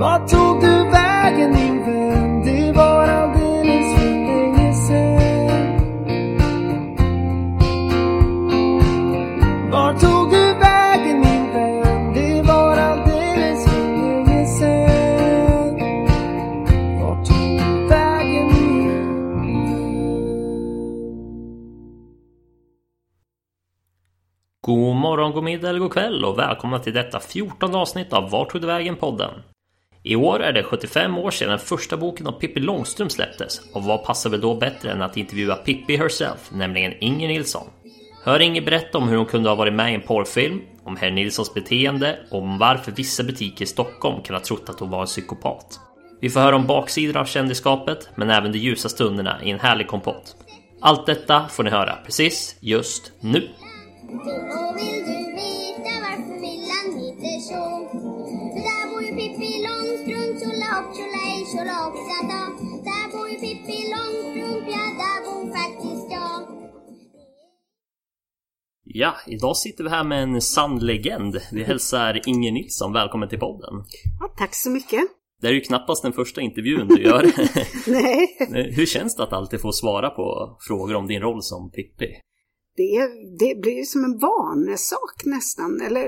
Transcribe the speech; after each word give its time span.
Vart 0.00 0.28
tog 0.28 0.60
du 0.60 0.90
vägen 0.90 1.50
min 1.50 1.84
vän? 1.84 2.42
Det 2.42 2.72
var 2.72 3.08
alldeles 3.08 3.98
för 3.98 4.04
länge 4.04 4.74
sen. 4.74 5.80
Vart 9.70 10.00
tog 10.00 10.30
du 10.30 10.54
vägen 10.54 11.20
min 11.20 11.52
vän? 11.52 12.14
Det 12.14 12.42
var 12.42 12.76
alldeles 12.76 13.64
för 13.64 13.80
länge 13.80 14.46
sen. 14.46 15.78
Vart 17.00 17.26
tog 17.26 17.58
du 17.58 17.88
vägen 17.88 18.46
min 18.46 18.88
vän? 18.88 19.80
God 24.60 24.96
morgon, 24.96 25.32
god 25.32 25.44
middag 25.44 25.68
eller 25.68 25.80
god 25.80 25.92
kväll 25.92 26.24
och 26.24 26.38
välkomna 26.38 26.78
till 26.78 26.94
detta 26.94 27.20
14 27.20 27.74
avsnitt 27.74 28.12
av 28.12 28.30
Vart 28.30 28.50
tog 28.50 28.60
du 28.60 28.66
vägen-podden. 28.66 29.30
I 30.02 30.16
år 30.16 30.42
är 30.42 30.52
det 30.52 30.62
75 30.62 31.18
år 31.18 31.30
sedan 31.30 31.48
den 31.48 31.58
första 31.58 31.96
boken 31.96 32.26
av 32.26 32.32
Pippi 32.32 32.60
Långstrump 32.60 33.12
släpptes 33.12 33.60
och 33.72 33.84
vad 33.84 34.04
passar 34.04 34.30
väl 34.30 34.40
då 34.40 34.54
bättre 34.54 34.90
än 34.90 35.02
att 35.02 35.16
intervjua 35.16 35.54
Pippi 35.54 35.96
herself, 35.96 36.50
nämligen 36.52 36.92
Inger 37.00 37.28
Nilsson. 37.28 37.66
Hör 38.24 38.40
Inger 38.40 38.62
berätta 38.62 38.98
om 38.98 39.08
hur 39.08 39.16
hon 39.16 39.26
kunde 39.26 39.48
ha 39.48 39.56
varit 39.56 39.74
med 39.74 39.92
i 39.92 39.94
en 39.94 40.00
porrfilm, 40.00 40.60
om 40.84 40.96
herr 40.96 41.10
Nilssons 41.10 41.54
beteende 41.54 42.18
och 42.30 42.38
om 42.38 42.58
varför 42.58 42.92
vissa 42.92 43.22
butiker 43.22 43.64
i 43.64 43.66
Stockholm 43.66 44.22
kan 44.22 44.34
ha 44.34 44.42
trott 44.42 44.68
att 44.68 44.80
hon 44.80 44.90
var 44.90 45.00
en 45.00 45.06
psykopat. 45.06 45.80
Vi 46.20 46.30
får 46.30 46.40
höra 46.40 46.56
om 46.56 46.66
baksidor 46.66 47.16
av 47.16 47.24
kändisskapet, 47.24 48.08
men 48.14 48.30
även 48.30 48.52
de 48.52 48.58
ljusa 48.58 48.88
stunderna 48.88 49.44
i 49.44 49.50
en 49.50 49.60
härlig 49.60 49.88
kompott. 49.88 50.36
Allt 50.80 51.06
detta 51.06 51.48
får 51.48 51.62
ni 51.62 51.70
höra 51.70 51.96
precis 52.04 52.56
just 52.60 53.12
nu. 53.20 53.48
Och 54.08 54.76
vill 54.76 55.04
du 55.04 55.32
veta 55.32 55.92
varför 56.02 56.40
Millan 56.40 57.00
heter 57.00 57.40
så? 57.40 57.79
Tjolahopp, 61.70 61.94
tjata. 61.94 62.40
Där 62.84 63.12
bor 63.12 63.28
ju 63.28 63.34
Pippi 63.34 63.78
Långstrump, 63.92 64.68
ja 64.68 64.84
där 65.02 65.24
bor 65.24 65.52
faktiskt 65.56 66.12
jag. 66.12 66.42
Ja, 68.84 69.14
idag 69.26 69.56
sitter 69.56 69.84
vi 69.84 69.90
här 69.90 70.04
med 70.04 70.22
en 70.22 70.40
sann 70.40 70.78
legend. 70.78 71.40
Vi 71.52 71.64
hälsar 71.64 72.28
Inger 72.28 72.52
Nilsson 72.52 72.92
välkommen 72.92 73.28
till 73.28 73.38
podden. 73.38 73.74
Ja, 74.20 74.34
tack 74.38 74.54
så 74.54 74.70
mycket. 74.70 75.00
Det 75.40 75.48
är 75.48 75.52
ju 75.52 75.60
knappast 75.60 76.02
den 76.02 76.12
första 76.12 76.40
intervjun 76.40 76.88
du 76.88 77.02
gör. 77.02 77.22
Nej, 77.90 78.72
Hur 78.76 78.86
känns 78.86 79.16
det 79.16 79.22
att 79.22 79.32
alltid 79.32 79.60
få 79.60 79.72
svara 79.72 80.10
på 80.10 80.56
frågor 80.60 80.94
om 80.94 81.06
din 81.06 81.20
roll 81.20 81.42
som 81.42 81.70
Pippi? 81.70 82.20
det, 82.76 83.08
det 83.38 83.60
blir 83.60 83.82
som 83.84 84.04
en 84.04 84.18
vanesak 84.18 85.22
nästan, 85.24 85.80
eller 85.80 86.04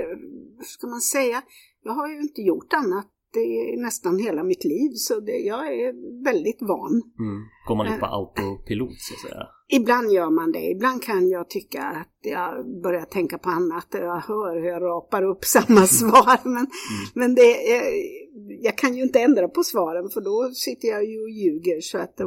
hur 0.57 0.63
ska 0.63 0.87
man 0.87 1.01
säga? 1.01 1.41
Jag 1.83 1.93
har 1.93 2.07
ju 2.09 2.19
inte 2.21 2.41
gjort 2.41 2.73
annat 2.73 3.07
det 3.33 3.39
är 3.39 3.81
nästan 3.81 4.19
hela 4.19 4.43
mitt 4.43 4.63
liv, 4.63 4.91
så 4.95 5.19
det, 5.19 5.37
jag 5.37 5.67
är 5.67 6.23
väldigt 6.23 6.61
van. 6.61 7.01
Mm. 7.19 7.41
Går 7.67 7.75
man 7.75 7.85
lite 7.85 7.99
på 7.99 8.05
autopilot 8.05 8.99
så 8.99 9.13
att 9.13 9.19
säga? 9.19 9.47
Ibland 9.69 10.11
gör 10.11 10.29
man 10.29 10.51
det, 10.51 10.65
ibland 10.75 11.03
kan 11.03 11.29
jag 11.29 11.49
tycka 11.49 11.83
att 11.83 12.17
jag 12.21 12.81
börjar 12.83 13.05
tänka 13.05 13.37
på 13.37 13.49
annat. 13.49 13.87
Jag 13.91 14.19
hör 14.19 14.61
hur 14.61 14.67
jag 14.67 14.81
rapar 14.81 15.23
upp 15.23 15.43
samma 15.45 15.87
svar, 15.87 16.39
men, 16.43 16.67
men 17.13 17.35
det, 17.35 17.71
är, 17.75 17.83
jag 18.61 18.77
kan 18.77 18.95
ju 18.95 19.03
inte 19.03 19.19
ändra 19.19 19.47
på 19.47 19.63
svaren 19.63 20.09
för 20.09 20.21
då 20.21 20.51
sitter 20.53 20.87
jag 20.87 21.05
ju 21.05 21.21
och 21.21 21.29
ljuger. 21.29 21.81
Så 21.81 21.97
att 21.97 22.17
det, 22.17 22.25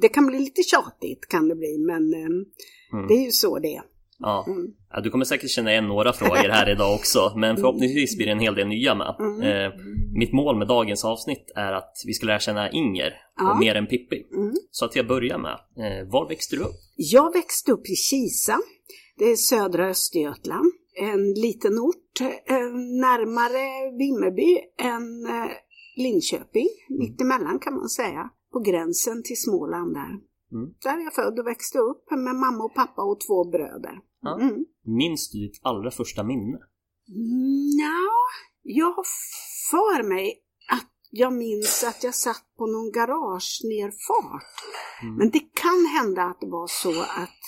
det 0.00 0.08
kan 0.08 0.26
bli 0.26 0.38
lite 0.38 0.62
tjatigt 0.62 1.28
kan 1.28 1.48
det 1.48 1.54
bli, 1.54 1.78
men 1.78 2.14
eh, 2.14 3.06
det 3.08 3.14
är 3.14 3.24
ju 3.24 3.30
så 3.30 3.58
det 3.58 3.76
är. 3.76 3.82
Ja. 4.22 4.44
Mm. 4.46 4.66
ja. 4.90 5.00
Du 5.00 5.10
kommer 5.10 5.24
säkert 5.24 5.50
känna 5.50 5.70
igen 5.72 5.88
några 5.88 6.12
frågor 6.12 6.48
här 6.48 6.70
idag 6.74 6.94
också, 6.94 7.32
men 7.36 7.56
förhoppningsvis 7.56 8.16
blir 8.16 8.26
det 8.26 8.32
en 8.32 8.40
hel 8.40 8.54
del 8.54 8.68
nya 8.68 8.94
med. 8.94 9.16
Mm. 9.20 9.72
Mitt 10.14 10.32
mål 10.32 10.58
med 10.58 10.68
dagens 10.68 11.04
avsnitt 11.04 11.52
är 11.54 11.72
att 11.72 11.92
vi 12.06 12.12
ska 12.12 12.26
lära 12.26 12.38
känna 12.38 12.70
Inger 12.70 13.12
Ja. 13.36 13.52
och 13.52 13.58
mer 13.58 13.74
än 13.74 13.86
Pippi. 13.86 14.26
Mm. 14.34 14.52
Så 14.70 14.84
att 14.84 14.96
jag 14.96 15.06
börjar 15.06 15.38
med, 15.38 15.52
eh, 15.52 16.08
var 16.12 16.28
växte 16.28 16.56
du 16.56 16.62
upp? 16.62 16.74
Jag 16.96 17.32
växte 17.32 17.72
upp 17.72 17.86
i 17.86 17.94
Kisa, 17.94 18.58
det 19.18 19.24
är 19.24 19.36
södra 19.36 19.88
Östergötland. 19.88 20.72
En 20.94 21.32
liten 21.32 21.78
ort, 21.78 22.20
eh, 22.20 22.56
närmare 23.06 23.96
Vimmerby 23.98 24.58
än 24.78 25.26
eh, 25.26 25.50
Linköping, 25.96 26.68
mittemellan 26.88 27.58
kan 27.58 27.74
man 27.74 27.88
säga. 27.88 28.30
På 28.52 28.60
gränsen 28.60 29.22
till 29.22 29.40
Småland 29.42 29.94
där. 29.94 30.12
Mm. 30.52 30.74
Där 30.82 30.98
är 31.00 31.04
jag 31.04 31.14
född 31.14 31.38
och 31.38 31.46
växte 31.46 31.78
upp 31.78 32.10
med 32.10 32.34
mamma 32.34 32.64
och 32.64 32.74
pappa 32.74 33.02
och 33.02 33.20
två 33.26 33.44
bröder. 33.50 33.98
Ja. 34.22 34.40
Mm. 34.40 34.64
Minns 34.84 35.30
du 35.30 35.38
ditt 35.38 35.60
allra 35.62 35.90
första 35.90 36.22
minne? 36.24 36.58
Nja, 37.76 37.98
jag 38.62 38.86
har 38.92 39.04
för 39.72 40.02
mig 40.02 40.26
att 40.76 40.90
jag 41.10 41.32
minns 41.32 41.84
att 41.84 42.04
jag 42.04 42.14
satt 42.14 42.44
på 42.58 42.66
någon 42.66 42.92
garagenerfart. 42.92 44.52
Mm. 45.02 45.14
Men 45.18 45.30
det 45.30 45.44
kan 45.64 45.86
hända 45.96 46.22
att 46.22 46.40
det 46.40 46.50
var 46.58 46.66
så 46.66 47.00
att 47.00 47.40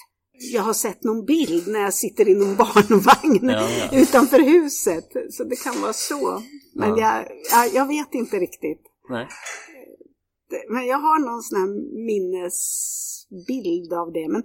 jag 0.53 0.63
har 0.63 0.73
sett 0.73 1.05
någon 1.05 1.25
bild 1.25 1.69
när 1.69 1.81
jag 1.81 1.95
sitter 1.95 2.29
i 2.29 2.35
någon 2.35 2.57
barnvagn 2.65 3.49
Ja, 3.49 3.69
ja. 3.71 3.99
utanför 4.03 4.39
huset. 4.39 5.09
Så 5.31 5.45
det 5.45 5.57
kan 5.65 5.81
vara 5.81 5.93
så. 5.93 6.43
Men 6.75 6.97
Ja. 6.97 7.25
jag, 7.53 7.75
jag, 7.75 7.87
vet 7.87 8.15
inte 8.15 8.37
riktigt. 8.37 8.83
Nej. 9.09 9.29
Men 10.69 10.87
jag 10.87 10.99
har 10.99 11.19
någon 11.19 11.43
sån 11.43 11.61
här 11.61 11.69
minnesbild 12.07 13.93
av 13.93 14.13
det. 14.13 14.29
Men 14.29 14.43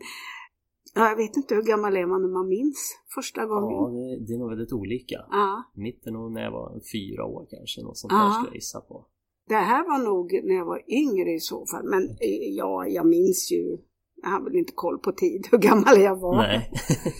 ja, 1.00 1.10
jag 1.10 1.16
vet 1.16 1.36
inte 1.38 1.56
hur 1.56 1.62
gammal 1.64 1.98
är 1.98 2.06
man 2.06 2.22
när 2.22 2.30
man 2.30 2.48
minns 2.48 2.82
första 3.16 3.46
gången. 3.46 3.72
Ja, 3.78 3.90
det, 3.90 4.26
det 4.26 4.34
är 4.34 4.38
nog 4.38 4.50
väldigt 4.50 4.74
olika. 4.74 5.18
Ja. 5.32 5.64
Mitt 5.76 6.08
är 6.08 6.12
nog 6.12 6.32
när 6.32 6.42
jag 6.44 6.52
var 6.52 6.70
fyra 6.94 7.26
år 7.26 7.48
kanske, 7.50 7.82
något 7.82 7.98
sånt 7.98 8.14
Ja. 8.14 8.18
där 8.24 8.32
skulle 8.32 8.48
jag 8.50 8.56
gissa 8.56 8.82
på. 8.82 9.06
Det 9.48 9.56
här 9.72 9.84
var 9.88 10.00
nog 10.12 10.40
när 10.44 10.56
jag 10.56 10.66
var 10.66 10.82
yngre 11.04 11.32
i 11.34 11.40
så 11.40 11.66
fall. 11.66 11.84
Men 11.84 12.04
eh, 12.10 12.50
ja, 12.62 12.88
jag 12.88 13.06
minns 13.08 13.52
ju. 13.52 13.78
Jag 14.24 14.30
har 14.30 14.42
väl 14.44 14.56
inte 14.56 14.74
koll 14.76 14.98
på 15.00 15.12
tid, 15.12 15.48
hur 15.52 15.58
gammal 15.58 15.98
jag 16.02 16.16
var. 16.20 16.38
Nej. 16.38 16.72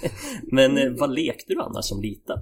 Men 0.52 0.78
eh, 0.78 1.00
vad 1.00 1.14
lekte 1.14 1.54
du 1.54 1.62
annars 1.62 1.86
som 1.86 2.02
liten? 2.02 2.38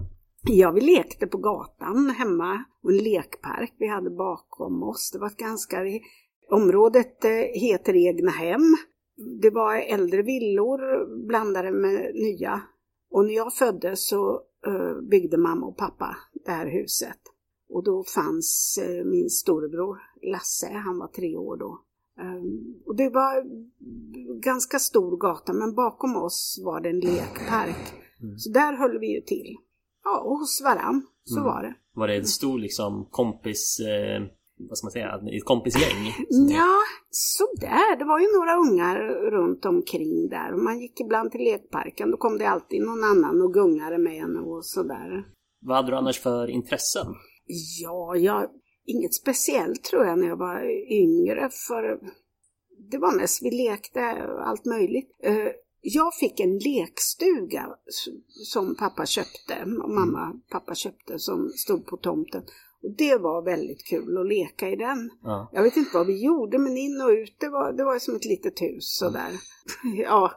Ja, 0.50 0.72
vi 0.72 0.82
lekte 0.82 1.28
på 1.28 1.38
gatan 1.38 2.10
hemma 2.10 2.64
och 2.84 2.92
en 2.92 2.98
lekpark 2.98 3.74
vi 3.78 3.88
hade 3.88 4.10
bakom 4.10 4.84
oss. 4.84 5.12
Det 5.14 5.20
var 5.20 5.28
ett 5.28 5.38
ganska... 5.38 5.78
Området 6.52 7.26
eh, 7.26 7.32
heter 7.62 7.96
Egna 8.08 8.32
hem. 8.32 8.76
Det 9.42 9.50
var 9.50 9.76
äldre 9.76 10.22
villor 10.22 10.80
blandade 11.28 11.72
med 11.72 12.12
nya. 12.16 12.62
Och 13.12 13.26
när 13.26 13.34
jag 13.34 13.54
föddes 13.54 14.08
så 14.08 14.42
eh, 14.66 15.02
byggde 15.02 15.38
mamma 15.38 15.66
och 15.66 15.78
pappa 15.78 16.18
det 16.46 16.52
här 16.52 16.68
huset. 16.68 17.20
Och 17.70 17.84
då 17.84 18.04
fanns 18.04 18.80
eh, 18.84 19.06
min 19.06 19.30
storebror 19.30 19.98
Lasse, 20.32 20.68
han 20.68 21.00
var 21.00 21.08
tre 21.08 21.38
år 21.38 21.58
då. 21.58 21.84
Ehm, 22.22 22.76
Och 22.86 22.96
det 22.96 23.10
var 23.10 23.44
ganska 24.42 24.80
stor 24.80 25.18
gata, 25.18 25.54
men 25.54 25.76
bakom 25.76 26.16
oss 26.16 26.62
var 26.66 26.82
det 26.82 26.90
en 26.90 27.00
lekpark. 27.00 27.94
Så 28.38 28.50
där 28.50 28.74
höll 28.78 29.00
vi 29.00 29.16
ju 29.16 29.22
till. 29.22 29.58
Ja, 30.04 30.20
och 30.20 30.38
hos 30.38 30.62
varann. 30.64 31.08
Så 31.24 31.44
var 31.44 31.64
det. 31.64 31.76
Var 31.94 32.08
det 32.08 32.16
en 32.16 32.26
stor 32.26 32.60
liksom 32.60 33.08
kompis... 33.12 33.80
Eh, 33.80 34.22
vad 34.58 34.78
ska 34.78 34.86
man 34.86 34.92
säga? 34.92 35.22
Ett 35.38 35.46
kompisgäng? 35.46 36.14
Ja, 36.30 36.76
sådär. 37.10 37.98
Det 38.00 38.06
var 38.06 38.20
ju 38.20 38.28
några 38.38 38.56
ungar 38.56 38.98
runt 39.32 39.66
omkring 39.66 40.30
där. 40.30 40.54
Och 40.54 40.64
man 40.64 40.80
gick 40.80 41.00
ibland 41.00 41.32
till 41.32 41.42
lekparken. 41.44 42.12
Då 42.12 42.18
kom 42.18 42.38
det 42.38 42.50
alltid 42.50 42.82
någon 42.82 43.04
annan 43.04 43.42
och 43.42 43.54
gungade 43.54 43.98
med 43.98 44.14
en 44.24 44.38
och 44.38 44.66
sådär. 44.66 45.26
Vad 45.62 45.76
hade 45.78 45.92
du 45.92 45.98
annars 45.98 46.20
för 46.20 46.48
intressen? 46.48 47.08
Ja, 47.82 48.16
jag, 48.16 48.50
inget 48.86 49.14
speciellt 49.14 49.84
tror 49.84 50.06
jag 50.06 50.20
när 50.20 50.28
jag 50.28 50.38
var 50.38 50.64
yngre. 50.92 51.50
För 51.68 52.00
det 52.92 52.98
var 52.98 53.16
mest 53.16 53.46
vi 53.46 53.52
lekte 53.52 54.02
allt 54.46 54.66
möjligt. 54.66 55.10
Eh, 55.24 55.48
Jag 55.82 56.14
fick 56.16 56.40
en 56.40 56.58
lekstuga 56.58 57.66
som 58.54 58.76
pappa 58.76 59.06
köpte, 59.06 59.56
och 59.84 59.90
mamma 59.90 60.30
och 60.30 60.50
pappa 60.50 60.76
köpte 60.76 61.20
som 61.20 61.50
stod 61.50 61.86
på 61.86 61.98
tomten. 61.98 62.44
Och 62.88 62.96
det 62.98 63.16
var 63.18 63.42
väldigt 63.46 63.84
kul 63.86 64.18
att 64.18 64.28
leka 64.28 64.70
i 64.70 64.76
den. 64.76 65.10
Ja. 65.24 65.50
Jag 65.54 65.64
vet 65.64 65.78
inte 65.78 65.90
vad 65.94 66.08
vi 66.08 66.24
gjorde, 66.26 66.58
men 66.58 66.78
in 66.78 67.02
och 67.02 67.10
ut, 67.10 67.36
det 67.40 67.50
var, 67.50 67.74
det 67.74 67.84
var 67.84 68.00
som 68.00 68.16
ett 68.16 68.26
litet 68.26 68.62
hus 68.62 68.98
sådär. 68.98 69.30
Ja, 70.04 70.32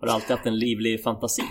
Har 0.00 0.06
du 0.06 0.12
alltid 0.12 0.30
haft 0.30 0.46
en 0.46 0.58
livlig 0.58 1.02
fantasi? 1.02 1.42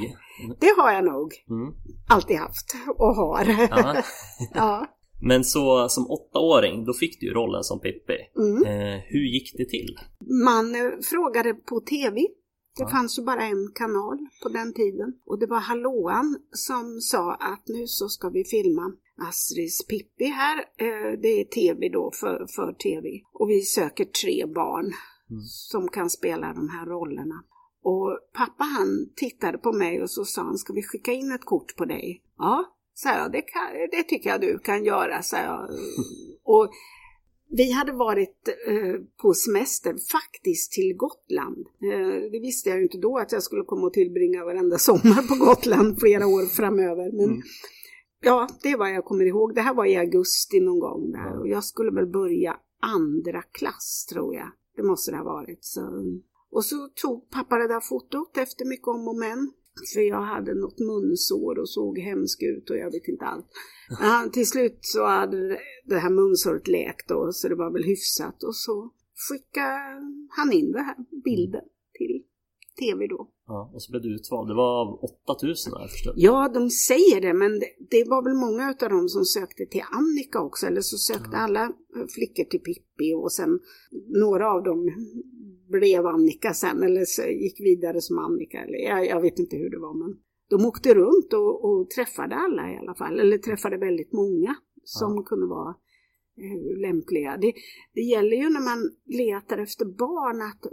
det 0.60 0.74
har 0.78 0.92
jag 0.92 1.06
nog 1.06 1.34
Mm. 1.50 1.74
alltid 2.10 2.38
haft 2.38 2.76
och 2.98 3.16
har. 3.16 3.46
Ja. 3.70 4.04
ja. 4.54 4.86
Men 5.22 5.44
så 5.44 5.90
som 5.90 6.08
åttaåring, 6.12 6.86
då 6.86 6.94
fick 6.94 7.20
du 7.20 7.26
ju 7.28 7.34
rollen 7.34 7.64
som 7.64 7.80
Pippi. 7.80 8.18
Mm. 8.38 8.64
Eh, 8.64 9.00
hur 9.06 9.34
gick 9.34 9.54
det 9.58 9.66
till? 9.70 9.98
Man 10.46 10.76
eh, 10.76 10.92
frågade 11.12 11.54
på 11.54 11.80
tv. 11.80 12.22
Det 12.78 12.84
Ja. 12.84 12.90
fanns 12.90 13.20
ju 13.20 13.24
bara 13.24 13.44
en 13.44 13.72
kanal 13.76 14.18
på 14.44 14.50
den 14.50 14.74
tiden. 14.74 15.14
Och 15.26 15.40
det 15.40 15.46
var 15.48 15.60
Hallåan 15.60 16.38
som 16.52 17.00
sa 17.02 17.34
att 17.34 17.64
nu 17.68 17.88
så 17.88 18.10
ska 18.10 18.30
vi 18.30 18.44
filma 18.44 18.92
Astrids 19.22 19.86
Pippi 19.88 20.26
här. 20.26 20.58
Eh, 20.58 21.20
Det 21.22 21.28
är 21.42 21.44
tv 21.44 21.90
då 21.90 22.12
för, 22.20 22.48
för 22.56 22.74
tv. 22.74 23.10
Och 23.34 23.50
vi 23.50 23.62
söker 23.62 24.06
tre 24.06 24.46
barn 24.46 24.92
Mm. 25.32 25.42
som 25.46 25.88
kan 25.88 26.10
spela 26.10 26.54
de 26.54 26.70
här 26.70 26.86
rollerna. 26.86 27.44
Och 27.84 28.18
pappa 28.34 28.64
han 28.64 29.10
tittade 29.16 29.58
på 29.58 29.72
mig 29.74 30.02
och 30.02 30.10
så 30.12 30.26
sa 30.26 30.42
han, 30.42 30.58
ska 30.58 30.74
vi 30.74 30.84
skicka 30.84 31.12
in 31.12 31.32
ett 31.32 31.46
kort 31.46 31.76
på 31.76 31.86
dig? 31.86 32.22
Ja, 32.38 32.66
sa 32.94 33.10
jag, 33.10 33.32
det, 33.32 33.42
kan, 33.42 33.62
det 33.92 34.04
tycker 34.04 34.30
jag 34.30 34.42
du 34.42 34.60
kan 34.60 34.84
göra, 34.86 35.22
sa 35.22 35.38
jag. 35.38 35.70
Och 36.44 36.70
vi 37.52 37.72
hade 37.72 37.92
varit 37.92 38.48
eh, 38.68 38.96
på 39.22 39.34
semester 39.34 39.96
faktiskt 40.12 40.72
till 40.72 40.94
Gotland. 40.98 41.66
Eh, 41.94 42.32
det 42.32 42.40
visste 42.40 42.70
jag 42.70 42.78
ju 42.78 42.84
inte 42.84 42.98
då 42.98 43.18
att 43.18 43.32
jag 43.32 43.44
skulle 43.44 43.64
komma 43.64 43.88
och 43.88 43.94
tillbringa 43.94 44.46
varenda 44.46 44.78
sommar 44.78 45.28
på 45.28 45.46
Gotland 45.46 46.00
flera 46.00 46.28
år 46.28 46.46
framöver. 46.56 47.12
Men 47.12 47.26
Mm. 47.26 47.42
Ja, 48.22 48.48
det 48.64 48.76
var 48.76 48.88
jag 48.88 49.06
kommer 49.06 49.26
ihåg. 49.26 49.56
Det 49.56 49.62
här 49.62 49.74
var 49.74 49.86
i 49.86 49.96
augusti 49.96 50.60
någon 50.60 50.80
gång 50.80 51.12
där 51.12 51.40
och 51.40 51.48
jag 51.48 51.64
skulle 51.64 51.92
väl 51.92 52.08
börja 52.08 52.58
andra 52.82 53.42
klass 53.42 54.06
tror 54.10 54.36
jag. 54.36 54.52
Det 54.76 54.84
måste 54.84 55.12
det 55.12 55.18
ha 55.18 55.24
varit. 55.24 55.60
Så. 55.66 55.82
Och 56.52 56.66
så 56.66 56.90
tog 56.96 57.30
pappa 57.30 57.58
det 57.58 57.68
där 57.68 57.82
fotot 57.90 58.38
efter 58.38 58.66
mycket 58.66 58.88
om 58.88 59.08
och 59.08 59.16
men. 59.16 59.52
För 59.94 60.02
jag 60.02 60.22
hade 60.22 60.54
något 60.56 60.80
munsår 60.80 61.60
och 61.60 61.70
såg 61.70 62.00
hemsk 62.00 62.42
ut 62.42 62.70
och 62.70 62.78
jag 62.78 62.92
vet 62.92 63.08
inte 63.08 63.26
allt. 63.26 63.46
Men 64.00 64.32
till 64.32 64.48
slut 64.48 64.80
så 64.82 65.06
hade 65.06 65.60
det 65.86 65.98
här 65.98 66.10
munsåret 66.10 66.68
läkt 66.68 67.08
då, 67.08 67.32
så 67.32 67.48
det 67.48 67.56
var 67.56 67.72
väl 67.72 67.84
hyfsat. 67.84 68.44
Och 68.44 68.56
så 68.56 68.92
skickade 69.30 70.02
han 70.30 70.52
in 70.52 70.72
den 70.72 70.86
här 70.86 70.96
bilden 71.24 71.66
till 71.94 72.24
tv 72.84 73.08
då. 73.08 73.30
Ja, 73.48 73.72
och 73.74 73.82
så 73.82 73.92
blev 73.92 74.02
du 74.02 74.16
utvald. 74.16 74.48
Det 74.50 74.56
var 74.56 74.72
av 74.82 74.90
8000 75.28 75.74
har 75.74 75.82
jag 75.82 75.92
förstått. 75.92 76.14
Ja, 76.18 76.52
de 76.54 76.70
säger 76.70 77.22
det, 77.22 77.34
men 77.34 77.52
det, 77.92 78.04
var 78.14 78.22
väl 78.24 78.38
många 78.46 78.64
av 78.84 78.90
dem 78.90 79.10
som 79.10 79.26
sökte 79.26 79.66
till 79.66 79.84
Annika 80.00 80.42
också, 80.42 80.68
eller 80.68 80.82
så 80.82 80.98
sökte 80.98 81.38
alla 81.38 81.64
flickor 82.16 82.44
till 82.44 82.60
Pippi 82.60 83.14
och 83.24 83.32
sen 83.32 83.60
några 84.24 84.52
av 84.52 84.64
dem 84.64 84.80
blev 85.70 86.06
Annika 86.06 86.54
sen, 86.54 86.84
eller 86.84 87.06
så 87.06 87.22
gick 87.22 87.60
vidare 87.60 88.02
som 88.02 88.18
Annika, 88.20 88.58
eller 88.64 88.78
jag, 88.78 89.08
jag 89.08 89.22
vet 89.22 89.40
inte 89.40 89.56
hur 89.56 89.70
det 89.70 89.80
var, 89.80 89.94
men 89.94 90.18
de 90.50 90.66
åkte 90.66 90.94
runt 90.94 91.34
och, 91.34 91.66
och 91.66 91.90
träffade 91.90 92.36
alla 92.36 92.72
i 92.74 92.78
alla 92.78 92.96
fall, 92.96 93.20
eller 93.20 93.38
träffade 93.38 93.78
väldigt 93.78 94.14
många 94.14 94.56
som 94.84 95.24
kunde 95.24 95.48
vara 95.48 95.76
eh, 96.38 96.80
lämpliga. 96.82 97.38
Det, 97.38 97.54
det 97.94 98.02
gäller 98.02 98.38
ju 98.38 98.50
när 98.50 98.66
man 98.70 98.80
letar 99.06 99.58
efter 99.58 99.86
barn 99.86 100.42
att 100.42 100.64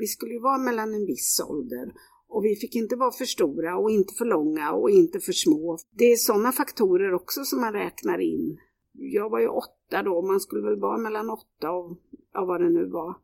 vi 0.00 0.06
skulle 0.06 0.32
ju 0.32 0.40
vara 0.40 0.58
mellan 0.58 0.94
en 0.94 1.06
viss 1.06 1.40
ålder 1.48 1.92
och 2.28 2.44
vi 2.44 2.56
fick 2.56 2.76
inte 2.76 2.96
vara 2.96 3.12
för 3.12 3.24
stora 3.24 3.78
och 3.78 3.90
inte 3.90 4.14
för 4.14 4.24
långa 4.24 4.72
och 4.72 4.90
inte 4.90 5.20
för 5.20 5.32
små. 5.32 5.78
Det 5.90 6.04
är 6.04 6.16
sådana 6.16 6.52
faktorer 6.52 7.14
också 7.14 7.44
som 7.44 7.60
man 7.60 7.72
räknar 7.72 8.18
in. 8.18 8.58
Jag 8.92 9.30
var 9.30 9.40
ju 9.40 9.48
åtta 9.48 10.02
då, 10.04 10.22
man 10.22 10.40
skulle 10.40 10.62
väl 10.62 10.80
vara 10.80 10.98
mellan 10.98 11.30
åtta 11.30 11.70
och 11.70 11.98
ja, 12.32 12.44
vad 12.44 12.60
det 12.60 12.70
nu 12.70 12.84
var. 12.86 13.16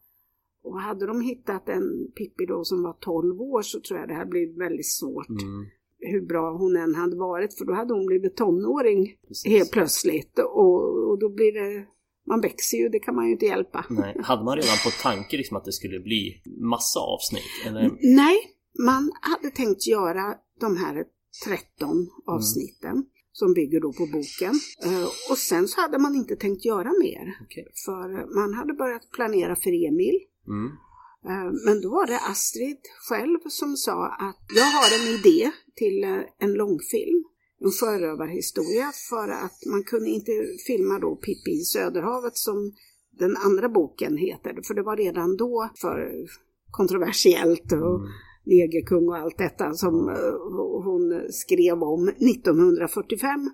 Och 0.63 0.81
hade 0.81 1.07
de 1.07 1.21
hittat 1.21 1.69
en 1.69 2.11
Pippi 2.17 2.47
då 2.47 2.65
som 2.65 2.83
var 2.83 2.97
12 3.01 3.41
år 3.41 3.63
så 3.63 3.81
tror 3.81 4.01
jag 4.01 4.09
det 4.09 4.15
här 4.15 4.27
blev 4.27 4.59
väldigt 4.59 4.91
svårt. 4.91 5.29
Mm, 5.29 5.67
Hur 5.99 6.21
bra 6.21 6.57
hon 6.59 6.77
än 6.77 6.95
hade 6.95 7.17
varit 7.17 7.59
för 7.59 7.65
då 7.65 7.73
hade 7.73 7.95
hon 7.95 8.07
blivit 8.07 8.37
tonåring 8.37 9.17
precis. 9.29 9.53
helt 9.53 9.71
plötsligt 9.71 10.39
och, 10.39 11.09
och 11.09 11.19
då 11.19 11.29
blir 11.29 11.53
det, 11.53 11.87
man 12.31 12.41
växer 12.41 12.77
ju, 12.79 12.89
det 12.89 13.01
kan 13.07 13.15
man 13.15 13.27
ju 13.27 13.33
inte 13.33 13.47
hjälpa. 13.47 13.81
Nej. 13.91 14.17
Hade 14.23 14.45
man 14.45 14.57
redan 14.57 14.77
på 14.85 14.91
tanke 15.03 15.37
liksom 15.37 15.57
att 15.57 15.65
det 15.65 15.73
skulle 15.73 16.01
bli 16.01 16.43
massa 16.75 17.01
avsnitt? 17.01 17.53
Eller? 17.67 17.91
Nej, 18.17 18.37
man 18.89 19.13
hade 19.31 19.51
tänkt 19.51 19.87
göra 19.87 20.25
de 20.61 20.77
här 20.77 21.05
13 21.47 22.09
avsnitten 22.27 22.97
som 23.33 23.55
bygger 23.55 23.81
då 23.81 23.93
på 23.93 24.07
boken. 24.07 24.55
Eh, 24.85 25.09
Och 25.31 25.39
sen 25.39 25.69
så 25.69 25.81
hade 25.81 25.99
man 25.99 26.15
inte 26.15 26.37
tänkt 26.37 26.65
göra 26.65 26.91
mer. 27.05 27.25
Okej. 27.45 27.67
För 27.85 28.35
man 28.41 28.55
hade 28.55 28.73
börjat 28.73 29.11
planera 29.17 29.57
för 29.57 29.71
Emil. 29.89 30.19
Mm. 30.49 30.67
Eh, 31.31 31.53
Men 31.67 31.81
då 31.81 31.91
var 31.91 32.07
det 32.07 32.19
Astrid 32.33 32.81
själv 33.09 33.39
som 33.49 33.77
sa 33.77 34.07
att 34.09 34.45
jag 34.57 34.65
har 34.65 34.89
en 35.01 35.15
idé 35.19 35.51
till 35.77 36.05
eh, 36.05 36.21
en 36.39 36.53
långfilm. 36.53 37.25
En 37.65 37.71
sjörövarhistoria 37.71 38.93
för 39.11 39.29
att 39.29 39.59
man 39.67 39.83
kunde 39.85 40.11
inte 40.11 40.33
filma 40.67 40.99
då 40.99 41.17
Pippi 41.17 41.51
i 41.51 41.65
Söderhavet 41.65 42.37
som 42.37 42.73
den 43.19 43.37
andra 43.37 43.69
boken 43.69 44.17
heter. 44.17 44.61
För 44.67 44.75
det 44.75 44.83
var 44.83 44.97
redan 44.97 45.37
då 45.37 45.71
för 45.81 46.13
kontroversiellt 46.71 47.73
och 47.73 48.01
negerkung 48.45 49.09
och 49.09 49.17
allt 49.17 49.39
detta 49.39 49.73
som 49.75 50.09
eh, 50.09 50.85
hon 50.85 51.23
skrev 51.31 51.83
om 51.83 52.09
1945. 52.09 53.51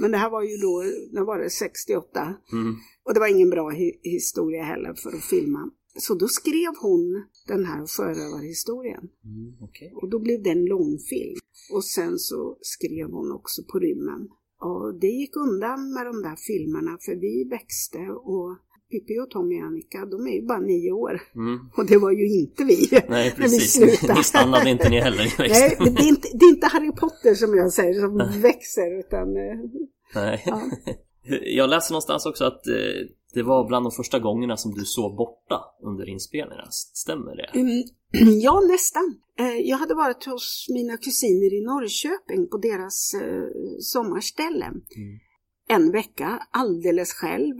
Men 0.00 0.10
det 0.10 0.16
här 0.18 0.30
var 0.30 0.42
ju 0.42 0.56
då, 0.56 0.84
när 1.12 1.22
var 1.24 1.38
det 1.38 1.50
68? 1.50 2.34
Mm. 2.52 2.74
Och 3.04 3.14
det 3.14 3.20
var 3.20 3.26
ingen 3.36 3.50
bra 3.50 3.70
hi- 3.70 3.98
historia 4.02 4.62
heller 4.62 4.94
för 4.94 5.08
att 5.16 5.24
filma. 5.24 5.70
Så 5.98 6.14
då 6.14 6.28
skrev 6.28 6.72
hon 6.82 7.24
den 7.46 7.64
här 7.64 7.86
sjörövarhistorien. 7.86 9.08
Mm. 9.24 9.56
Okej. 9.60 9.92
Och 9.94 10.10
då 10.10 10.18
blev 10.18 10.42
det 10.42 10.50
en 10.50 10.64
långfilm. 10.64 11.36
Och 11.72 11.84
sen 11.84 12.18
så 12.18 12.58
skrev 12.60 13.10
hon 13.10 13.32
också 13.32 13.62
på 13.72 13.78
rymmen. 13.78 14.28
Och 14.60 15.00
det 15.00 15.06
gick 15.06 15.36
undan 15.36 15.92
med 15.92 16.06
de 16.06 16.22
där 16.22 16.36
filmerna 16.36 16.98
för 17.00 17.14
vi 17.14 17.44
växte 17.50 17.98
och 17.98 18.58
Pippi 18.90 19.18
och 19.20 19.30
Tommy 19.30 19.60
och 19.60 19.66
Annika, 19.66 20.06
de 20.06 20.26
är 20.26 20.32
ju 20.32 20.46
bara 20.46 20.60
nio 20.60 20.92
år. 20.92 21.20
Mm. 21.34 21.58
Och 21.76 21.86
det 21.86 21.98
var 21.98 22.10
ju 22.10 22.26
inte 22.40 22.64
vi 22.64 22.88
Nej, 22.90 23.04
när 23.08 23.24
vi 23.24 23.30
precis. 23.30 23.72
slutade. 23.72 24.14
Ni 24.14 24.24
stannade 24.24 24.70
inte 24.70 24.88
ni 24.88 25.00
heller. 25.00 25.34
Nej, 25.38 25.76
det 25.78 26.02
är, 26.02 26.08
inte, 26.08 26.28
det 26.34 26.44
är 26.44 26.48
inte 26.48 26.66
Harry 26.66 26.92
Potter 26.92 27.34
som 27.34 27.54
jag 27.54 27.72
säger 27.72 28.00
som 28.00 28.40
växer 28.42 28.98
utan 28.98 29.36
eh, 29.36 29.58
Nej. 30.14 30.42
Ja. 30.46 30.62
Jag 31.44 31.70
läste 31.70 31.92
någonstans 31.92 32.26
också 32.26 32.44
att 32.44 32.66
eh, 32.66 32.74
det 33.34 33.42
var 33.42 33.68
bland 33.68 33.84
de 33.84 33.90
första 33.90 34.18
gångerna 34.18 34.56
som 34.56 34.74
du 34.74 34.84
sov 34.84 35.16
borta 35.16 35.60
under 35.82 36.08
inspelningarna. 36.08 36.70
Stämmer 36.70 37.36
det? 37.36 37.50
Mm, 37.60 37.82
Ja, 38.42 38.60
nästan. 38.60 39.16
Eh, 39.38 39.56
Jag 39.60 39.76
hade 39.76 39.94
varit 39.94 40.24
hos 40.24 40.66
mina 40.68 40.96
kusiner 40.96 41.54
i 41.54 41.64
Norrköping 41.64 42.48
på 42.48 42.56
deras 42.56 43.14
eh, 43.14 43.44
sommarställe. 43.80 44.66
En 45.68 45.92
vecka, 45.92 46.46
alldeles 46.50 47.12
själv. 47.12 47.54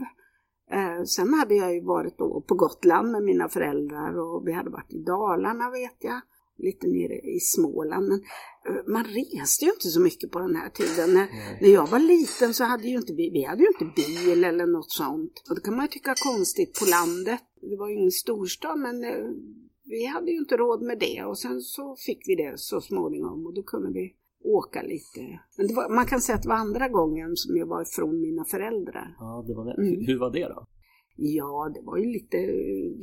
Eh, 0.71 1.03
Sen 1.05 1.33
hade 1.33 1.55
jag 1.55 1.73
ju 1.75 1.81
varit 1.81 2.17
då 2.17 2.41
på 2.47 2.55
Gotland 2.55 3.11
med 3.11 3.23
mina 3.23 3.49
föräldrar 3.49 4.19
och 4.19 4.47
vi 4.47 4.51
hade 4.53 4.69
varit 4.69 4.93
i 4.93 5.03
Dalarna 5.03 5.69
vet 5.71 5.97
jag. 5.99 6.21
Lite 6.57 6.87
nere 6.87 7.13
i 7.13 7.39
Småland. 7.39 8.23
Man 8.87 9.03
reste 9.03 9.65
ju 9.65 9.71
inte 9.71 9.87
så 9.87 9.99
mycket 10.01 10.31
på 10.31 10.39
den 10.39 10.55
här 10.55 10.69
tiden. 10.69 11.13
När, 11.13 11.27
när 11.61 11.69
jag 11.69 11.87
var 11.87 11.99
liten 11.99 12.53
så 12.53 12.63
hade 12.63 12.87
ju 12.87 12.95
inte 12.95 13.13
vi, 13.13 13.29
vi 13.29 13.43
hade 13.43 13.63
ju 13.63 13.67
inte 13.67 14.01
bil 14.01 14.43
eller 14.43 14.67
något 14.67 14.91
sånt. 14.91 15.43
Och 15.49 15.55
det 15.55 15.61
kan 15.61 15.75
man 15.75 15.85
ju 15.85 15.89
tycka 15.89 16.15
konstigt 16.23 16.79
på 16.79 16.85
landet. 16.85 17.39
Det 17.61 17.75
var 17.75 17.89
ju 17.89 17.95
ingen 17.95 18.11
storstad 18.11 18.79
men 18.79 19.03
eh, 19.03 19.29
vi 19.85 20.05
hade 20.05 20.31
ju 20.31 20.37
inte 20.37 20.57
råd 20.57 20.81
med 20.81 20.99
det 20.99 21.23
och 21.23 21.37
sen 21.37 21.61
så 21.61 21.95
fick 21.95 22.27
vi 22.27 22.35
det 22.35 22.53
så 22.59 22.81
småningom 22.81 23.45
och 23.45 23.53
då 23.53 23.63
kunde 23.63 23.91
vi 23.91 24.13
åka 24.43 24.81
lite. 24.81 25.39
Men 25.57 25.75
var, 25.75 25.89
man 25.89 26.05
kan 26.05 26.21
säga 26.21 26.35
att 26.35 26.43
det 26.43 26.49
var 26.49 26.55
andra 26.55 26.89
gången 26.89 27.35
som 27.35 27.57
jag 27.57 27.65
var 27.65 27.81
ifrån 27.81 28.21
mina 28.21 28.45
föräldrar. 28.45 29.15
Ja, 29.19 29.45
det 29.47 29.53
var 29.53 29.65
det. 29.65 29.81
Mm. 29.81 30.05
Hur 30.05 30.19
var 30.19 30.31
det 30.31 30.47
då? 30.47 30.67
Ja, 31.15 31.71
det 31.73 31.81
var 31.81 31.97
ju 31.97 32.05
lite 32.05 32.37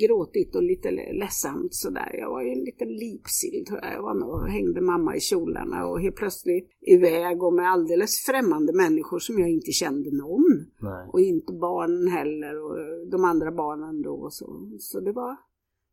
gråtigt 0.06 0.56
och 0.56 0.62
lite 0.62 0.90
ledsamt 0.90 1.75
sådär. 1.75 2.16
Jag 2.18 2.30
var 2.30 2.42
ju 2.42 2.50
en 2.52 2.64
liten 2.64 2.88
lipsill 2.88 3.64
tror 3.66 3.80
jag. 3.82 3.94
Jag 3.94 4.02
var 4.02 4.14
nog 4.14 4.30
och 4.30 4.49
hängde 4.49 4.80
mamma 4.80 5.16
i 5.16 5.20
kjolarna 5.20 5.87
och 5.87 6.00
helt 6.00 6.16
plötsligt 6.16 6.70
iväg 6.80 7.42
och 7.42 7.54
med 7.54 7.70
alldeles 7.70 8.25
främmande 8.26 8.73
människor 8.73 9.18
som 9.18 9.38
jag 9.38 9.50
inte 9.50 9.73
kände 9.73 10.11
någon. 10.16 10.66
Nej. 10.80 11.08
Och 11.12 11.20
inte 11.20 11.52
barnen 11.52 12.08
heller 12.08 12.64
och 12.64 12.76
de 13.11 13.25
andra 13.25 13.52
barnen 13.52 14.02
då 14.02 14.14
och 14.14 14.32
så. 14.32 14.68
Så 14.78 15.00
det 15.00 15.12
var, 15.12 15.37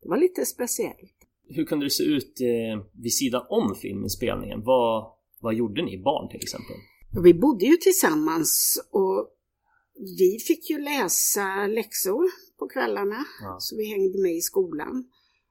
det 0.01 0.09
var 0.09 0.17
lite 0.17 0.45
speciellt. 0.45 1.17
Hur 1.49 1.65
kunde 1.65 1.85
det 1.85 1.89
se 1.89 2.03
ut 2.03 2.41
eh, 2.41 2.85
vid 3.03 3.13
sidan 3.13 3.45
om 3.49 3.75
filminspelningen? 3.75 4.63
Vad, 4.63 5.11
vad 5.41 5.53
gjorde 5.53 5.85
ni 5.85 6.03
barn 6.03 6.29
till 6.29 6.41
exempel? 6.41 6.75
Vi 7.23 7.33
bodde 7.33 7.65
ju 7.65 7.75
tillsammans 7.77 8.77
och 8.91 9.36
vi 9.99 10.39
fick 10.47 10.69
ju 10.69 10.77
läsa 10.77 11.67
läxor 11.67 12.25
på 12.59 12.67
kvällarna. 12.67 13.25
Ja. 13.41 13.57
Så 13.59 13.77
vi 13.77 13.85
hängde 13.85 14.21
med 14.21 14.35
i 14.35 14.41
skolan. 14.41 15.05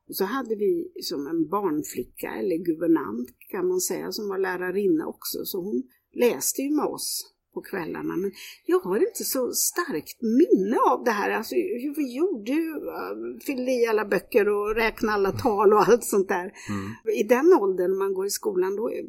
Och 0.09 0.17
så 0.17 0.25
hade 0.25 0.55
vi 0.57 0.93
som 1.03 1.27
en 1.27 1.49
barnflicka 1.49 2.31
eller 2.31 2.57
guvernant 2.57 3.29
kan 3.51 3.69
man 3.69 3.81
säga 3.81 4.13
som 4.13 4.29
var 4.29 4.39
lärarinna 4.39 5.07
också. 5.07 5.45
Så 5.45 5.63
hon 5.63 5.83
läste 6.15 6.63
ju 6.63 6.71
med 6.71 6.87
oss 6.87 7.37
på 7.57 7.61
kvällarna. 7.61 8.17
Men 8.17 8.33
jag 8.67 8.81
har 8.81 8.97
inte 8.97 9.25
så 9.25 9.53
starkt 9.53 10.19
minne 10.23 10.77
av 10.91 11.05
det 11.05 11.11
här. 11.11 11.31
Alltså, 11.31 11.55
hur 11.55 11.95
vi 11.97 12.17
gjorde 12.17 12.53
äh, 12.53 13.41
fyllde 13.47 13.73
i 13.73 13.87
alla 13.87 14.05
böcker 14.05 14.49
och 14.49 14.75
räknade 14.75 15.15
alla 15.15 15.33
tal 15.33 15.73
och 15.73 15.89
allt 15.89 16.05
sånt 16.05 16.29
där. 16.29 16.53
Mm. 16.69 17.17
I 17.21 17.23
den 17.23 17.53
åldern 17.63 17.91
när 17.91 17.99
man 17.99 18.15
går 18.15 18.27
i 18.27 18.31
skolan, 18.31 18.77
då 18.77 18.91
är, 18.91 19.03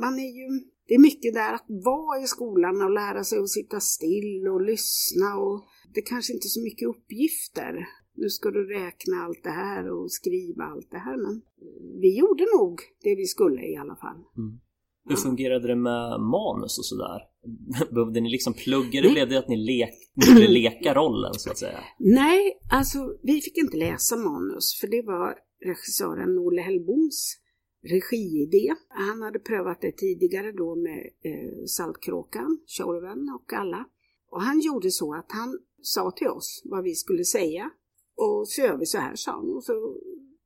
man 0.00 0.14
är 0.18 0.32
ju, 0.40 0.48
det 0.88 0.94
är 0.94 0.98
mycket 0.98 1.34
där 1.34 1.52
att 1.54 1.66
vara 1.68 2.22
i 2.22 2.26
skolan 2.26 2.82
och 2.82 2.90
lära 2.90 3.24
sig 3.24 3.38
att 3.38 3.48
sitta 3.48 3.80
still 3.80 4.48
och 4.54 4.62
lyssna 4.72 5.28
och 5.36 5.58
det 5.94 6.02
kanske 6.02 6.32
inte 6.32 6.46
är 6.46 6.56
så 6.58 6.62
mycket 6.62 6.88
uppgifter. 6.88 7.72
Nu 8.14 8.28
ska 8.28 8.50
du 8.50 8.62
räkna 8.78 9.16
allt 9.24 9.42
det 9.42 9.56
här 9.64 9.90
och 9.90 10.12
skriva 10.12 10.64
allt 10.64 10.90
det 10.90 10.98
här, 10.98 11.16
men 11.16 11.42
vi 12.00 12.18
gjorde 12.18 12.44
nog 12.56 12.80
det 13.02 13.14
vi 13.16 13.26
skulle 13.26 13.62
i 13.66 13.76
alla 13.76 13.96
fall. 13.96 14.20
Hur 15.08 15.16
fungerade 15.16 15.66
det 15.68 15.76
med 15.76 16.20
manus 16.20 16.78
och 16.78 16.84
sådär? 16.84 17.20
Behövde 17.94 18.20
ni 18.20 18.30
liksom 18.30 18.54
plugga 18.54 19.00
det? 19.00 19.08
Nej. 19.08 19.12
Blev 19.12 19.28
det 19.28 19.38
att 19.38 19.48
ni, 19.48 19.56
lek, 19.56 19.94
ni 20.14 20.22
skulle 20.22 20.48
leka 20.60 20.94
rollen 20.94 21.34
så 21.34 21.50
att 21.50 21.58
säga? 21.58 21.78
Nej, 21.98 22.58
alltså 22.70 22.98
vi 23.22 23.40
fick 23.40 23.56
inte 23.56 23.76
läsa 23.76 24.16
manus 24.16 24.78
för 24.80 24.86
det 24.86 25.02
var 25.02 25.34
regissören 25.64 26.38
Olle 26.38 26.62
Hellboms 26.62 27.36
regiidé. 27.82 28.74
Han 28.88 29.22
hade 29.22 29.38
prövat 29.38 29.80
det 29.80 29.92
tidigare 29.92 30.52
då 30.52 30.76
med 30.76 31.10
eh, 31.24 31.64
Saltkråkan, 31.66 32.58
Tjorven 32.66 33.28
och 33.34 33.52
alla. 33.52 33.84
Och 34.30 34.42
han 34.42 34.60
gjorde 34.60 34.90
så 34.90 35.14
att 35.14 35.26
han 35.28 35.58
sa 35.82 36.10
till 36.10 36.28
oss 36.28 36.62
vad 36.64 36.84
vi 36.84 36.94
skulle 36.94 37.24
säga. 37.24 37.70
Och 38.16 38.48
så 38.48 38.60
gör 38.60 38.76
vi 38.76 38.86
så 38.86 38.98
här, 38.98 39.14
sa 39.14 39.32
han. 39.32 39.50
Och 39.50 39.64
så 39.64 39.96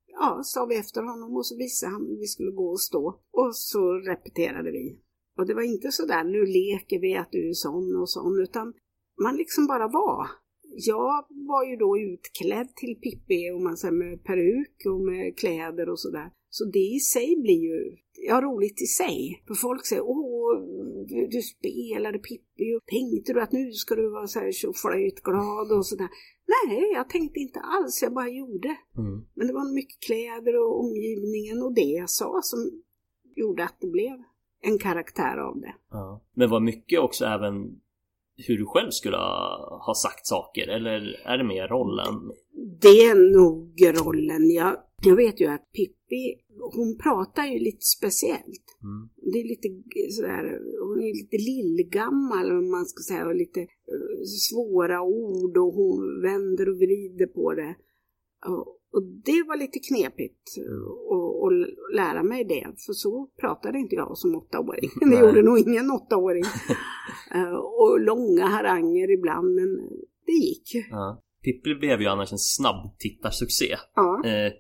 ja, 0.07 0.41
sa 0.45 0.67
vi 0.67 0.77
efter 0.77 1.03
honom 1.03 1.37
och 1.37 1.47
så 1.47 1.57
visade 1.57 1.93
han 1.93 2.07
hur 2.07 2.19
vi 2.19 2.27
skulle 2.27 2.51
gå 2.51 2.71
och 2.71 2.81
stå. 2.81 3.21
Och 3.31 3.57
så 3.57 3.93
repeterade 3.93 4.71
vi. 4.71 4.99
Och 5.39 5.47
det 5.47 5.55
var 5.55 5.62
inte 5.62 5.93
så 5.93 6.07
där, 6.07 6.25
nu 6.25 6.47
leker 6.47 7.01
vi 7.01 7.17
att 7.17 7.33
du 7.33 7.49
är 7.49 7.53
sån 7.53 7.97
och 7.97 8.11
sån, 8.11 8.41
utan 8.43 8.75
man 9.23 9.37
liksom 9.37 9.67
bara 9.67 9.89
var. 9.89 10.27
Jag 10.75 11.27
var 11.29 11.65
ju 11.65 11.77
då 11.77 11.99
utklädd 11.99 12.77
till 12.77 12.95
Pippi 12.95 13.51
och 13.51 13.61
man 13.61 13.77
säger 13.77 13.95
med 13.95 14.25
peruk 14.25 14.87
och 14.87 15.01
med 15.01 15.39
kläder 15.39 15.89
och 15.89 16.01
sådär. 16.01 16.31
Så 16.56 16.64
det 16.64 16.78
i 16.78 17.00
sig 17.00 17.37
blir 17.37 17.61
ju, 17.68 17.97
ja 18.28 18.40
roligt 18.40 18.82
i 18.82 18.87
sig. 18.87 19.42
För 19.47 19.54
folk 19.54 19.87
säger, 19.87 20.02
åh, 20.06 20.59
du, 21.09 21.26
du 21.26 21.42
spelade 21.42 22.18
Pippi 22.18 22.75
och 22.76 22.87
tänkte 22.87 23.32
du 23.32 23.40
att 23.40 23.52
nu 23.52 23.73
ska 23.73 23.94
du 23.94 24.11
vara 24.11 24.26
så 24.26 24.38
här 24.38 24.52
tjoflöjtglad 24.52 25.73
och 25.73 25.87
sådär. 25.87 26.09
Nej, 26.54 26.92
jag 26.94 27.09
tänkte 27.09 27.40
inte 27.40 27.61
alls, 27.61 28.02
jag 28.02 28.12
bara 28.14 28.28
gjorde. 28.28 28.68
Mm. 28.99 29.25
Men 29.35 29.47
det 29.47 29.52
var 29.52 29.75
mycket 29.75 30.00
kläder 30.06 30.54
och 30.62 30.80
omgivningen 30.85 31.62
och 31.62 31.75
det 31.75 31.92
jag 32.02 32.11
sa 32.11 32.40
som 32.42 32.82
gjorde 33.37 33.64
att 33.64 33.76
det 33.80 33.90
blev 33.90 34.16
en 34.62 34.78
karaktär 34.78 35.37
av 35.37 35.61
det. 35.61 35.75
Ja. 35.90 36.25
Men 36.35 36.50
var 36.50 36.61
mycket 36.61 37.00
också 37.00 37.25
även 37.25 37.80
hur 38.37 38.59
du 38.59 38.66
själv 38.66 38.90
skulle 38.90 39.16
ha 39.87 39.94
sagt 40.02 40.26
saker 40.26 40.68
eller 40.68 41.21
är 41.25 41.38
det 41.38 41.44
mer 41.44 41.68
rollen? 41.68 42.32
Det 42.80 42.88
är 42.88 43.32
nog 43.38 43.82
rollen. 44.04 44.50
Jag, 44.50 44.76
jag 45.04 45.16
vet 45.16 45.40
ju 45.40 45.47
att 45.47 45.73
Pippi, 45.73 46.35
hon 46.76 46.99
pratar 46.99 47.44
ju 47.47 47.59
lite 47.59 47.85
speciellt. 47.99 48.66
Mm. 48.82 49.09
Det 49.32 49.38
är 49.40 49.44
lite 49.44 49.68
sådär, 50.11 50.44
hon 50.87 50.99
är 51.02 51.14
lite 51.23 51.37
lillgammal 51.37 52.52
om 52.52 52.71
man 52.71 52.87
ska 52.87 53.02
säga 53.02 53.26
och 53.26 53.35
lite 53.35 53.61
eh, 53.61 54.23
svåra 54.50 55.02
ord 55.02 55.56
och 55.56 55.75
hon 55.75 56.23
vänder 56.23 56.68
och 56.68 56.76
vrider 56.76 57.26
på 57.26 57.54
det. 57.54 57.75
Och, 58.47 58.66
och 58.92 59.02
det 59.25 59.42
var 59.49 59.56
lite 59.56 59.78
knepigt 59.78 60.44
att, 61.14 61.35
att 61.44 61.94
lära 61.94 62.23
mig 62.23 62.44
det, 62.44 62.64
för 62.87 62.92
så 62.92 63.30
pratade 63.40 63.78
inte 63.78 63.94
jag 63.94 64.18
som 64.18 64.35
åttaåring. 64.35 64.90
Det 65.00 65.06
Nej. 65.06 65.21
gjorde 65.21 65.42
nog 65.42 65.59
ingen 65.59 65.90
åttaåring. 65.90 66.44
Eh, 67.35 67.54
och 67.54 68.00
långa 68.00 68.47
haranger 68.47 69.11
ibland, 69.11 69.54
men 69.54 69.68
det 70.26 70.32
gick. 70.32 70.87
Ja. 70.90 71.23
Pippi 71.44 71.75
blev 71.75 72.00
ju 72.00 72.06
annars 72.06 72.32
en 72.32 72.38
snabb 72.38 72.99
tittarsuccé. 72.99 73.76
Ja. 73.94 74.23
Eh, 74.25 74.52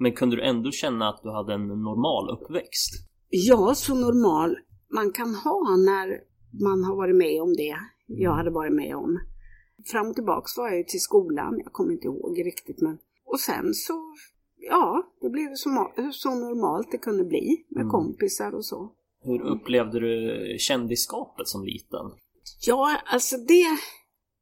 men 0.00 0.12
kunde 0.12 0.36
du 0.36 0.42
ändå 0.42 0.70
känna 0.70 1.08
att 1.08 1.22
du 1.22 1.30
hade 1.30 1.54
en 1.54 1.66
normal 1.68 2.30
uppväxt? 2.30 2.92
Ja, 3.28 3.74
så 3.74 3.94
normal 3.94 4.56
man 4.94 5.12
kan 5.12 5.34
ha 5.34 5.76
när 5.76 6.20
man 6.64 6.84
har 6.84 6.96
varit 6.96 7.16
med 7.16 7.42
om 7.42 7.52
det 7.56 7.76
jag 8.06 8.32
hade 8.32 8.50
varit 8.50 8.72
med 8.72 8.96
om. 8.96 9.18
Fram 9.86 10.06
och 10.08 10.14
tillbaks 10.14 10.56
var 10.56 10.68
jag 10.68 10.78
ju 10.78 10.84
till 10.84 11.00
skolan, 11.00 11.60
jag 11.64 11.72
kommer 11.72 11.92
inte 11.92 12.06
ihåg 12.06 12.42
riktigt 12.44 12.80
men... 12.80 12.98
Och 13.24 13.40
sen 13.40 13.74
så, 13.74 14.14
ja, 14.56 15.02
det 15.20 15.30
blev 15.30 15.54
så, 15.54 15.92
så 16.12 16.30
normalt 16.34 16.90
det 16.90 16.98
kunde 16.98 17.24
bli 17.24 17.64
med 17.68 17.80
Mm. 17.80 17.90
kompisar 17.90 18.54
och 18.54 18.64
så. 18.64 18.92
Hur 19.22 19.40
upplevde 19.42 20.00
du 20.00 20.56
kändisskapet 20.58 21.48
som 21.48 21.64
liten? 21.64 22.06
Ja, 22.66 23.00
alltså 23.06 23.36
det, 23.36 23.66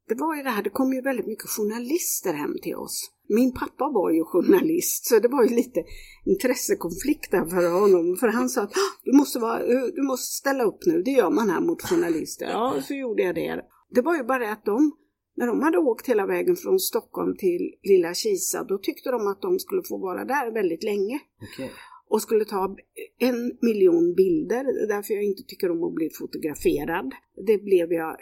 det 0.07 0.15
var 0.15 0.35
ju 0.35 0.43
det 0.43 0.49
här, 0.49 0.63
det 0.63 0.69
kom 0.69 0.93
ju 0.93 1.01
väldigt 1.01 1.27
mycket 1.27 1.49
journalister 1.49 2.33
hem 2.33 2.55
till 2.63 2.75
oss. 2.75 3.11
Min 3.29 3.53
pappa 3.53 3.89
var 3.93 4.11
ju 4.11 4.23
journalist, 4.23 5.05
så 5.07 5.19
det 5.19 5.27
var 5.27 5.43
ju 5.43 5.49
lite 5.55 5.83
intressekonflikt 6.25 7.31
där 7.31 7.45
för 7.45 7.79
honom. 7.81 8.15
För 8.15 8.27
han 8.27 8.49
sa 8.49 8.61
att 8.61 8.71
"Ah, 8.71 8.91
du 9.03 9.17
måste, 9.17 9.39
vara, 9.39 9.59
du 9.95 10.01
måste 10.03 10.25
ställa 10.35 10.63
upp 10.63 10.85
nu, 10.85 11.01
det 11.03 11.11
gör 11.11 11.29
man 11.29 11.49
här 11.49 11.61
mot 11.61 11.81
journalister. 11.81 12.45
Ja, 12.49 12.75
så 12.87 12.93
gjorde 12.93 13.23
jag 13.23 13.35
det. 13.35 13.61
Det 13.95 14.01
var 14.01 14.15
ju 14.15 14.23
bara 14.23 14.51
att 14.51 14.65
de, 14.65 14.91
när 15.37 15.47
de 15.47 15.61
hade 15.61 15.77
åkt 15.77 16.09
hela 16.09 16.25
vägen 16.25 16.55
från 16.55 16.79
Stockholm 16.79 17.35
till 17.37 17.73
lilla 17.83 18.13
Kisa, 18.13 18.63
då 18.63 18.77
tyckte 18.77 19.11
de 19.11 19.27
att 19.27 19.41
de 19.41 19.59
skulle 19.59 19.81
få 19.89 19.97
vara 19.97 20.25
där 20.25 20.51
väldigt 20.53 20.83
länge 20.83 21.19
Okej. 21.53 21.71
och 22.09 22.21
skulle 22.21 22.45
ta 22.45 22.75
en 23.19 23.57
miljon 23.61 24.13
bilder, 24.15 24.87
därför 24.87 25.13
jag 25.13 25.23
inte 25.23 25.43
tycker 25.47 25.71
om 25.71 25.83
att 25.83 25.93
bli 25.95 26.09
fotograferad. 26.19 27.11
Det 27.47 27.57
blev 27.57 27.93
jag 27.93 28.15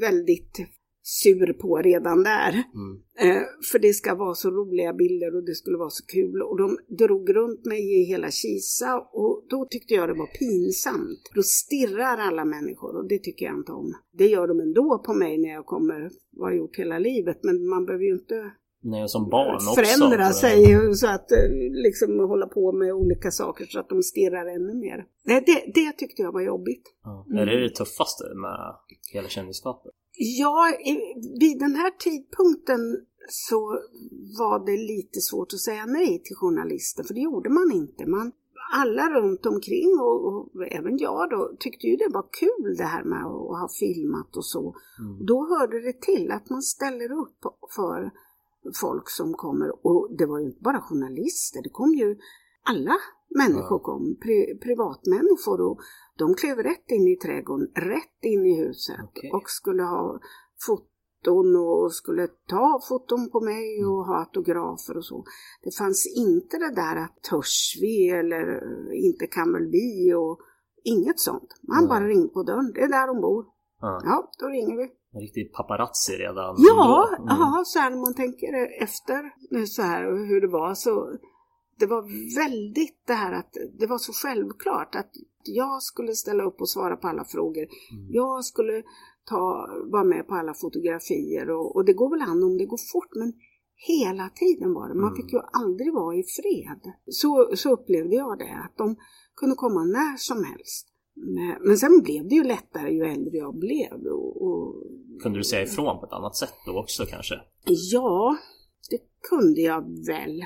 väldigt 0.00 0.58
sur 1.02 1.52
på 1.52 1.76
redan 1.76 2.22
där. 2.22 2.50
Mm. 2.50 2.92
Eh, 3.18 3.42
för 3.72 3.78
det 3.78 3.92
ska 3.92 4.14
vara 4.14 4.34
så 4.34 4.50
roliga 4.50 4.92
bilder 4.92 5.36
och 5.36 5.44
det 5.44 5.54
skulle 5.54 5.78
vara 5.78 5.90
så 5.90 6.04
kul. 6.06 6.42
Och 6.42 6.58
de 6.58 6.78
drog 6.98 7.34
runt 7.36 7.64
mig 7.66 8.00
i 8.00 8.04
hela 8.04 8.30
Kisa 8.30 8.98
och 9.12 9.46
då 9.50 9.66
tyckte 9.70 9.94
jag 9.94 10.08
det 10.08 10.14
var 10.14 10.26
pinsamt. 10.26 11.20
Då 11.34 11.42
stirrar 11.42 12.18
alla 12.18 12.44
människor 12.44 12.96
och 12.96 13.08
det 13.08 13.18
tycker 13.18 13.46
jag 13.46 13.56
inte 13.56 13.72
om. 13.72 13.92
Det 14.18 14.26
gör 14.26 14.46
de 14.48 14.60
ändå 14.60 15.02
på 15.06 15.14
mig 15.14 15.38
när 15.38 15.48
jag 15.48 15.66
kommer, 15.66 16.10
vad 16.32 16.50
jag 16.50 16.58
gjort 16.58 16.76
hela 16.78 16.98
livet, 16.98 17.38
men 17.42 17.68
man 17.68 17.84
behöver 17.86 18.04
ju 18.04 18.12
inte 18.12 18.52
Nej, 18.84 19.08
som 19.08 19.28
barn 19.30 19.54
också. 19.54 19.80
förändra 19.82 20.26
för- 20.26 20.32
sig 20.32 20.94
så 20.94 21.06
att 21.06 21.32
eh, 21.32 21.38
liksom 21.70 22.18
hålla 22.18 22.46
på 22.46 22.72
med 22.72 22.92
olika 22.92 23.30
saker 23.30 23.66
så 23.68 23.80
att 23.80 23.88
de 23.88 24.02
stirrar 24.02 24.46
ännu 24.46 24.74
mer. 24.74 25.04
Nej, 25.24 25.42
det, 25.46 25.72
det 25.80 25.92
tyckte 25.92 26.22
jag 26.22 26.32
var 26.32 26.40
jobbigt. 26.40 26.82
Ja. 27.04 27.26
Mm. 27.30 27.38
Är 27.42 27.46
det 27.46 27.60
det 27.62 27.74
tuffaste 27.74 28.24
med 28.34 28.74
hela 29.12 29.28
kändisskapet? 29.28 29.92
Ja, 30.16 30.76
vid 31.40 31.58
den 31.58 31.74
här 31.74 31.90
tidpunkten 31.90 32.80
så 33.28 33.78
var 34.38 34.66
det 34.66 34.76
lite 34.76 35.20
svårt 35.20 35.52
att 35.52 35.60
säga 35.60 35.86
nej 35.86 36.22
till 36.24 36.36
journalister, 36.36 37.02
för 37.02 37.14
det 37.14 37.20
gjorde 37.20 37.50
man 37.50 37.72
inte. 37.72 38.06
Man, 38.06 38.32
alla 38.74 39.10
runt 39.10 39.46
omkring 39.46 40.00
och, 40.00 40.26
och 40.26 40.66
även 40.70 40.98
jag 40.98 41.30
då 41.30 41.56
tyckte 41.58 41.86
ju 41.86 41.96
det 41.96 42.10
var 42.12 42.26
kul 42.40 42.76
det 42.76 42.84
här 42.84 43.04
med 43.04 43.18
att 43.26 43.60
ha 43.60 43.68
filmat 43.80 44.36
och 44.36 44.44
så. 44.44 44.74
Mm. 44.98 45.26
Då 45.26 45.46
hörde 45.46 45.80
det 45.80 46.00
till 46.00 46.30
att 46.30 46.50
man 46.50 46.62
ställer 46.62 47.12
upp 47.12 47.38
för 47.76 48.10
folk 48.80 49.10
som 49.10 49.34
kommer 49.34 49.86
och 49.86 50.16
det 50.18 50.26
var 50.26 50.38
ju 50.38 50.46
inte 50.46 50.62
bara 50.62 50.80
journalister, 50.80 51.62
det 51.62 51.70
kom 51.70 51.94
ju 51.94 52.16
alla 52.62 52.96
människor 53.38 53.78
kom, 53.78 54.16
pri, 54.22 54.58
privatmänniskor 54.62 55.60
och 55.60 55.78
de 56.18 56.34
klev 56.34 56.56
rätt 56.58 56.90
in 56.90 57.08
i 57.08 57.16
trädgården, 57.16 57.66
rätt 57.74 58.18
in 58.22 58.46
i 58.46 58.54
huset 58.64 58.96
Okej. 59.04 59.30
och 59.32 59.50
skulle 59.50 59.82
ha 59.82 60.20
foton 60.66 61.56
och 61.56 61.94
skulle 61.94 62.28
ta 62.48 62.80
foton 62.88 63.30
på 63.30 63.40
mig 63.40 63.78
Mm. 63.78 63.90
och 63.92 64.04
ha 64.06 64.16
autografer 64.18 64.96
och 64.96 65.04
så. 65.04 65.24
Det 65.64 65.74
fanns 65.78 66.00
inte 66.16 66.58
det 66.58 66.74
där 66.74 66.96
att 67.04 67.22
törs 67.30 67.78
vi 67.82 68.08
eller 68.10 68.44
eh, 68.56 69.04
inte 69.08 69.26
kan 69.26 69.52
väl 69.52 69.66
vi 69.70 70.14
och 70.14 70.38
inget 70.84 71.20
sånt. 71.20 71.48
Man 71.68 71.78
Nej. 71.84 71.88
bara 71.88 72.08
ringde 72.08 72.28
på 72.28 72.42
dörren, 72.42 72.72
det 72.74 72.80
är 72.80 72.88
där 72.88 73.06
de 73.06 73.20
bor. 73.20 73.44
Ja. 73.80 74.00
Ja, 74.04 74.30
då 74.40 74.46
ringer 74.48 74.76
vi. 74.76 74.82
En 75.14 75.20
riktig 75.20 75.52
paparazzi 75.52 76.12
redan 76.12 76.54
Ja. 76.58 77.08
Mm. 77.18 77.26
ja, 77.28 77.62
så 77.64 77.78
här 77.78 77.90
när 77.90 78.00
man 78.06 78.14
tänker 78.14 78.82
efter 78.82 79.20
så 79.66 79.82
här 79.82 80.02
hur 80.28 80.40
det 80.40 80.48
var 80.48 80.74
så 80.74 80.92
det 81.82 81.86
var 81.86 82.02
väldigt 82.42 83.00
det 83.06 83.12
här 83.12 83.32
att 83.32 83.52
det 83.78 83.86
var 83.86 83.98
så 83.98 84.12
självklart 84.12 84.94
att 84.94 85.10
jag 85.44 85.82
skulle 85.82 86.12
ställa 86.14 86.42
upp 86.44 86.60
och 86.60 86.68
svara 86.68 86.96
på 86.96 87.08
alla 87.08 87.24
frågor. 87.24 87.62
Mm. 87.62 88.06
Jag 88.10 88.44
skulle 88.44 88.82
ta, 89.30 89.68
vara 89.92 90.04
med 90.04 90.28
på 90.28 90.34
alla 90.34 90.54
fotografier 90.54 91.50
och, 91.50 91.76
och 91.76 91.84
det 91.84 91.92
går 91.92 92.10
väl 92.10 92.28
an 92.30 92.42
om 92.42 92.58
det 92.58 92.66
går 92.66 92.80
fort 92.92 93.12
men 93.20 93.32
hela 93.74 94.28
tiden 94.28 94.74
var 94.74 94.88
det. 94.88 94.94
Man 94.94 95.12
Mm. 95.12 95.16
fick 95.16 95.32
ju 95.32 95.40
aldrig 95.62 95.92
vara 95.94 96.14
i 96.16 96.24
fred. 96.38 96.82
Så, 97.06 97.50
så 97.56 97.72
upplevde 97.72 98.14
jag 98.16 98.38
det, 98.38 98.54
att 98.64 98.76
de 98.76 98.96
kunde 99.36 99.54
komma 99.56 99.84
när 99.84 100.16
som 100.16 100.44
helst. 100.44 100.88
Men, 101.14 101.56
men 101.66 101.76
sen 101.78 102.00
blev 102.04 102.28
det 102.28 102.34
ju 102.34 102.44
lättare 102.44 102.90
ju 102.94 103.02
äldre 103.04 103.36
jag 103.36 103.54
blev. 103.58 103.92
Och, 104.06 104.42
och 104.46 104.74
Kunde 105.22 105.38
du 105.38 105.44
säga 105.44 105.62
ifrån 105.62 106.00
på 106.00 106.06
ett 106.06 106.12
annat 106.12 106.36
sätt 106.36 106.54
då 106.66 106.78
också 106.80 107.02
kanske? 107.06 107.34
Ja, 107.92 108.36
det 108.90 108.98
kunde 109.30 109.60
jag 109.60 110.06
väl. 110.06 110.44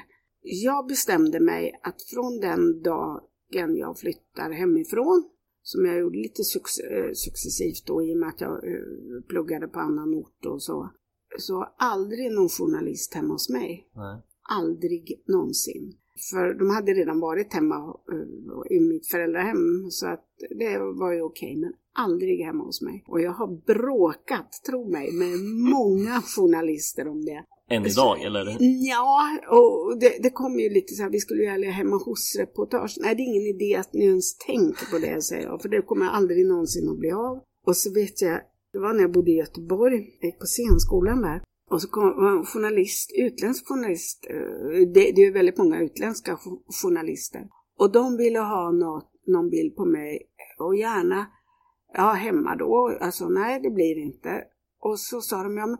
Jag 0.49 0.87
bestämde 0.87 1.41
mig 1.41 1.81
att 1.83 2.03
från 2.03 2.41
den 2.41 2.83
dagen 2.83 3.77
jag 3.77 3.99
flyttar 3.99 4.51
hemifrån, 4.51 5.31
som 5.63 5.87
jag 5.87 5.99
gjorde 5.99 6.19
lite 6.19 6.43
eh, 6.91 7.11
successivt 7.13 7.87
då 7.87 8.03
i 8.03 8.15
och 8.15 8.19
med 8.19 8.29
att 8.29 8.41
jag 8.41 8.53
eh, 8.53 9.23
pluggade 9.29 9.69
på 9.69 9.79
annan 9.81 10.15
ort 10.15 10.47
och 10.47 10.63
så, 10.63 10.91
så 11.39 11.69
aldrig 11.79 12.33
någon 12.33 12.49
journalist 12.49 13.15
hemma 13.15 13.35
hos 13.35 13.49
mig. 13.49 13.89
Nej. 13.95 14.23
Aldrig 14.43 15.23
någonsin. 15.27 15.93
För 16.31 16.55
de 16.55 16.71
hade 16.71 16.93
redan 16.93 17.21
varit 17.21 17.53
hemma 17.53 17.97
eh, 18.13 18.77
i 18.77 18.81
mitt 18.81 19.07
föräldrahem 19.07 19.91
så 19.91 20.07
att 20.07 20.29
det 20.59 20.79
var 20.79 21.13
ju 21.13 21.23
okej, 21.23 21.57
men 21.57 21.73
aldrig 21.95 22.41
hemma 22.41 22.65
hos 22.65 22.83
mig. 22.83 23.05
Och 23.07 23.21
jag 23.21 23.33
har 23.33 23.67
bråkat, 23.67 24.63
tro 24.67 24.91
mig, 24.91 25.13
med 25.13 25.39
många 25.71 26.23
journalister 26.37 27.09
om 27.09 27.25
det. 27.25 27.45
Än 27.71 27.87
idag 27.87 28.23
eller? 28.23 28.57
Ja, 28.61 29.39
och 29.51 29.99
det, 30.01 30.23
det 30.23 30.31
kom 30.31 30.59
ju 30.61 30.69
lite 30.69 30.95
så 30.95 31.03
här, 31.03 31.11
vi 31.11 31.21
skulle 31.21 31.43
göra 31.43 31.71
hemma 31.71 31.97
hos-reportage. 31.97 32.97
Nej, 33.01 33.15
det 33.15 33.23
är 33.23 33.25
ingen 33.25 33.47
idé 33.57 33.77
att 33.77 33.93
ni 33.93 34.05
ens 34.05 34.39
tänker 34.39 34.91
på 34.91 34.99
det, 34.99 35.23
säger 35.23 35.43
jag, 35.47 35.63
för 35.63 35.69
det 35.69 35.83
kommer 35.83 36.07
aldrig 36.07 36.47
någonsin 36.47 36.89
att 36.91 36.99
bli 36.99 37.13
av. 37.13 37.41
Och 37.67 37.77
så 37.77 37.95
vet 37.95 38.23
jag, 38.23 38.41
det 38.73 38.79
var 38.79 38.93
när 38.95 39.01
jag 39.01 39.13
bodde 39.13 39.31
i 39.31 39.37
Göteborg, 39.37 39.97
jag 40.21 40.29
gick 40.29 40.39
på 40.39 40.47
scenskolan 40.47 41.23
där. 41.23 41.43
Och 41.71 41.83
så 41.83 41.89
kom 41.89 42.27
en 42.27 42.45
journalist, 42.45 43.11
utländsk 43.19 43.69
journalist, 43.69 44.27
eh, 44.31 44.89
det, 44.95 45.13
det 45.17 45.23
är 45.25 45.33
väldigt 45.33 45.59
många 45.59 45.81
utländska 45.83 46.39
jo- 46.45 46.63
journalister. 46.83 47.49
Och 47.79 47.93
de 47.93 48.17
ville 48.17 48.39
ha 48.39 48.71
något, 48.71 49.11
någon 49.27 49.51
bild 49.51 49.77
på 49.77 49.85
mig, 49.85 50.23
och 50.59 50.77
gärna, 50.77 51.27
ja 51.95 52.13
hemma 52.13 52.57
då, 52.57 52.99
alltså 53.01 53.29
nej 53.29 53.61
det 53.63 53.71
blir 53.71 53.99
inte. 53.99 54.45
Och 54.81 54.99
så 54.99 55.21
sa 55.21 55.43
de, 55.43 55.57
ja 55.57 55.67
men 55.67 55.79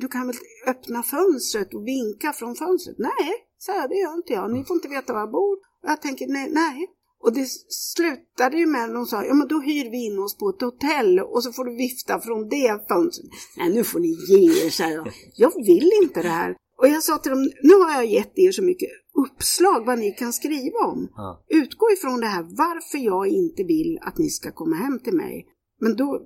du 0.00 0.08
kan 0.08 0.26
väl 0.26 0.36
öppna 0.66 1.02
fönstret 1.02 1.74
och 1.74 1.86
vinka 1.86 2.32
från 2.32 2.54
fönstret? 2.54 2.96
Nej, 2.98 3.32
så 3.58 3.72
jag, 3.72 3.90
det 3.90 3.96
gör 3.96 4.14
inte 4.14 4.32
jag. 4.32 4.52
Ni 4.52 4.64
får 4.64 4.76
inte 4.76 4.88
veta 4.88 5.12
var 5.12 5.20
jag 5.20 5.30
bor. 5.30 5.52
Och 5.82 5.90
jag 5.90 6.02
tänker, 6.02 6.26
nej, 6.26 6.50
nej. 6.50 6.88
Och 7.22 7.32
det 7.32 7.46
slutade 7.68 8.56
ju 8.56 8.66
med 8.66 8.84
att 8.84 8.94
de 8.94 9.06
sa, 9.06 9.24
ja 9.24 9.34
men 9.34 9.48
då 9.48 9.60
hyr 9.60 9.90
vi 9.90 10.06
in 10.06 10.18
oss 10.18 10.38
på 10.38 10.48
ett 10.48 10.60
hotell 10.60 11.20
och 11.20 11.42
så 11.42 11.52
får 11.52 11.64
du 11.64 11.76
vifta 11.76 12.20
från 12.20 12.48
det 12.48 12.88
fönstret. 12.88 13.30
Nej, 13.56 13.74
nu 13.74 13.84
får 13.84 14.00
ni 14.00 14.08
ge 14.28 14.66
er, 14.66 14.70
säger 14.70 14.96
jag. 14.96 15.12
Jag 15.36 15.52
vill 15.64 15.90
inte 16.02 16.22
det 16.22 16.28
här. 16.28 16.56
Och 16.78 16.88
jag 16.88 17.02
sa 17.02 17.18
till 17.18 17.30
dem, 17.30 17.50
nu 17.62 17.74
har 17.74 17.90
jag 17.90 18.06
gett 18.06 18.38
er 18.38 18.52
så 18.52 18.62
mycket 18.62 18.88
uppslag 19.24 19.86
vad 19.86 19.98
ni 19.98 20.10
kan 20.10 20.32
skriva 20.32 20.78
om. 20.78 21.08
Ja. 21.16 21.44
Utgå 21.48 21.86
ifrån 21.92 22.20
det 22.20 22.26
här 22.26 22.42
varför 22.42 22.98
jag 22.98 23.28
inte 23.28 23.62
vill 23.62 23.98
att 24.02 24.18
ni 24.18 24.30
ska 24.30 24.52
komma 24.52 24.76
hem 24.76 24.98
till 24.98 25.16
mig. 25.16 25.46
Men 25.80 25.96
då, 25.96 26.20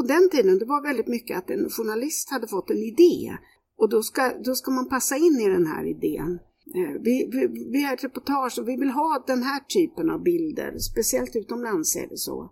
på 0.00 0.06
den 0.06 0.30
tiden, 0.30 0.58
det 0.58 0.64
var 0.64 0.82
väldigt 0.82 1.08
mycket 1.16 1.38
att 1.38 1.50
en 1.50 1.70
journalist 1.70 2.30
hade 2.30 2.48
fått 2.48 2.70
en 2.70 2.82
idé. 2.92 3.36
Och 3.80 3.88
då 3.88 4.02
ska, 4.02 4.22
då 4.44 4.54
ska 4.54 4.70
man 4.70 4.88
passa 4.88 5.16
in 5.16 5.36
i 5.46 5.48
den 5.48 5.66
här 5.66 5.84
idén. 5.94 6.32
Eh, 6.78 6.92
Vi, 7.06 7.14
vi, 7.32 7.40
vi 7.72 7.82
har 7.82 7.94
ett 7.94 8.04
reportage 8.04 8.58
och 8.58 8.68
vi 8.68 8.76
vill 8.76 8.90
ha 8.90 9.24
den 9.26 9.42
här 9.42 9.60
typen 9.76 10.10
av 10.10 10.22
bilder, 10.22 10.78
speciellt 10.78 11.36
utomlands 11.36 11.96
är 11.96 12.08
det 12.08 12.16
så. 12.16 12.50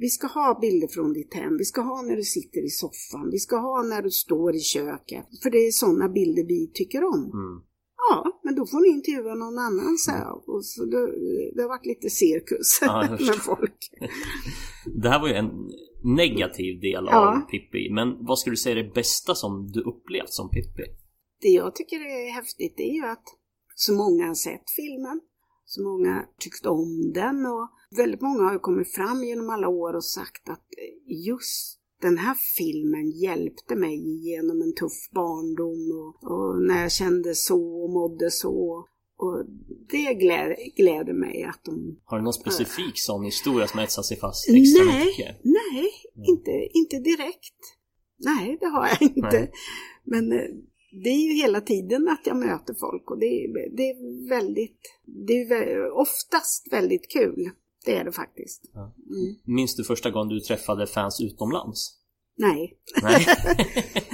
Vi 0.00 0.08
ska 0.08 0.26
ha 0.26 0.58
bilder 0.60 0.88
från 0.88 1.12
ditt 1.12 1.34
hem, 1.34 1.56
vi 1.58 1.64
ska 1.64 1.80
ha 1.80 2.02
när 2.02 2.16
du 2.16 2.22
sitter 2.22 2.60
i 2.66 2.68
soffan, 2.68 3.30
vi 3.30 3.38
ska 3.38 3.56
ha 3.56 3.82
när 3.82 4.02
du 4.02 4.10
står 4.10 4.56
i 4.56 4.60
köket. 4.60 5.26
För 5.42 5.50
det 5.50 5.58
är 5.58 5.70
sådana 5.70 6.08
bilder 6.08 6.44
vi 6.44 6.70
tycker 6.74 7.04
om. 7.04 7.22
Mm. 7.24 7.56
Ja, 8.08 8.40
men 8.44 8.54
då 8.54 8.66
får 8.66 8.80
ni 8.80 8.88
intervjua 8.88 9.34
någon 9.34 9.58
annan, 9.58 9.98
så 9.98 10.10
här. 10.10 10.50
Och 10.50 10.64
så 10.64 10.84
det, 10.84 11.02
det 11.54 11.62
har 11.62 11.68
varit 11.68 11.86
lite 11.86 12.10
cirkus 12.10 12.78
Ja, 12.80 13.08
med 13.28 13.34
folk. 13.34 13.78
Det 15.02 15.08
här 15.08 15.20
var 15.20 15.28
ju 15.28 15.34
en 15.34 15.50
negativ 16.02 16.80
del 16.80 17.04
Ja. 17.10 17.28
av 17.28 17.40
Pippi. 17.50 17.90
Men 17.90 18.24
vad 18.26 18.38
skulle 18.38 18.52
du 18.52 18.56
säga 18.56 18.78
är 18.78 18.82
det 18.84 18.94
bästa 18.94 19.34
som 19.34 19.66
du 19.72 19.80
upplevt 19.80 20.30
som 20.30 20.50
Pippi? 20.50 20.84
Det 21.40 21.48
jag 21.48 21.74
tycker 21.74 21.96
är 21.96 22.32
häftigt 22.32 22.80
är 22.80 22.94
ju 22.94 23.06
att 23.06 23.24
så 23.74 23.92
många 23.92 24.26
har 24.26 24.34
sett 24.34 24.70
filmen, 24.76 25.20
så 25.64 25.82
många 25.82 26.24
tyckt 26.38 26.66
om 26.66 27.12
den 27.14 27.46
och 27.46 27.68
väldigt 27.96 28.20
många 28.20 28.42
har 28.42 28.52
ju 28.52 28.58
kommit 28.58 28.94
fram 28.94 29.24
genom 29.24 29.50
alla 29.50 29.68
år 29.68 29.94
och 29.96 30.04
sagt 30.04 30.48
att 30.48 30.64
just 31.26 31.80
den 32.02 32.18
här 32.18 32.36
filmen 32.56 33.10
hjälpte 33.10 33.76
mig 33.76 33.94
igenom 33.94 34.62
en 34.62 34.74
tuff 34.74 35.10
barndom 35.14 35.82
och, 36.00 36.32
och 36.32 36.62
när 36.62 36.82
jag 36.82 36.92
kände 36.92 37.34
så 37.34 37.82
och 37.84 37.90
mådde 37.90 38.30
så. 38.30 38.86
Och 39.18 39.44
det 39.88 40.14
gläder, 40.14 40.76
gläder 40.76 41.12
mig 41.12 41.44
att 41.44 41.64
de... 41.64 42.00
Har 42.04 42.18
du 42.18 42.24
någon 42.24 42.32
specifik 42.32 42.92
sån 42.94 43.24
historia 43.24 43.66
som 43.66 43.80
etsat 43.80 44.04
sig 44.04 44.16
fast 44.16 44.48
extra 44.48 44.84
Nej, 44.84 45.06
mycket? 45.06 45.36
nej, 45.44 45.90
inte, 46.28 46.50
inte 46.72 46.98
direkt. 46.98 47.60
Nej, 48.18 48.56
det 48.60 48.66
har 48.66 48.86
jag 48.88 49.02
inte. 49.02 49.38
Nej. 49.38 49.52
Men 50.04 50.32
eh, 50.32 50.48
det 51.04 51.08
är 51.08 51.26
ju 51.26 51.32
hela 51.32 51.60
tiden 51.60 52.08
att 52.08 52.26
jag 52.26 52.36
möter 52.36 52.74
folk 52.74 53.10
och 53.10 53.18
det 53.18 53.26
är, 53.26 53.76
det 53.76 53.82
är 53.82 54.28
väldigt, 54.28 54.80
det 55.26 55.32
är 55.32 55.90
oftast 55.98 56.72
väldigt 56.72 57.10
kul. 57.12 57.50
Det 57.84 57.96
är 57.96 58.04
det 58.04 58.12
faktiskt. 58.12 58.70
Ja. 58.74 58.80
Mm. 58.80 59.34
Minns 59.44 59.76
du 59.76 59.84
första 59.84 60.10
gången 60.10 60.28
du 60.28 60.40
träffade 60.40 60.86
fans 60.86 61.20
utomlands? 61.20 61.98
Nej. 62.36 62.78
Nej. 63.02 63.26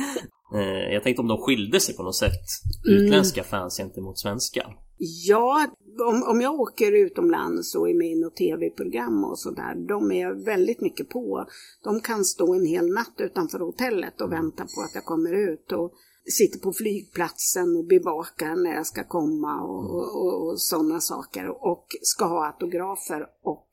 Eh, 0.55 0.93
Jag 0.95 1.03
tänkte 1.03 1.23
om 1.23 1.29
de 1.29 1.39
skilde 1.39 1.81
sig 1.81 1.97
på 1.97 2.03
något 2.03 2.17
sätt. 2.17 2.47
Mm. 2.89 3.05
Utländska 3.05 3.45
fans 3.45 3.77
gentemot 3.77 4.19
svenska. 4.19 4.67
Ja, 5.05 5.67
om, 6.09 6.23
om 6.23 6.41
jag 6.41 6.61
åker 6.61 6.93
utomlands 6.93 7.75
och 7.75 7.91
är 7.91 7.95
med 7.95 8.11
i 8.11 8.21
något 8.21 8.37
tv-program 8.37 9.25
och 9.25 9.39
sådär, 9.39 9.75
de 9.89 10.13
är 10.13 10.45
väldigt 10.45 10.81
mycket 10.81 11.09
på. 11.09 11.47
De 11.85 12.01
kan 12.01 12.25
stå 12.25 12.55
en 12.55 12.67
hel 12.67 12.93
natt 12.93 13.15
utanför 13.19 13.59
hotellet 13.59 14.21
och 14.21 14.33
vänta 14.33 14.63
på 14.63 14.81
att 14.81 14.95
jag 14.95 15.05
kommer 15.05 15.33
ut 15.33 15.73
och 15.73 15.93
sitter 16.39 16.59
på 16.59 16.73
flygplatsen 16.73 17.77
och 17.77 17.87
bevakar 17.87 18.57
när 18.57 18.75
jag 18.75 18.87
ska 18.87 19.05
komma 19.05 19.63
och, 19.63 19.95
och, 19.95 20.25
och, 20.25 20.49
och 20.49 20.61
sådana 20.61 21.01
saker. 21.01 21.49
Och 21.49 21.87
ska 22.03 22.25
ha 22.25 22.47
autografer 22.47 23.27
och 23.43 23.69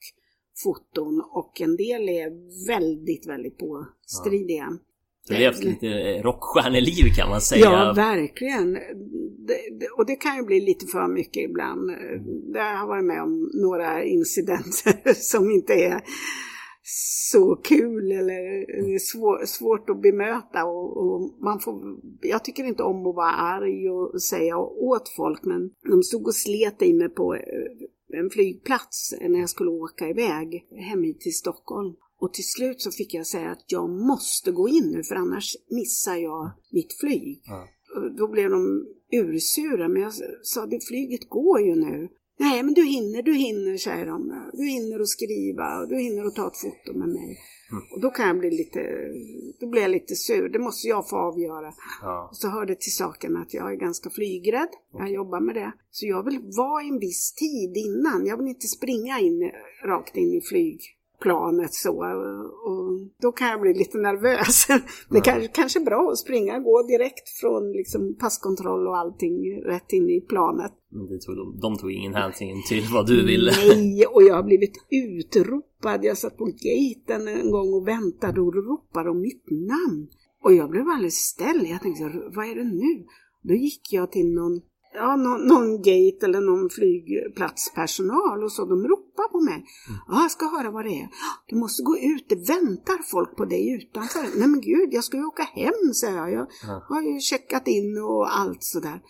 foton 0.63 1.23
och 1.31 1.61
en 1.61 1.75
del 1.75 2.09
är 2.09 2.29
väldigt, 2.67 3.27
väldigt 3.27 3.57
påstridiga. 3.57 4.79
Du 5.29 5.35
har 5.35 5.41
levt 5.41 5.63
lite 5.63 5.87
eh, 5.87 6.23
rockstjärneliv 6.23 7.13
kan 7.15 7.29
man 7.29 7.41
säga. 7.41 7.61
Ja, 7.65 7.93
verkligen. 7.95 8.73
Det, 9.47 9.59
det, 9.79 9.87
och 9.97 10.05
det 10.05 10.15
kan 10.15 10.37
ju 10.37 10.43
bli 10.43 10.59
lite 10.61 10.85
för 10.85 11.07
mycket 11.07 11.49
ibland. 11.49 11.87
Det 12.53 12.59
har 12.59 12.87
varit 12.87 13.05
med 13.05 13.21
om 13.21 13.51
några 13.53 14.03
incidenter 14.03 15.13
som 15.31 15.51
inte 15.51 15.73
är 15.73 16.01
så 17.31 17.55
kul 17.55 18.11
eller 18.11 18.99
svår, 18.99 19.45
svårt 19.45 19.89
att 19.89 20.01
bemöta. 20.01 20.65
Och, 20.65 20.97
och 20.97 21.33
man 21.41 21.59
får, 21.59 21.97
jag 22.21 22.43
tycker 22.43 22.63
inte 22.63 22.83
om 22.83 23.07
att 23.07 23.15
vara 23.15 23.31
arg 23.31 23.89
och 23.89 24.21
säga 24.21 24.57
åt 24.57 25.09
folk, 25.09 25.43
men 25.43 25.69
de 25.89 26.03
stod 26.03 26.27
och 26.27 26.35
slet 26.35 26.81
i 26.81 26.93
mig 26.93 27.09
på 27.09 27.35
eh, 27.35 28.19
en 28.19 28.29
flygplats 28.29 29.13
när 29.21 29.39
jag 29.39 29.49
skulle 29.49 29.69
åka 29.69 30.09
iväg 30.09 30.67
hem 30.89 31.03
hit 31.03 31.21
till 31.21 31.35
Stockholm. 31.35 31.93
Och 32.19 32.34
till 32.34 32.47
slut 32.47 32.82
så 32.82 32.91
fick 32.91 33.13
jag 33.13 33.27
säga 33.27 33.49
att 33.51 33.65
jag 33.67 33.89
måste 33.89 34.51
gå 34.51 34.69
in 34.69 34.91
nu 34.91 35.03
för 35.03 35.15
annars 35.15 35.55
missar 35.69 36.15
jag 36.15 36.51
mitt 36.71 36.93
flyg. 36.99 37.41
Ja. 37.45 37.67
Då 38.17 38.27
blev 38.27 38.49
de 38.49 38.86
ursura 39.12 39.88
men 39.88 40.01
jag 40.01 40.13
sa 40.41 40.65
det 40.65 40.88
flyget 40.88 41.29
går 41.29 41.62
ju 41.62 41.75
nu. 41.75 42.10
Nej 42.39 42.63
men 42.63 42.73
du 42.73 42.86
hinner, 42.86 43.21
du 43.21 43.34
hinner 43.34 43.77
säger 43.77 44.05
de. 44.05 44.49
Du 44.53 44.65
hinner 44.65 44.99
att 44.99 45.08
skriva 45.08 45.79
och 45.79 45.89
du 45.89 45.99
hinner 45.99 46.25
att 46.25 46.36
ta 46.36 46.47
ett 46.47 46.58
foto 46.58 46.97
med 46.99 47.10
mig. 47.10 47.38
Och 47.93 48.01
då 48.01 48.10
kan 48.10 48.27
jag 48.27 48.39
bli 48.39 48.51
lite, 48.51 48.79
då 49.60 49.67
blir 49.67 49.82
jag 49.82 49.91
lite 49.91 50.15
sur. 50.15 50.49
Det 50.49 50.60
måste 50.60 50.88
jag 50.88 51.10
få 51.10 51.15
avgöra. 51.15 51.73
Ja. 52.01 52.27
Och 52.32 52.38
så 52.38 52.49
hör 52.49 52.65
det 52.65 52.79
till 52.79 52.95
saken 52.95 53.38
att 53.38 53.53
jag 53.53 53.71
är 53.71 53.75
ganska 53.75 54.10
flygrädd. 54.10 54.69
Jag 54.93 55.12
jobbar 55.12 55.39
med 55.39 55.55
det. 55.55 55.73
Så 55.91 56.05
jag 56.05 56.23
vill 56.25 56.39
vara 56.58 56.84
en 56.84 56.99
viss 56.99 57.34
tid 57.34 57.77
innan. 57.77 58.25
Jag 58.25 58.38
vill 58.38 58.47
inte 58.47 58.67
springa 58.67 59.19
in 59.19 59.51
rakt 59.86 60.17
in 60.17 60.34
i 60.34 60.41
flygplanet 61.19 61.73
så. 61.73 61.97
Och 62.65 62.99
då 63.21 63.32
kan 63.32 63.47
jag 63.47 63.62
bli 63.62 63.73
lite 63.73 63.97
nervös. 63.97 64.67
Det 65.10 65.21
kanske, 65.21 65.47
kanske 65.47 65.79
är 65.79 65.86
bra 65.86 66.10
att 66.12 66.17
springa, 66.17 66.60
gå 66.60 66.84
direkt 66.84 67.29
från 67.29 67.71
liksom 67.71 68.15
passkontroll 68.19 68.88
och 68.88 68.97
allting 68.97 69.62
rätt 69.63 69.93
in 69.93 70.10
i 70.10 70.21
planet. 70.21 70.71
Men 70.91 71.05
det 71.08 71.19
tog 71.19 71.36
de, 71.36 71.60
de 71.62 71.77
tog 71.77 71.91
ingen 71.91 72.13
hänsyn 72.13 72.63
till 72.67 72.84
vad 72.93 73.08
du 73.08 73.25
ville. 73.25 73.51
Nej, 73.51 74.05
och 74.05 74.23
jag 74.23 74.36
har 74.36 74.43
blivit 74.43 74.77
utropad. 74.89 76.05
Jag 76.05 76.17
satt 76.17 76.38
på 76.38 76.45
gaten 76.45 77.27
en 77.27 77.51
gång 77.51 77.73
och 77.73 77.88
väntade 77.88 78.41
och 78.41 78.53
ropade 78.53 79.10
om 79.10 79.21
mitt 79.21 79.45
namn. 79.49 80.08
Och 80.43 80.53
jag 80.53 80.69
blev 80.69 80.88
alldeles 80.88 81.15
ställd. 81.15 81.67
Jag 81.67 81.82
tänkte, 81.82 82.03
vad 82.36 82.45
är 82.45 82.55
det 82.55 82.63
nu? 82.63 83.05
Då 83.41 83.53
gick 83.53 83.93
jag 83.93 84.12
till 84.12 84.34
någon, 84.34 84.62
ja, 84.93 85.15
någon, 85.15 85.47
någon 85.47 85.78
gate 85.78 86.25
eller 86.25 86.41
någon 86.41 86.69
flygplatspersonal 86.69 88.43
och 88.43 88.52
så 88.52 88.65
de 88.65 88.88
ropade 88.88 89.30
på 89.32 89.41
mig. 89.41 89.65
Ja, 90.08 90.21
jag 90.21 90.32
ska 90.32 90.45
höra 90.45 90.71
vad 90.71 90.86
det 90.86 91.02
är. 91.02 91.10
Du 91.47 91.56
måste 91.56 91.84
gå 91.84 91.97
ut, 91.97 92.25
det 92.30 92.36
väntar 92.49 93.04
folk 93.12 93.36
på 93.38 93.45
dig 93.45 93.73
utanför. 93.73 94.39
Nej 94.39 94.47
men 94.47 94.62
gud, 94.62 94.89
jag 94.91 95.04
ska 95.04 95.17
ju 95.17 95.25
åka 95.25 95.43
hem, 95.43 95.93
säger 96.02 96.17
jag. 96.17 96.32
Jag 96.32 96.47
Ja. 96.67 96.86
har 96.89 97.02
ju 97.02 97.19
checkat 97.19 97.67
in 97.67 97.97
och 97.97 98.38
allt 98.39 98.63
sådär. 98.63 99.02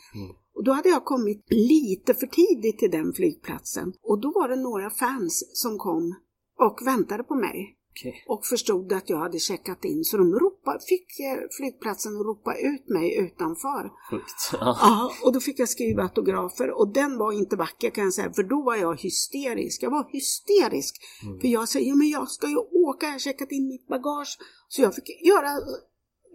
Och 0.55 0.63
då 0.63 0.71
hade 0.71 0.89
jag 0.89 1.05
kommit 1.05 1.45
lite 1.49 2.13
för 2.13 2.27
tidigt 2.27 2.79
till 2.79 2.91
den 2.91 3.13
flygplatsen. 3.13 3.93
Och 4.03 4.21
då 4.21 4.31
var 4.31 4.47
det 4.49 4.55
några 4.55 4.89
fans 4.89 5.43
som 5.53 5.77
kom 5.77 6.15
och 6.59 6.87
väntade 6.87 7.23
på 7.23 7.35
mig 7.35 7.75
Okej. 7.99 8.23
och 8.27 8.45
förstod 8.45 8.93
att 8.93 9.09
jag 9.09 9.17
hade 9.17 9.39
checkat 9.39 9.85
in. 9.85 10.03
Så 10.03 10.17
de 10.17 10.33
ropade, 10.33 10.79
fick 10.79 11.19
eh, 11.19 11.39
flygplatsen 11.57 12.15
att 12.15 12.25
ropa 12.25 12.55
ut 12.55 12.89
mig 12.89 13.17
utanför. 13.17 13.91
Sjukt. 14.09 14.49
Ja. 14.51 14.77
Ja, 14.89 15.11
och 15.23 15.33
då 15.33 15.39
fick 15.39 15.59
jag 15.59 15.69
skriva 15.69 16.03
autografer 16.03 16.71
och 16.71 16.93
den 16.93 17.17
var 17.17 17.31
inte 17.31 17.55
vacker 17.55 17.89
kan 17.89 18.03
jag 18.03 18.13
säga, 18.13 18.33
för 18.33 18.43
då 18.43 18.61
var 18.61 18.75
jag 18.75 19.01
hysterisk. 19.01 19.83
Jag 19.83 19.91
var 19.91 20.09
hysterisk. 20.11 20.95
För 21.41 21.47
jag 21.47 21.69
sa, 21.69 21.79
ja 21.79 21.95
men 21.95 22.09
jag 22.09 22.29
ska 22.29 22.47
ju 22.47 22.57
åka, 22.57 23.05
jag 23.05 23.11
har 23.13 23.19
checkat 23.19 23.51
in 23.51 23.67
mitt 23.67 23.87
bagage. 23.87 24.37
Så 24.67 24.81
jag 24.81 24.95
fick 24.95 25.27
göra, 25.27 25.49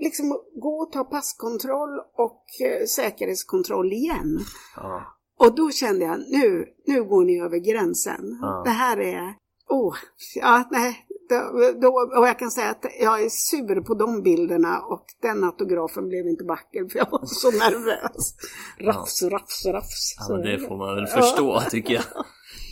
liksom 0.01 0.29
gå 0.63 0.75
och 0.83 0.93
ta 0.93 1.05
passkontroll 1.05 1.99
och 2.17 2.45
eh, 2.61 2.87
säkerhetskontroll 2.87 3.93
igen. 3.93 4.41
Ja. 4.77 5.03
Och 5.39 5.55
då 5.55 5.71
kände 5.71 6.05
jag, 6.05 6.19
nu, 6.19 6.67
nu 6.87 7.05
går 7.05 7.25
ni 7.25 7.41
över 7.41 7.59
gränsen. 7.59 8.39
Ja. 8.41 8.63
Det 8.65 8.71
här 8.71 8.99
är, 8.99 9.35
åh, 9.69 9.95
ja 10.35 10.69
nej. 10.71 11.07
Då, 11.83 11.89
och 12.19 12.27
jag 12.27 12.39
kan 12.39 12.51
säga 12.51 12.71
att 12.71 12.85
jag 13.01 13.25
är 13.25 13.29
sur 13.29 13.81
på 13.81 13.95
de 13.95 14.23
bilderna 14.23 14.81
och 14.81 15.05
den 15.23 15.45
autografen 15.45 16.09
blev 16.09 16.27
inte 16.27 16.45
vacker 16.45 16.89
för 16.89 16.99
jag 16.99 17.11
var 17.11 17.27
så 17.27 17.51
nervös. 17.51 18.35
Rafs, 18.81 19.23
rafs, 19.23 19.67
rafs. 19.67 20.15
Ja, 20.19 20.35
men 20.37 20.43
det 20.47 20.59
får 20.59 20.77
man 20.77 20.95
väl 20.95 21.07
förstå 21.07 21.61
tycker 21.71 21.95
jag. 21.95 22.05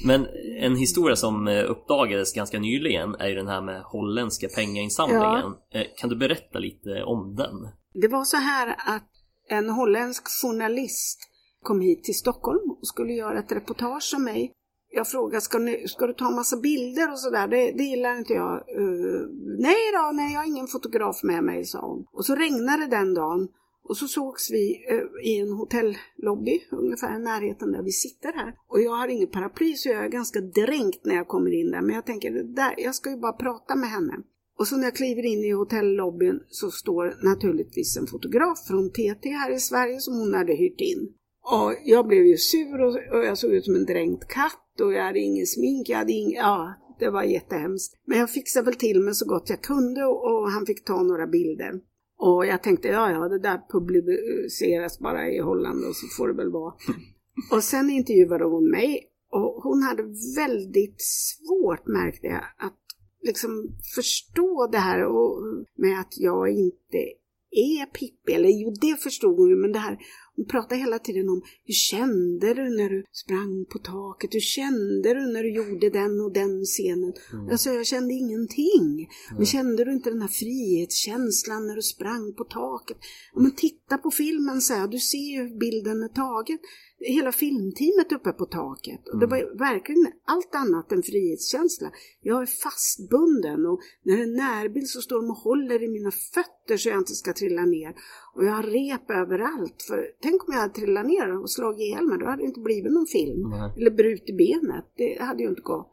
Men 0.07 0.27
en 0.61 0.77
historia 0.77 1.17
som 1.17 1.49
eh, 1.49 1.71
uppdagades 1.71 2.33
ganska 2.33 2.59
nyligen 2.59 3.15
är 3.15 3.29
ju 3.29 3.35
den 3.35 3.49
här 3.49 3.63
med 3.63 3.83
holländska 3.83 4.49
pengainsamlingen. 4.49 5.53
Eh, 5.75 5.83
Kan 5.97 6.11
du 6.11 6.17
berätta 6.17 6.59
lite 6.59 7.03
om 7.07 7.35
den? 7.35 7.55
Det 8.03 8.09
var 8.09 8.25
så 8.25 8.37
här 8.37 8.69
att 8.69 9.09
en 9.49 9.71
holländsk 9.71 10.23
journalist 10.43 11.19
kom 11.63 11.81
hit 11.81 12.05
till 12.05 12.15
Stockholm 12.15 12.71
och 12.71 12.87
skulle 12.87 13.13
göra 13.13 13.39
ett 13.39 13.53
reportage 13.53 14.13
om 14.17 14.25
mig 14.25 14.53
jag 14.93 15.09
frågade, 15.09 15.41
ska, 15.41 15.59
ni, 15.59 15.89
ska 15.89 16.07
du 16.07 16.13
ta 16.13 16.31
massa 16.31 16.57
bilder 16.57 17.13
och 17.13 17.19
sådär? 17.19 17.49
Det, 17.49 17.73
det 17.73 17.83
gillar 17.83 18.19
inte 18.19 18.33
jag. 18.33 18.53
Uh, 18.79 19.27
nej 19.59 19.93
då, 19.93 20.13
nej 20.15 20.33
jag 20.33 20.41
har 20.41 20.47
ingen 20.47 20.67
fotograf 20.67 21.23
med 21.23 21.45
mig, 21.45 21.65
sa 21.65 21.81
hon. 21.81 22.07
Och 22.13 22.25
så 22.25 22.35
regnade 22.35 22.85
det 22.85 22.97
den 22.97 23.15
dagen. 23.15 23.49
Och 23.85 23.97
så 23.97 24.09
sågs 24.09 24.51
vi 24.51 24.87
uh, 24.93 25.29
i 25.31 25.39
en 25.39 25.53
hotellobby, 25.53 26.61
ungefär 26.71 27.17
i 27.17 27.23
närheten 27.23 27.73
där 27.73 27.83
vi 27.83 27.93
sitter 27.93 28.33
här. 28.33 28.55
Och 28.69 28.81
jag 28.81 28.93
har 28.93 29.09
ingen 29.09 29.29
paraply 29.29 29.75
så 29.75 29.89
jag 29.89 30.05
är 30.05 30.09
ganska 30.09 30.41
dränkt 30.41 31.05
när 31.05 31.15
jag 31.15 31.29
kommer 31.29 31.51
in 31.61 31.71
där. 31.71 31.83
Men 31.83 31.95
jag 31.95 32.07
tänker, 32.07 32.31
där, 32.31 32.75
jag 32.79 32.95
ska 32.95 33.11
ju 33.11 33.17
bara 33.17 33.33
prata 33.33 33.77
med 33.77 33.89
henne. 33.89 34.15
Och 34.59 34.69
så 34.69 34.77
när 34.77 34.85
jag 34.85 34.97
kliver 34.97 35.25
in 35.25 35.45
i 35.45 35.51
hotellobbyn 35.51 36.41
så 36.49 36.71
står 36.71 37.25
naturligtvis 37.25 37.97
en 37.97 38.07
fotograf 38.07 38.67
från 38.69 38.91
TT 38.91 39.29
här 39.29 39.51
i 39.51 39.61
Sverige 39.61 40.01
som 40.01 40.15
hon 40.15 40.35
hade 40.35 40.55
hyrt 40.55 40.81
in. 40.81 41.09
Och 41.45 41.75
jag 41.85 42.07
blev 42.07 42.27
ju 42.27 42.37
sur 42.37 42.81
och, 42.81 43.19
och 43.19 43.25
jag 43.25 43.39
såg 43.39 43.53
ut 43.53 43.65
som 43.65 43.77
en 43.77 43.87
dränkt 43.87 44.29
katt 44.29 44.62
och 44.81 44.93
jag 44.93 45.05
hade 45.05 45.19
ingen 45.19 45.47
smink, 45.47 45.89
jag 45.89 45.99
hade 45.99 46.13
ing, 46.13 46.33
ja, 46.33 46.75
det 46.99 47.11
var 47.11 47.23
jättehemskt. 47.23 47.95
Men 48.07 48.19
jag 48.19 48.31
fixade 48.31 48.65
väl 48.65 48.75
till 48.75 49.01
mig 49.01 49.15
så 49.15 49.27
gott 49.27 49.51
jag 49.51 49.63
kunde 49.63 50.05
och, 50.05 50.25
och 50.25 50.51
han 50.51 50.67
fick 50.67 50.85
ta 50.85 51.03
några 51.03 51.27
bilder. 51.27 51.73
Och 52.19 52.47
jag 52.47 52.63
tänkte, 52.63 52.89
ja, 52.89 53.11
ja, 53.11 53.29
det 53.29 53.39
där 53.39 53.61
publiceras 53.71 54.99
bara 54.99 55.31
i 55.31 55.39
Holland 55.39 55.85
och 55.85 55.97
så 55.97 56.07
får 56.17 56.29
det 56.29 56.35
väl 56.35 56.51
vara. 56.51 56.75
Och 57.53 57.65
sen 57.65 57.91
intervjuade 57.91 58.45
hon 58.45 58.71
mig 58.71 59.09
och 59.31 59.63
hon 59.63 59.83
hade 59.83 60.03
väldigt 60.37 60.97
svårt, 60.99 61.87
märkte 61.87 62.27
jag, 62.27 62.45
att 62.59 62.83
liksom 63.23 63.69
förstå 63.95 64.69
det 64.73 64.79
här 64.79 65.05
och, 65.05 65.43
med 65.77 66.01
att 66.01 66.15
jag 66.19 66.51
inte 66.51 66.99
är 67.51 67.87
Pippi. 67.87 68.33
Eller 68.33 68.49
jo, 68.49 68.75
det 68.81 69.03
förstod 69.03 69.39
hon 69.39 69.49
ju, 69.49 69.57
men 69.57 69.73
det 69.73 69.79
här 69.79 69.99
hon 70.37 70.47
pratar 70.47 70.77
hela 70.77 70.99
tiden 70.99 71.29
om 71.29 71.43
hur 71.65 71.75
kände 71.75 72.55
du 72.55 72.77
när 72.77 72.91
du 72.91 73.05
sprang 73.13 73.65
på 73.73 73.79
taket? 73.79 74.35
Hur 74.35 74.41
kände 74.41 75.15
du 75.15 75.33
när 75.33 75.43
du 75.43 75.55
gjorde 75.55 75.91
den 75.91 76.21
och 76.21 76.33
den 76.33 76.65
scenen? 76.65 77.13
Mm. 77.33 77.49
Alltså 77.51 77.71
jag 77.71 77.87
kände 77.87 78.15
ingenting. 78.15 79.09
Mm. 79.29 79.37
Men 79.37 79.47
kände 79.47 79.85
du 79.85 79.93
inte 79.93 80.11
den 80.11 80.21
här 80.21 80.29
frihetskänslan 80.29 81.67
när 81.67 81.75
du 81.77 81.83
sprang 81.83 82.35
på 82.35 82.45
taket? 82.45 82.97
Men 83.35 83.51
titta 83.51 83.99
på 83.99 84.11
filmen, 84.11 84.61
så 84.61 84.75
här, 84.75 84.89
du 84.89 84.99
ser 84.99 85.33
ju 85.33 85.43
hur 85.43 85.59
bilden 85.59 86.03
är 86.03 86.09
tagen 86.09 86.59
hela 87.05 87.33
filmteamet 87.33 88.13
uppe 88.13 88.33
på 88.33 88.47
taket. 88.47 89.09
Och 89.09 89.19
det 89.19 89.27
var 89.27 89.37
mm. 89.37 89.57
verkligen 89.57 90.07
allt 90.25 90.55
annat 90.55 90.93
än 90.93 91.03
frihetskänsla. 91.03 91.91
Jag 92.21 92.43
är 92.43 92.47
fastbunden 92.47 93.67
och 93.67 93.81
när 94.03 94.17
det 94.17 94.23
är 94.23 94.37
närbild 94.37 94.89
så 94.89 95.01
står 95.01 95.17
de 95.17 95.31
och 95.31 95.37
håller 95.37 95.83
i 95.83 95.89
mina 95.89 96.11
fötter 96.11 96.77
så 96.77 96.89
jag 96.89 96.99
inte 96.99 97.15
ska 97.15 97.33
trilla 97.33 97.65
ner. 97.65 97.95
Och 98.35 98.45
jag 98.45 98.53
har 98.53 98.63
rep 98.63 99.11
överallt. 99.11 99.83
För 99.89 100.07
tänk 100.23 100.49
om 100.49 100.55
jag 100.55 100.61
hade 100.61 100.75
trillat 100.75 101.07
ner 101.07 101.41
och 101.41 101.51
slagit 101.51 101.81
ihjäl 101.81 102.07
mig, 102.09 102.19
då 102.19 102.27
hade 102.27 102.43
det 102.43 102.47
inte 102.47 102.61
blivit 102.61 102.93
någon 102.93 103.07
film. 103.07 103.51
Nej. 103.51 103.73
Eller 103.77 103.91
brutit 103.91 104.37
benet, 104.37 104.85
det 104.97 105.23
hade 105.23 105.43
ju 105.43 105.49
inte 105.49 105.63
gått. 105.63 105.93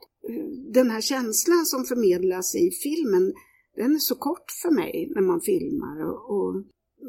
Den 0.74 0.90
här 0.90 1.02
känslan 1.02 1.66
som 1.66 1.84
förmedlas 1.84 2.56
i 2.56 2.72
filmen, 2.72 3.34
den 3.76 3.96
är 3.96 4.00
så 4.00 4.16
kort 4.16 4.52
för 4.62 4.72
mig 4.72 5.12
när 5.16 5.22
man 5.22 5.42
filmar. 5.42 6.06
Och, 6.06 6.20
och 6.36 6.64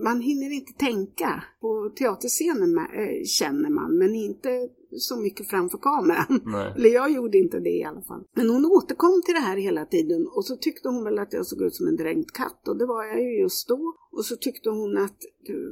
man 0.04 0.20
hinner 0.20 0.52
inte 0.52 0.72
tänka. 0.72 1.44
På 1.60 1.92
teaterscenen 1.96 2.78
äh, 2.78 3.24
känner 3.24 3.70
man, 3.70 3.98
men 3.98 4.14
inte 4.14 4.68
så 4.98 5.16
mycket 5.16 5.50
framför 5.50 5.78
kameran. 5.78 6.40
Nej. 6.44 6.72
Eller 6.76 6.90
jag 6.90 7.12
gjorde 7.12 7.38
inte 7.38 7.60
det 7.60 7.76
i 7.76 7.84
alla 7.84 8.02
fall. 8.02 8.24
Men 8.34 8.50
hon 8.50 8.64
återkom 8.64 9.22
till 9.24 9.34
det 9.34 9.40
här 9.40 9.56
hela 9.56 9.84
tiden 9.86 10.26
och 10.36 10.44
så 10.44 10.56
tyckte 10.56 10.88
hon 10.88 11.04
väl 11.04 11.18
att 11.18 11.32
jag 11.32 11.46
såg 11.46 11.62
ut 11.62 11.74
som 11.74 11.86
en 11.86 11.96
dränkt 11.96 12.32
katt 12.32 12.68
och 12.68 12.78
det 12.78 12.86
var 12.86 13.04
jag 13.04 13.20
ju 13.22 13.40
just 13.40 13.68
då. 13.68 13.94
Och 14.12 14.24
så 14.24 14.36
tyckte 14.36 14.70
hon 14.70 14.98
att 14.98 15.18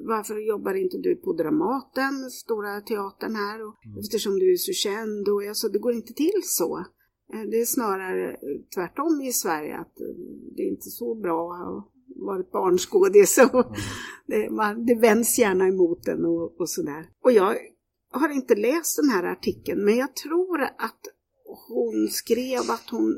varför 0.06 0.48
jobbar 0.48 0.74
inte 0.74 0.98
du 0.98 1.16
på 1.16 1.32
Dramaten, 1.32 2.30
stora 2.30 2.80
teatern 2.80 3.34
här, 3.34 3.66
och, 3.66 3.86
mm. 3.86 3.98
eftersom 3.98 4.38
du 4.38 4.52
är 4.52 4.56
så 4.56 4.72
känd 4.72 5.28
och 5.28 5.44
jag 5.44 5.56
sa 5.56 5.68
det 5.68 5.78
går 5.78 5.92
inte 5.92 6.12
till 6.12 6.40
så. 6.42 6.78
Eh, 7.32 7.40
det 7.50 7.60
är 7.60 7.64
snarare 7.64 8.36
tvärtom 8.74 9.20
i 9.20 9.32
Sverige 9.32 9.76
att 9.76 10.00
eh, 10.00 10.06
det 10.56 10.62
är 10.62 10.68
inte 10.68 10.90
så 10.90 11.14
bra 11.14 11.54
varit 12.18 12.52
barnskådis 12.52 13.38
och 13.38 13.66
mm. 13.66 13.80
det, 14.26 14.50
man, 14.50 14.86
det 14.86 14.94
vänds 14.94 15.38
gärna 15.38 15.68
emot 15.68 16.02
den 16.04 16.24
och, 16.24 16.60
och 16.60 16.70
sådär. 16.70 17.10
Och 17.24 17.32
jag 17.32 17.56
har 18.10 18.28
inte 18.28 18.54
läst 18.54 18.96
den 18.96 19.08
här 19.08 19.24
artikeln 19.24 19.84
men 19.84 19.96
jag 19.96 20.16
tror 20.16 20.62
att 20.62 21.00
hon 21.68 22.08
skrev 22.08 22.60
att 22.60 22.90
hon 22.90 23.14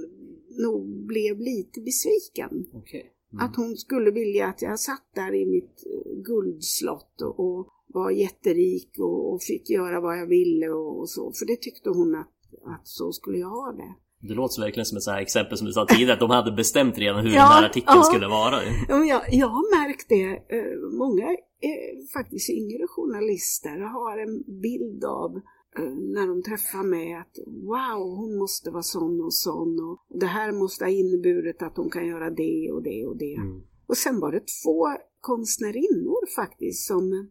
nog 0.62 1.06
blev 1.06 1.40
lite 1.40 1.80
besviken. 1.80 2.66
Okay. 2.72 3.02
Mm. 3.32 3.44
Att 3.44 3.56
hon 3.56 3.76
skulle 3.76 4.10
vilja 4.10 4.46
att 4.46 4.62
jag 4.62 4.80
satt 4.80 5.10
där 5.14 5.34
i 5.34 5.46
mitt 5.46 5.86
eh, 5.86 6.22
guldslott 6.22 7.22
och, 7.22 7.40
och 7.40 7.68
var 7.86 8.10
jätterik 8.10 8.98
och, 8.98 9.32
och, 9.32 9.42
fick 9.42 9.70
göra 9.70 10.00
vad 10.00 10.18
jag 10.18 10.26
ville 10.26 10.68
och, 10.68 11.00
och, 11.00 11.10
så. 11.10 11.32
För 11.32 11.46
det 11.46 11.56
tyckte 11.56 11.90
hon 11.90 12.14
att, 12.14 12.32
att 12.64 12.88
så 12.88 13.12
skulle 13.12 13.38
jag 13.38 13.50
ha 13.50 13.72
det. 13.72 13.94
Det 14.22 14.34
låter 14.34 14.62
verkligen 14.62 14.86
som 14.86 14.96
ett 14.96 15.02
sånt 15.02 15.14
här 15.14 15.22
exempel 15.22 15.58
som 15.58 15.66
du 15.66 15.72
sa 15.72 15.86
tidigare, 15.86 16.12
att 16.12 16.20
de 16.20 16.30
hade 16.30 16.52
bestämt 16.52 16.98
redan 16.98 17.26
hur 17.26 17.34
ja, 17.34 17.42
den 17.42 17.52
här 17.52 17.64
artikeln 17.64 17.96
ja. 17.96 18.02
skulle 18.02 18.28
vara. 18.28 18.56
Ja, 18.88 19.04
jag, 19.04 19.22
jag 19.30 19.46
har 19.46 19.78
märkt 19.78 20.08
det. 20.08 20.56
Eh, 20.56 20.98
många 20.98 21.36
faktiskt 22.12 22.50
yngre 22.50 22.86
journalister 22.86 23.78
har 23.78 24.18
en 24.18 24.60
bild 24.60 25.04
av 25.04 25.36
eh, 25.78 25.94
när 26.14 26.26
de 26.26 26.42
träffar 26.42 26.82
mig 26.82 27.14
att 27.14 27.38
wow, 27.46 28.16
hon 28.16 28.38
måste 28.38 28.70
vara 28.70 28.82
sån 28.82 29.20
och 29.20 29.34
sån 29.34 29.80
och 29.80 30.18
det 30.20 30.26
här 30.26 30.52
måste 30.52 30.84
ha 30.84 30.90
inneburit 30.90 31.62
att 31.62 31.76
hon 31.76 31.90
kan 31.90 32.06
göra 32.06 32.30
det 32.30 32.70
och 32.72 32.82
det 32.82 33.06
och 33.06 33.16
det. 33.16 33.34
Mm. 33.34 33.62
Och 33.86 33.96
sen 33.96 34.20
var 34.20 34.32
det 34.32 34.42
två 34.64 34.86
konstnärinnor 35.20 36.34
faktiskt 36.34 36.86
som 36.86 37.30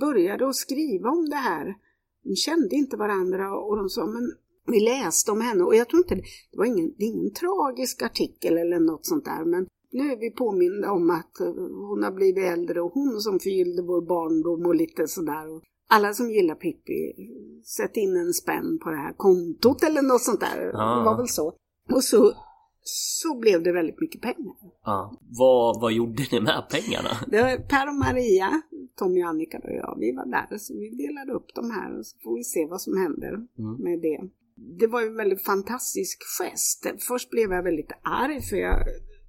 började 0.00 0.48
att 0.48 0.56
skriva 0.56 1.10
om 1.10 1.28
det 1.28 1.36
här. 1.36 1.74
De 2.22 2.36
kände 2.36 2.76
inte 2.76 2.96
varandra 2.96 3.56
och 3.58 3.76
de 3.76 3.88
sa 3.88 4.06
men 4.06 4.32
vi 4.66 4.80
läste 4.80 5.32
om 5.32 5.40
henne 5.40 5.64
och 5.64 5.74
jag 5.74 5.88
tror 5.88 6.02
inte 6.02 6.14
det 6.14 6.58
var 6.58 6.64
ingen, 6.64 6.94
det 6.98 7.04
ingen 7.04 7.32
tragisk 7.32 8.02
artikel 8.02 8.58
eller 8.58 8.80
något 8.80 9.06
sånt 9.06 9.24
där 9.24 9.44
men 9.44 9.66
nu 9.92 10.12
är 10.12 10.16
vi 10.16 10.30
påminda 10.30 10.92
om 10.92 11.10
att 11.10 11.40
eh, 11.40 11.46
hon 11.88 12.02
har 12.02 12.12
blivit 12.12 12.44
äldre 12.44 12.80
och 12.80 12.92
hon 12.92 13.20
som 13.20 13.38
förgyllde 13.38 13.82
vår 13.82 14.02
barndom 14.02 14.66
och 14.66 14.74
lite 14.74 15.08
sådär. 15.08 15.46
Alla 15.88 16.12
som 16.12 16.30
gillar 16.30 16.54
Pippi, 16.54 17.14
sätt 17.64 17.96
in 17.96 18.16
en 18.16 18.32
spänn 18.32 18.78
på 18.82 18.90
det 18.90 18.96
här 18.96 19.12
kontot 19.12 19.82
eller 19.82 20.02
något 20.02 20.22
sånt 20.22 20.40
där. 20.40 20.70
Ja. 20.72 20.98
Det 20.98 21.04
var 21.04 21.16
väl 21.16 21.28
så. 21.28 21.54
Och 21.92 22.04
så, 22.04 22.32
så 22.82 23.38
blev 23.38 23.62
det 23.62 23.72
väldigt 23.72 24.00
mycket 24.00 24.20
pengar. 24.22 24.56
Ja. 24.84 25.18
Vad, 25.38 25.80
vad 25.80 25.92
gjorde 25.92 26.22
ni 26.32 26.40
med 26.40 26.62
pengarna? 26.70 27.10
Det 27.26 27.42
var 27.42 27.56
per 27.56 27.88
och 27.88 27.94
Maria, 27.94 28.62
Tommy, 28.98 29.22
Annika 29.22 29.58
och 29.58 29.72
jag, 29.82 29.96
vi 30.00 30.12
var 30.12 30.26
där 30.26 30.58
så 30.58 30.74
vi 30.74 30.90
delade 30.90 31.32
upp 31.32 31.54
de 31.54 31.70
här 31.70 31.98
och 31.98 32.06
så 32.06 32.18
får 32.22 32.36
vi 32.36 32.44
se 32.44 32.66
vad 32.66 32.80
som 32.80 32.96
händer 32.96 33.32
mm. 33.58 33.74
med 33.78 34.00
det 34.00 34.20
det 34.56 34.86
var 34.86 35.02
en 35.02 35.16
väldigt 35.16 35.44
fantastisk 35.44 36.18
gest. 36.38 36.86
Först 37.08 37.30
blev 37.30 37.52
jag 37.52 37.62
väldigt 37.62 37.92
arg 38.02 38.42
för 38.42 38.56
jag 38.56 38.78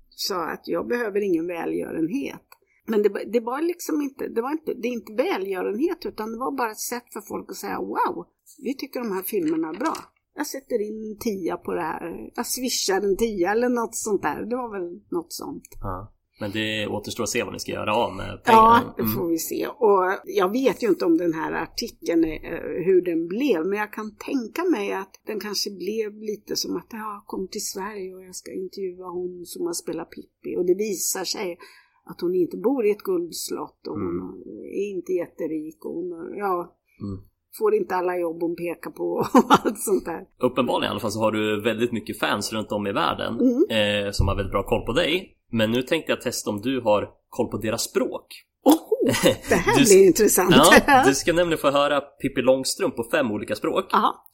sa 0.09 0.45
att 0.45 0.67
jag 0.67 0.87
behöver 0.87 1.21
ingen 1.21 1.47
välgörenhet. 1.47 2.41
Men 2.85 3.03
det, 3.03 3.09
det, 3.09 3.39
var 3.39 3.61
liksom 3.61 4.01
inte, 4.01 4.27
det 4.27 4.41
var 4.41 4.51
inte, 4.51 4.73
det 4.73 4.87
är 4.87 4.91
inte 4.91 5.13
välgörenhet 5.13 6.05
utan 6.05 6.31
det 6.31 6.37
var 6.37 6.57
bara 6.57 6.71
ett 6.71 6.79
sätt 6.79 7.13
för 7.13 7.21
folk 7.21 7.51
att 7.51 7.57
säga 7.57 7.79
wow, 7.79 8.25
vi 8.63 8.73
tycker 8.75 8.99
de 8.99 9.11
här 9.11 9.23
filmerna 9.23 9.69
är 9.69 9.73
bra. 9.73 9.95
Jag 10.35 10.47
sätter 10.47 10.81
in 10.81 11.11
en 11.11 11.17
tia 11.17 11.57
på 11.57 11.73
det 11.73 11.81
här, 11.81 12.31
jag 12.35 12.47
swishar 12.47 13.01
en 13.01 13.17
tia 13.17 13.51
eller 13.51 13.69
något 13.69 13.95
sånt 13.95 14.21
där. 14.21 14.45
Det 14.45 14.55
var 14.55 14.71
väl 14.71 15.01
något 15.11 15.33
sånt. 15.33 15.63
Ja. 15.81 16.13
Men 16.39 16.51
det 16.51 16.87
återstår 16.87 17.23
att 17.23 17.29
se 17.29 17.43
vad 17.43 17.53
ni 17.53 17.59
ska 17.59 17.71
göra 17.71 17.95
av 17.95 18.15
med 18.15 18.43
pengarna. 18.43 18.83
Ja, 18.85 18.93
det 18.97 19.03
får 19.03 19.19
mm. 19.19 19.31
vi 19.31 19.37
se. 19.37 19.67
Och 19.67 20.03
jag 20.25 20.51
vet 20.51 20.83
ju 20.83 20.87
inte 20.87 21.05
om 21.05 21.17
den 21.17 21.33
här 21.33 21.51
artikeln, 21.51 22.23
eh, 22.23 22.85
hur 22.85 23.01
den 23.01 23.27
blev, 23.27 23.65
men 23.65 23.79
jag 23.79 23.93
kan 23.93 24.15
tänka 24.15 24.63
mig 24.63 24.93
att 24.93 25.21
den 25.27 25.39
kanske 25.39 25.71
blev 25.71 26.21
lite 26.21 26.55
som 26.55 26.77
att 26.77 26.87
jag 26.89 27.23
kom 27.25 27.47
till 27.47 27.65
Sverige 27.65 28.15
och 28.15 28.23
jag 28.23 28.35
ska 28.35 28.51
intervjua 28.53 29.07
hon 29.09 29.45
som 29.45 29.65
har 29.65 29.73
spelat 29.73 30.09
Pippi 30.09 30.57
och 30.57 30.65
det 30.65 30.75
visar 30.75 31.23
sig 31.23 31.57
att 32.05 32.21
hon 32.21 32.35
inte 32.35 32.57
bor 32.57 32.85
i 32.85 32.91
ett 32.91 33.03
guldslott 33.03 33.87
och 33.87 33.93
hon 33.93 34.19
mm. 34.19 34.59
är 34.63 34.89
inte 34.95 35.13
jätterik 35.13 35.85
och 35.85 35.93
hon, 35.93 36.09
ja, 36.37 36.77
mm 37.01 37.19
får 37.57 37.75
inte 37.75 37.95
alla 37.95 38.17
jobb 38.17 38.41
hon 38.41 38.55
pekar 38.55 38.91
på 38.91 39.03
och 39.03 39.27
allt 39.65 39.79
sånt 39.79 40.05
där. 40.05 40.25
Uppenbarligen 40.39 40.89
i 40.89 40.91
alla 40.91 40.99
fall 40.99 41.11
så 41.11 41.19
har 41.19 41.31
du 41.31 41.61
väldigt 41.61 41.91
mycket 41.91 42.19
fans 42.19 42.53
runt 42.53 42.71
om 42.71 42.87
i 42.87 42.91
världen 42.91 43.39
mm. 43.39 44.05
eh, 44.05 44.11
som 44.11 44.27
har 44.27 44.35
väldigt 44.35 44.51
bra 44.51 44.63
koll 44.63 44.85
på 44.85 44.93
dig. 44.93 45.36
Men 45.51 45.71
nu 45.71 45.81
tänkte 45.81 46.11
jag 46.11 46.21
testa 46.21 46.49
om 46.49 46.61
du 46.61 46.81
har 46.81 47.09
koll 47.29 47.47
på 47.47 47.57
deras 47.57 47.83
språk. 47.83 48.25
Oh, 48.63 49.13
det 49.49 49.55
här 49.55 49.77
du, 49.77 49.83
blir 49.83 50.07
intressant. 50.07 50.55
Ja, 50.55 51.03
du 51.07 51.15
ska 51.15 51.33
nämligen 51.33 51.59
få 51.59 51.71
höra 51.71 52.01
Pippi 52.01 52.41
Långstrump 52.41 52.95
på 52.95 53.03
fem 53.11 53.31
olika 53.31 53.55
språk. 53.55 53.85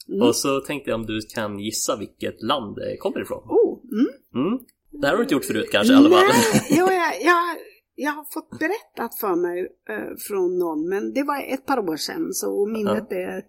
Mm. 0.09 0.27
Och 0.27 0.35
så 0.35 0.59
tänkte 0.59 0.89
jag 0.89 0.99
om 0.99 1.05
du 1.05 1.19
kan 1.35 1.59
gissa 1.59 1.95
vilket 1.95 2.41
land 2.41 2.75
det 2.75 2.97
kommer 2.97 3.21
ifrån. 3.21 3.43
Oh, 3.43 3.79
mm. 3.91 4.47
Mm. 4.47 4.59
Det 4.91 5.07
här 5.07 5.13
har 5.13 5.17
du 5.17 5.23
inte 5.23 5.33
gjort 5.33 5.45
förut 5.45 5.69
kanske? 5.71 5.93
Nej, 5.93 6.29
jo, 6.69 6.85
jag, 6.91 7.21
jag, 7.21 7.57
jag 7.95 8.11
har 8.11 8.25
fått 8.33 8.59
berättat 8.59 9.19
för 9.19 9.35
mig 9.35 9.59
eh, 9.89 10.15
från 10.27 10.59
någon, 10.59 10.89
men 10.89 11.13
det 11.13 11.23
var 11.23 11.53
ett 11.53 11.65
par 11.65 11.89
år 11.89 11.97
sedan 11.97 12.33
så 12.33 12.65
minnet 12.65 13.07
ja. 13.09 13.17
är 13.17 13.43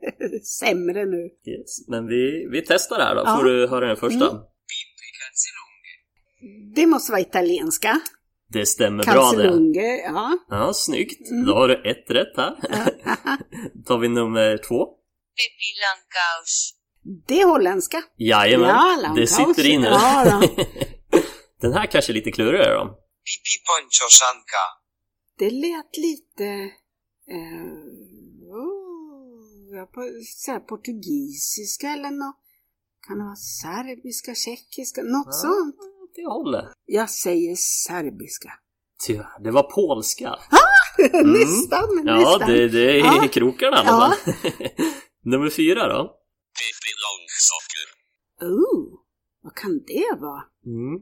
sämre 0.44 1.05
nu. 1.05 1.22
Yes. 1.46 1.88
Men 1.88 2.07
vi, 2.07 2.48
vi 2.50 2.64
testar 2.68 2.98
det 2.98 3.05
här 3.05 3.14
då, 3.14 3.22
ja. 3.24 3.37
får 3.37 3.44
du 3.44 3.66
höra 3.66 3.87
den 3.87 3.96
första. 3.96 4.31
Mm. 4.31 4.42
Det 6.74 6.87
måste 6.87 7.12
vara 7.12 7.20
italienska. 7.20 8.00
Det 8.48 8.66
stämmer 8.66 9.04
bra 9.04 9.33
det. 9.33 9.96
ja. 10.04 10.38
Ja, 10.48 10.72
snyggt. 10.74 11.30
Mm. 11.30 11.46
Då 11.46 11.54
har 11.54 11.68
du 11.68 11.74
ett 11.90 12.11
rätt 12.11 12.37
här. 12.37 12.57
Då 13.74 13.83
tar 13.87 13.98
vi 13.98 14.09
nummer 14.09 14.59
två. 14.68 14.87
Pippi 15.37 15.70
Langkous. 15.85 16.74
Det 17.26 17.40
är 17.40 17.46
holländska. 17.46 18.02
Jajamän, 18.18 18.68
Ja, 18.68 18.96
det 18.96 19.02
Landhaus. 19.02 19.30
sitter 19.30 19.66
i 19.70 19.78
nu. 19.78 19.87
Ja. 19.87 20.42
Den 21.61 21.72
här 21.72 21.87
kanske 21.87 22.12
är 22.12 22.14
lite 22.14 22.30
klurigare 22.33 22.74
då. 22.74 22.85
Pipi 23.24 23.54
Poncho 23.66 24.09
Sanka. 24.11 24.64
Det 25.38 25.50
lät 25.50 25.96
lite... 25.96 26.44
Eh, 27.35 27.66
oh, 28.62 29.85
på, 29.94 30.00
så 30.37 30.50
här, 30.52 30.61
portugisiska 30.61 31.88
eller 31.88 32.11
något. 32.11 32.40
Kan 33.07 33.18
det 33.18 33.24
vara 33.24 33.37
serbiska, 33.37 34.35
tjeckiska, 34.35 35.02
något 35.02 35.26
Ja. 35.26 35.33
sånt? 35.33 35.76
Det 36.14 36.27
håller. 36.27 36.68
Jag 36.87 37.11
säger 37.11 37.55
serbiska. 37.57 38.53
Tyvärr, 39.07 39.42
det 39.44 39.50
var 39.50 39.62
polska. 39.62 40.35
nästan, 41.24 42.03
Ja, 42.07 42.16
nästan. 42.18 42.50
det, 42.50 42.68
det 42.68 42.90
är 42.90 42.98
Ja. 42.98 43.24
i 43.24 43.29
krokarna 43.29 43.83
Ja. 43.87 44.14
Nummer 45.24 45.50
fyra 45.50 45.88
då. 45.88 46.03
Pippi 46.59 46.90
Långsocker. 47.05 47.87
Oh, 48.55 48.98
vad 49.42 49.55
kan 49.55 49.70
det 49.87 50.20
vara? 50.20 50.42
Mm. 50.66 51.00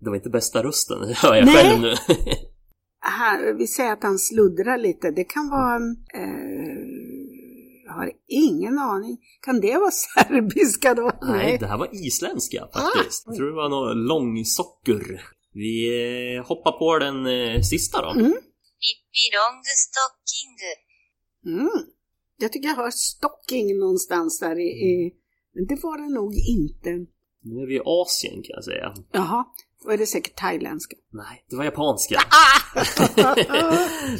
Det 0.00 0.08
var 0.10 0.16
inte 0.16 0.30
bästa 0.30 0.62
rösten, 0.62 1.00
det 1.00 1.14
hör 1.14 1.34
jag 1.34 1.44
Nej. 1.46 1.54
själv 1.54 1.80
nu. 1.80 1.94
Vi 3.58 3.66
säger 3.66 3.92
att 3.92 4.02
han 4.02 4.18
sluddrar 4.18 4.78
lite. 4.78 5.10
Det 5.10 5.24
kan 5.24 5.50
vara... 5.50 5.76
Eh, 6.14 6.95
har 7.96 8.12
ingen 8.28 8.78
aning. 8.78 9.18
Kan 9.40 9.60
det 9.60 9.78
vara 9.78 9.90
serbiska 10.14 10.94
då? 10.94 11.10
Nej, 11.22 11.58
det 11.58 11.66
här 11.66 11.78
var 11.78 12.06
isländska 12.06 12.68
faktiskt. 12.72 13.22
Jag 13.26 13.36
tror 13.36 13.46
det 13.46 13.56
var 13.56 13.68
något 13.68 13.96
långsocker. 13.96 15.22
Vi 15.52 15.74
eh, 16.36 16.46
hoppar 16.46 16.72
på 16.72 16.98
den 16.98 17.26
eh, 17.26 17.60
sista 17.60 18.02
då. 18.02 18.10
Mm. 18.10 18.32
Pippi 18.82 19.24
Långstocking. 19.36 20.52
Mm. 21.46 21.86
Jag 22.38 22.52
tycker 22.52 22.68
jag 22.68 22.76
hör 22.76 22.90
stocking 22.90 23.78
någonstans 23.78 24.40
där 24.40 24.58
i... 24.58 24.68
i 24.68 25.12
men 25.54 25.66
det 25.66 25.82
var 25.82 25.98
det 25.98 26.14
nog 26.14 26.34
inte. 26.34 26.90
Nu 27.42 27.62
är 27.62 27.66
vi 27.66 27.76
i 27.76 27.82
Asien 27.84 28.34
kan 28.34 28.54
jag 28.54 28.64
säga. 28.64 28.94
Jaha, 29.12 29.44
då 29.86 29.92
är 29.92 29.98
det 29.98 30.06
säkert 30.06 30.36
thailändska. 30.36 30.96
Nej, 31.12 31.44
det 31.50 31.56
var 31.56 31.64
japanska. 31.64 32.18
Ah! 32.18 32.76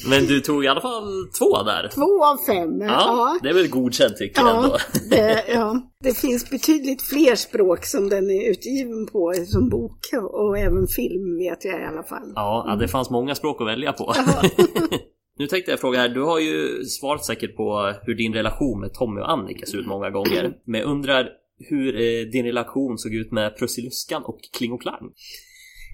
Men 0.10 0.26
du 0.26 0.40
tog 0.40 0.64
i 0.64 0.68
alla 0.68 0.80
fall 0.80 1.28
två 1.38 1.62
där. 1.62 1.88
Två 1.94 2.24
av 2.24 2.36
fem. 2.46 2.80
Ja, 2.80 2.86
Ja. 2.88 3.38
det 3.42 3.48
är 3.48 3.54
väl 3.54 3.68
godkänt 3.68 4.16
tycker 4.16 4.40
jag 4.40 4.48
Ja, 4.48 4.62
ändå. 4.64 4.76
det, 5.10 5.44
ja, 5.48 5.80
det 6.00 6.18
finns 6.18 6.50
betydligt 6.50 7.02
fler 7.02 7.34
språk 7.34 7.84
som 7.84 8.08
den 8.08 8.30
är 8.30 8.50
utgiven 8.50 9.06
på 9.06 9.34
som 9.46 9.68
bok 9.68 9.98
och 10.32 10.58
även 10.58 10.86
film 10.86 11.38
vet 11.38 11.64
jag 11.64 11.80
i 11.80 11.84
alla 11.84 12.02
fall. 12.02 12.32
Ja, 12.34 12.64
ja, 12.68 12.76
det 12.76 12.88
fanns 12.88 13.10
många 13.10 13.34
språk 13.34 13.60
att 13.60 13.66
välja 13.66 13.92
på. 13.92 14.14
nu 15.38 15.46
tänkte 15.46 15.70
jag 15.70 15.80
fråga 15.80 15.98
här, 15.98 16.08
du 16.08 16.22
har 16.22 16.38
ju 16.38 16.84
svarat 16.84 17.24
säkert 17.24 17.56
på 17.56 17.94
hur 18.02 18.14
din 18.14 18.32
relation 18.34 18.80
med 18.80 18.94
Tommy 18.94 19.20
och 19.20 19.30
Annika 19.30 19.66
ser 19.66 19.78
ut 19.78 19.86
många 19.86 20.10
gånger. 20.10 20.52
Men 20.66 20.80
jag 20.80 20.90
undrar 20.90 21.28
hur 21.58 21.94
eh, 21.96 22.26
din 22.32 22.44
relation 22.46 22.98
såg 22.98 23.14
ut 23.14 23.32
med 23.32 23.56
Prussiluskan 23.58 24.22
och 24.24 24.38
Kling 24.58 24.72
och 24.72 24.82
Klang? 24.82 25.10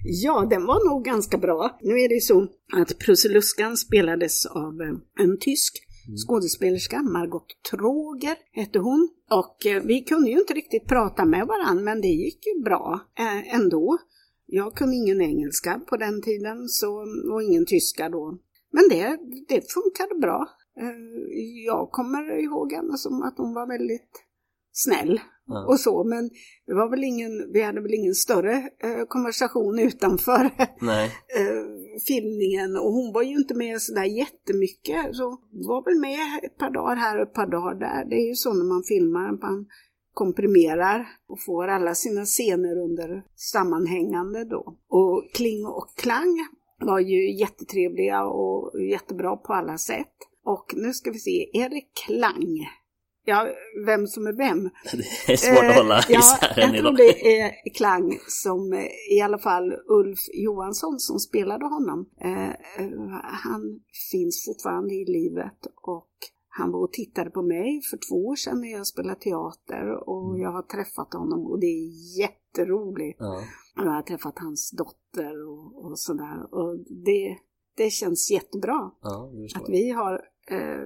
Ja, 0.05 0.47
den 0.49 0.65
var 0.65 0.89
nog 0.89 1.05
ganska 1.05 1.37
bra. 1.37 1.79
Nu 1.81 1.99
är 1.99 2.09
det 2.09 2.15
ju 2.15 2.21
så 2.21 2.47
att 2.73 2.99
Prussiluskan 2.99 3.77
spelades 3.77 4.45
av 4.45 4.81
eh, 4.81 5.23
en 5.25 5.37
tysk 5.39 5.77
skådespelerska, 6.27 7.01
Margot 7.01 7.47
Troger 7.71 8.35
hette 8.51 8.79
hon. 8.79 9.09
Och 9.31 9.65
eh, 9.65 9.83
vi 9.83 10.01
kunde 10.01 10.29
ju 10.31 10.39
inte 10.39 10.53
riktigt 10.53 10.87
prata 10.87 11.25
med 11.25 11.47
varandra, 11.47 11.83
men 11.83 12.01
det 12.01 12.07
gick 12.07 12.45
ju 12.47 12.63
bra 12.63 12.99
eh, 13.19 13.55
ändå. 13.55 13.97
Jag 14.45 14.75
kunde 14.75 14.95
ingen 14.95 15.21
engelska 15.21 15.81
på 15.89 15.97
den 15.97 16.21
tiden 16.21 16.69
så, 16.69 17.05
och 17.33 17.43
ingen 17.43 17.65
tyska 17.65 18.09
då. 18.09 18.37
Men 18.71 18.83
det, 18.89 19.17
det 19.47 19.73
funkade 19.73 20.15
bra. 20.21 20.47
Eh, 20.79 20.89
Jag 21.65 21.91
kommer 21.91 22.39
ihåg 22.43 22.73
henne 22.73 22.97
som 22.97 23.21
att 23.21 23.37
hon 23.37 23.53
var 23.53 23.67
väldigt 23.67 24.23
snäll 24.71 25.19
Ja. 25.47 25.65
och 25.67 25.79
så, 25.79 26.03
men 26.03 26.29
det 26.67 26.73
var 26.73 26.89
väl 26.89 27.03
ingen, 27.03 27.51
vi 27.53 27.61
hade 27.61 27.81
väl 27.81 27.93
ingen 27.93 28.15
större 28.15 28.55
eh, 28.83 29.05
konversation 29.07 29.79
utanför 29.79 30.45
eh, 31.39 31.63
filmningen 32.07 32.77
och 32.77 32.91
hon 32.93 33.13
var 33.13 33.23
ju 33.23 33.35
inte 33.35 33.55
med 33.55 33.81
sådär 33.81 34.03
jättemycket, 34.03 35.15
så 35.15 35.37
var 35.51 35.85
väl 35.85 35.99
med 35.99 36.43
ett 36.43 36.57
par 36.57 36.71
dagar 36.71 36.95
här 36.95 37.17
och 37.17 37.27
ett 37.27 37.33
par 37.33 37.47
dagar 37.47 37.75
där. 37.75 38.09
Det 38.09 38.15
är 38.15 38.27
ju 38.27 38.35
så 38.35 38.53
när 38.53 38.65
man 38.65 38.83
filmar, 38.83 39.31
man 39.41 39.65
komprimerar 40.13 41.07
och 41.27 41.41
får 41.45 41.67
alla 41.67 41.95
sina 41.95 42.25
scener 42.25 42.77
under 42.77 43.23
sammanhängande 43.35 44.45
då. 44.45 44.77
Och 44.89 45.29
Kling 45.33 45.65
och 45.65 45.87
Klang 45.97 46.47
var 46.79 46.99
ju 46.99 47.39
jättetrevliga 47.39 48.23
och 48.25 48.81
jättebra 48.81 49.35
på 49.35 49.53
alla 49.53 49.77
sätt. 49.77 50.13
Och 50.45 50.73
nu 50.75 50.93
ska 50.93 51.11
vi 51.11 51.19
se, 51.19 51.49
är 51.53 51.69
det 51.69 51.81
Klang? 52.05 52.67
Ja, 53.25 53.47
vem 53.85 54.07
som 54.07 54.27
är 54.27 54.33
vem. 54.33 54.63
Det 55.27 55.33
är 55.33 55.37
svårt 55.37 55.69
att 55.69 55.75
hålla 55.75 55.97
Eh, 55.97 56.05
ja, 56.09 56.19
isär 56.19 56.59
än 56.59 56.73
jag 56.73 56.83
tror 56.83 56.97
det 56.97 57.39
är 57.41 57.73
Klang 57.73 58.19
som 58.27 58.73
eh, 58.73 59.15
i 59.17 59.21
alla 59.21 59.37
fall 59.37 59.73
Ulf 59.87 60.19
Johansson 60.33 60.99
som 60.99 61.19
spelade 61.19 61.65
honom. 61.65 62.09
Eh, 62.21 62.49
han 63.23 63.79
finns 64.11 64.45
fortfarande 64.45 64.93
i 64.93 65.05
livet 65.05 65.59
och 65.81 66.09
han 66.47 66.71
var 66.71 66.79
och 66.79 66.93
tittade 66.93 67.29
på 67.29 67.41
mig 67.41 67.81
för 67.89 67.97
två 68.09 68.25
år 68.27 68.35
sedan 68.35 68.61
när 68.61 68.71
jag 68.71 68.87
spelade 68.87 69.19
teater 69.19 70.09
och 70.09 70.39
jag 70.39 70.51
har 70.51 70.61
träffat 70.61 71.13
honom 71.13 71.45
och 71.45 71.59
det 71.59 71.67
är 71.67 72.19
jätteroligt. 72.19 73.17
Ja. 73.19 73.43
Jag 73.75 73.91
har 73.91 74.01
träffat 74.01 74.39
hans 74.39 74.71
dotter 74.71 75.47
och, 75.49 75.85
och 75.85 75.99
sådär 75.99 76.53
och 76.53 76.77
det, 77.05 77.37
det 77.77 77.89
känns 77.89 78.31
jättebra 78.31 78.91
Ja, 79.01 79.31
att 79.55 79.69
vi 79.69 79.89
har 79.89 80.21
eh, 80.51 80.83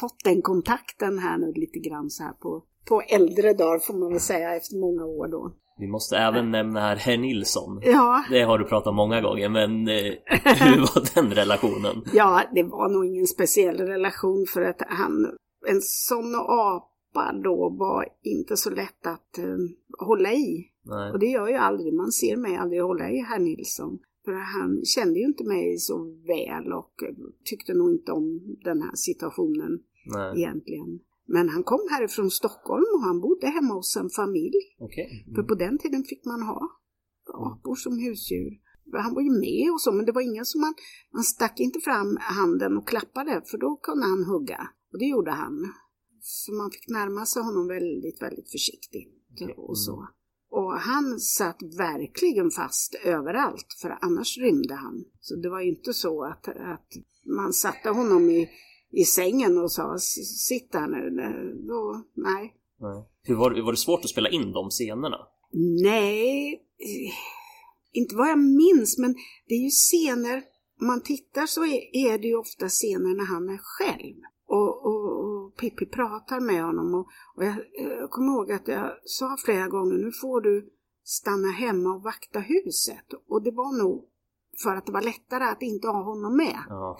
fått 0.00 0.24
den 0.24 0.42
kontakten 0.42 1.18
här 1.18 1.38
nu 1.38 1.52
lite 1.52 1.78
grann 1.78 2.10
så 2.10 2.22
här 2.22 2.32
på, 2.32 2.62
på 2.88 3.00
äldre 3.00 3.52
dagar 3.52 3.78
får 3.78 3.94
man 3.94 4.10
väl 4.10 4.20
säga 4.20 4.56
efter 4.56 4.76
många 4.76 5.04
år 5.04 5.28
då. 5.28 5.52
Vi 5.78 5.86
måste 5.88 6.16
även 6.16 6.50
nämna 6.50 6.80
här 6.80 6.96
Herr 6.96 7.16
Nilsson. 7.18 7.80
Ja, 7.82 8.24
Det 8.30 8.42
har 8.42 8.58
du 8.58 8.64
pratat 8.64 8.86
om 8.86 8.96
många 8.96 9.20
gånger, 9.20 9.48
men 9.48 9.88
eh, 9.88 10.12
hur 10.44 10.80
var 10.94 11.14
den 11.14 11.34
relationen? 11.34 12.04
ja, 12.12 12.42
det 12.54 12.62
var 12.62 12.88
nog 12.88 13.06
ingen 13.06 13.26
speciell 13.26 13.76
relation 13.80 14.46
för 14.54 14.62
att 14.62 14.82
han, 14.88 15.26
en 15.68 15.80
sån 15.80 16.34
apa 16.34 17.32
då 17.44 17.76
var 17.78 18.08
inte 18.22 18.56
så 18.56 18.70
lätt 18.70 19.06
att 19.06 19.38
eh, 19.38 19.56
hålla 20.06 20.32
i. 20.32 20.68
Nej. 20.84 21.12
Och 21.12 21.18
det 21.18 21.26
gör 21.26 21.48
ju 21.48 21.54
aldrig, 21.54 21.94
man 21.94 22.12
ser 22.12 22.36
mig 22.36 22.56
aldrig 22.56 22.82
hålla 22.82 23.10
i 23.10 23.20
herr 23.20 23.38
Nilsson. 23.38 23.98
För 24.24 24.32
han 24.32 24.84
kände 24.84 25.18
ju 25.18 25.26
inte 25.26 25.44
mig 25.44 25.78
så 25.78 25.96
väl 26.04 26.72
och 26.72 26.94
tyckte 27.44 27.74
nog 27.74 27.90
inte 27.90 28.12
om 28.12 28.56
den 28.64 28.82
här 28.82 28.94
situationen 28.94 29.72
Nej. 30.14 30.38
egentligen. 30.38 31.00
Men 31.26 31.48
han 31.48 31.62
kom 31.62 31.80
härifrån 31.90 32.30
Stockholm 32.30 32.84
och 32.94 33.02
han 33.02 33.20
bodde 33.20 33.46
hemma 33.46 33.74
hos 33.74 33.96
en 33.96 34.10
familj. 34.10 34.60
Okej. 34.78 35.26
För 35.34 35.42
på 35.42 35.54
den 35.54 35.78
tiden 35.78 36.04
fick 36.04 36.24
man 36.24 36.42
ha 36.42 36.60
apor 37.26 37.74
som 37.74 37.98
husdjur. 37.98 38.52
Han 38.92 39.14
var 39.14 39.22
ju 39.22 39.30
med 39.30 39.72
och 39.72 39.80
så, 39.80 39.92
men 39.92 40.06
det 40.06 40.12
var 40.12 40.20
ingen 40.20 40.44
som 40.44 40.60
man, 40.60 40.74
man 41.12 41.22
stack 41.22 41.60
inte 41.60 41.80
fram 41.80 42.16
handen 42.20 42.76
och 42.76 42.88
klappade, 42.88 43.42
för 43.50 43.58
då 43.58 43.76
kunde 43.76 44.06
han 44.06 44.24
hugga. 44.24 44.60
Och 44.92 44.98
det 44.98 45.04
gjorde 45.04 45.30
han. 45.30 45.56
Så 46.20 46.52
man 46.52 46.70
fick 46.70 46.88
närma 46.88 47.26
sig 47.26 47.42
honom 47.42 47.66
väldigt, 47.66 48.22
väldigt 48.22 48.50
försiktigt 48.50 49.12
och 49.56 49.78
så. 49.78 50.08
Och 50.54 50.72
han 50.72 51.20
satt 51.20 51.62
verkligen 51.78 52.50
fast 52.50 52.94
överallt, 53.04 53.66
för 53.82 53.98
annars 54.00 54.38
rymde 54.38 54.74
han. 54.74 55.04
Så 55.20 55.36
det 55.36 55.50
var 55.50 55.60
ju 55.60 55.68
inte 55.68 55.92
så 55.92 56.24
att, 56.24 56.48
att 56.48 56.88
man 57.36 57.52
satte 57.52 57.88
honom 57.90 58.30
i, 58.30 58.48
i 58.90 59.04
sängen 59.04 59.58
och 59.58 59.72
sa 59.72 59.94
"S- 59.96 60.46
sitt 60.48 60.72
där 60.72 60.86
nu. 60.86 61.54
Då, 61.68 62.04
nej. 62.14 62.54
Hur 63.22 63.34
var, 63.34 63.50
det- 63.50 63.62
var 63.62 63.72
det 63.72 63.78
svårt 63.78 64.04
att 64.04 64.10
spela 64.10 64.28
in 64.28 64.52
de 64.52 64.70
scenerna? 64.70 65.16
Nej, 65.82 66.62
inte 67.92 68.14
vad 68.16 68.28
jag 68.30 68.38
minns, 68.38 68.98
men 68.98 69.14
det 69.48 69.54
är 69.54 69.62
ju 69.64 69.70
scener, 69.70 70.42
om 70.80 70.86
man 70.86 71.02
tittar 71.02 71.46
så 71.46 71.64
är, 71.64 71.80
är 72.12 72.18
det 72.18 72.28
ju 72.28 72.36
ofta 72.36 72.68
scener 72.68 73.14
när 73.16 73.24
han 73.34 73.48
är 73.48 73.60
själv. 73.62 74.16
Och, 74.46 74.86
och 74.86 74.91
Pippi 75.62 75.86
pratar 75.86 76.40
med 76.40 76.64
honom 76.64 76.94
och, 76.94 77.06
och 77.36 77.44
jag, 77.44 77.56
jag 78.00 78.10
kommer 78.10 78.32
ihåg 78.32 78.52
att 78.52 78.68
jag 78.68 78.90
sa 79.04 79.36
flera 79.44 79.68
gånger, 79.68 79.94
nu 79.94 80.10
får 80.20 80.40
du 80.40 80.72
stanna 81.04 81.48
hemma 81.48 81.94
och 81.94 82.02
vakta 82.02 82.40
huset. 82.40 83.06
Och 83.28 83.42
det 83.42 83.50
var 83.50 83.78
nog 83.82 84.08
för 84.62 84.76
att 84.76 84.86
det 84.86 84.92
var 84.92 85.02
lättare 85.02 85.44
att 85.44 85.62
inte 85.62 85.88
ha 85.88 86.02
honom 86.02 86.36
med. 86.36 86.58
Ja. 86.68 86.98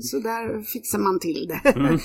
Så 0.00 0.18
där 0.18 0.62
fixar 0.62 0.98
man 0.98 1.18
till 1.20 1.48
det. 1.48 1.60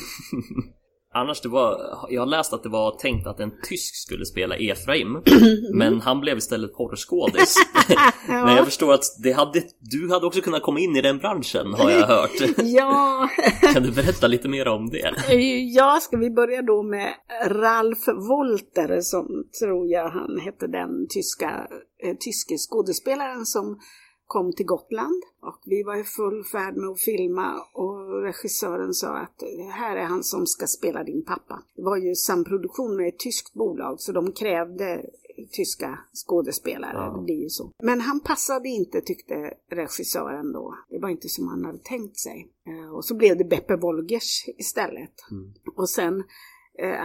Mm. 1.15 1.21
Annars, 1.21 1.41
det 1.41 1.49
var, 1.49 1.77
jag 2.09 2.21
har 2.21 2.25
läst 2.25 2.53
att 2.53 2.63
det 2.63 2.69
var 2.69 2.91
tänkt 2.91 3.27
att 3.27 3.39
en 3.39 3.51
tysk 3.63 3.95
skulle 3.95 4.25
spela 4.25 4.55
Efraim, 4.55 5.21
men 5.73 6.01
han 6.01 6.19
blev 6.19 6.37
istället 6.37 6.73
porrskådis. 6.73 7.55
Men 8.27 8.55
jag 8.55 8.65
förstår 8.65 8.93
att 8.93 9.03
det 9.23 9.31
hade, 9.31 9.61
du 9.79 10.09
hade 10.09 10.25
också 10.25 10.41
kunnat 10.41 10.63
komma 10.63 10.79
in 10.79 10.95
i 10.95 11.01
den 11.01 11.17
branschen, 11.17 11.73
har 11.73 11.91
jag 11.91 12.07
hört. 12.07 12.31
ja, 12.57 13.29
Kan 13.73 13.83
du 13.83 13.91
berätta 13.91 14.27
lite 14.27 14.47
mer 14.47 14.67
om 14.67 14.89
det? 14.89 15.35
Ja, 15.73 15.99
ska 16.01 16.17
vi 16.17 16.29
börja 16.29 16.61
då 16.61 16.83
med 16.83 17.13
Ralf 17.45 18.07
Wolter 18.07 19.01
som 19.01 19.27
tror 19.59 19.87
jag 19.87 20.09
han 20.09 20.39
hette 20.39 20.67
den 20.67 21.07
tyska, 21.09 21.67
eh, 22.03 22.15
tyske 22.19 22.57
skådespelaren 22.57 23.45
som 23.45 23.79
kom 24.29 24.53
till 24.53 24.65
Gotland 24.65 25.23
och 25.41 25.59
vi 25.65 25.83
var 25.83 25.95
i 25.95 26.03
full 26.03 26.43
färd 26.43 26.75
med 26.75 26.89
att 26.89 27.01
filma 27.01 27.61
och 27.73 28.21
regissören 28.21 28.93
sa 28.93 29.17
att 29.17 29.43
här 29.73 29.95
är 29.97 30.03
han 30.05 30.23
som 30.23 30.47
ska 30.47 30.67
spela 30.67 31.03
din 31.03 31.25
pappa. 31.25 31.63
Det 31.75 31.81
var 31.81 31.97
ju 31.97 32.15
samproduktion 32.15 32.95
med 32.95 33.07
ett 33.07 33.19
tyskt 33.19 33.53
bolag 33.53 34.01
så 34.01 34.11
de 34.11 34.31
krävde 34.31 35.05
tyska 35.51 35.99
skådespelare, 36.27 36.91
Ja. 36.93 37.13
det 37.17 37.23
blir 37.23 37.43
ju 37.43 37.49
så. 37.49 37.71
Men 37.83 38.01
han 38.01 38.19
passade 38.19 38.69
inte 38.69 39.01
tyckte 39.01 39.53
regissören 39.71 40.51
då. 40.53 40.75
Det 40.89 40.99
var 40.99 41.09
inte 41.09 41.29
som 41.29 41.47
han 41.47 41.65
hade 41.65 41.77
tänkt 41.79 42.17
sig. 42.19 42.47
Eh, 42.67 42.95
Och 42.95 43.05
så 43.05 43.15
blev 43.15 43.37
det 43.37 43.43
Beppe 43.45 43.75
Wolgers 43.75 44.45
istället. 44.57 45.13
Mm. 45.31 45.53
Och 45.75 45.89
sen 45.89 46.23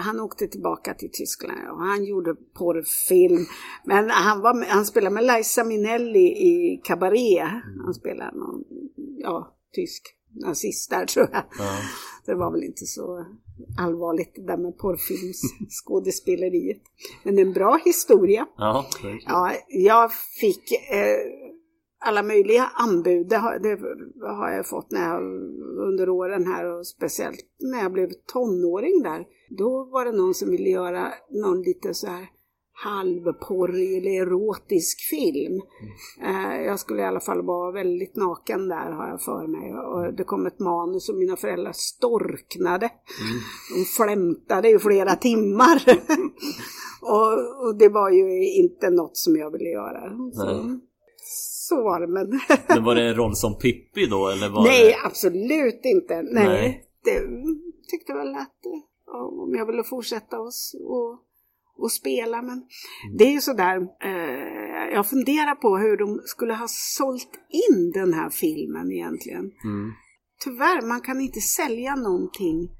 han 0.00 0.20
åkte 0.20 0.46
tillbaka 0.46 0.94
till 0.94 1.10
Tyskland 1.12 1.68
och 1.70 1.78
han 1.78 2.04
gjorde 2.04 2.34
porrfilm. 2.34 3.46
Men 3.84 4.10
han, 4.10 4.40
var 4.40 4.64
han 4.68 4.86
spelade 4.86 5.14
med 5.14 5.24
Liza 5.24 5.64
Minnelli 5.64 6.26
i 6.26 6.80
Cabaret. 6.84 7.48
Han 7.84 7.94
spelade 7.94 8.38
någon, 8.38 8.64
ja, 9.18 9.56
tysk 9.72 10.02
nazist 10.34 10.90
där 10.90 11.06
tror 11.06 11.28
jag. 11.32 11.44
Ja. 11.58 11.78
Det 12.26 12.34
var 12.34 12.50
väl 12.50 12.64
inte 12.64 12.86
så 12.86 13.26
allvarligt 13.78 14.34
det 14.34 14.46
där 14.46 14.56
med 14.56 14.78
porrfilmsskådespeleriet. 14.78 16.82
Men 17.22 17.38
en 17.38 17.52
bra 17.52 17.80
historia. 17.84 18.46
Ja. 18.56 18.86
Ja, 19.26 19.52
jag 19.68 20.12
fick 20.40 20.72
eh, 20.72 21.16
alla 22.04 22.22
möjliga 22.22 22.70
anbud. 22.74 23.28
Det 23.28 23.36
har, 23.36 23.58
det 23.58 23.78
har 24.26 24.50
jag 24.50 24.68
fått 24.68 24.90
när 24.90 25.08
jag, 25.08 25.22
under 25.88 26.08
åren 26.08 26.46
här 26.46 26.64
och 26.64 26.86
speciellt 26.86 27.46
när 27.72 27.82
jag 27.82 27.92
blev 27.92 28.10
tonåring 28.32 29.02
där. 29.02 29.24
Då 29.58 29.84
var 29.84 30.04
det 30.04 30.12
någon 30.12 30.34
som 30.34 30.50
ville 30.50 30.68
göra 30.68 31.12
någon 31.30 31.62
lite 31.62 31.94
så 31.94 32.06
här 32.06 32.28
halvporrig 32.76 33.98
eller 33.98 34.22
erotisk 34.22 35.00
film. 35.10 35.62
Eh, 36.22 36.62
jag 36.66 36.80
skulle 36.80 37.02
i 37.02 37.04
alla 37.04 37.20
fall 37.20 37.42
vara 37.42 37.72
väldigt 37.72 38.16
naken 38.16 38.68
där 38.68 38.92
har 38.92 39.08
jag 39.08 39.22
för 39.22 39.46
mig. 39.46 39.74
Och 39.74 40.14
det 40.14 40.24
kom 40.24 40.46
ett 40.46 40.58
manus 40.58 41.08
och 41.08 41.16
mina 41.16 41.36
föräldrar 41.36 41.72
storknade. 41.72 42.90
De 43.76 43.84
flämtade 43.84 44.70
i 44.70 44.78
flera 44.78 45.16
timmar. 45.16 45.82
och, 47.02 47.66
och 47.66 47.78
det 47.78 47.88
var 47.88 48.10
ju 48.10 48.54
inte 48.54 48.90
något 48.90 49.16
som 49.16 49.36
jag 49.36 49.50
ville 49.50 49.70
göra. 49.70 50.10
Så, 51.26 51.74
Nej. 51.74 51.82
så 51.82 51.84
var 51.84 52.00
det 52.00 52.06
men. 52.06 52.40
Men 52.68 52.84
var 52.84 52.94
det 52.94 53.08
en 53.08 53.14
roll 53.14 53.36
som 53.36 53.58
Pippi 53.58 54.06
då 54.06 54.28
eller 54.28 54.48
var 54.48 54.62
Nej, 54.64 54.84
det... 54.84 55.06
absolut 55.06 55.80
inte. 55.84 56.22
Nej, 56.22 56.44
Nej. 56.46 56.84
det 57.04 57.20
tyckte 57.90 58.14
väl 58.14 58.34
att 58.34 58.60
om 59.46 59.54
jag 59.58 59.66
ville 59.66 59.84
fortsätta 59.84 60.40
och, 60.40 60.48
s- 60.48 60.74
och, 60.84 61.18
och 61.76 61.92
spela. 61.92 62.42
Men 62.42 62.52
Mm. 62.54 63.16
det 63.18 63.24
är 63.24 63.30
ju 63.32 63.40
sådär, 63.40 63.76
eh, 64.04 64.94
jag 64.94 65.06
funderar 65.06 65.54
på 65.54 65.76
hur 65.76 65.96
de 65.96 66.20
skulle 66.24 66.54
ha 66.54 66.66
sålt 66.68 67.30
in 67.70 67.90
den 67.92 68.14
här 68.14 68.30
filmen 68.30 68.92
egentligen. 68.92 69.44
Mm. 69.64 69.92
Tyvärr, 70.44 70.82
man 70.88 71.00
kan 71.00 71.20
inte 71.20 71.40
sälja 71.40 71.94
någonting 71.96 72.70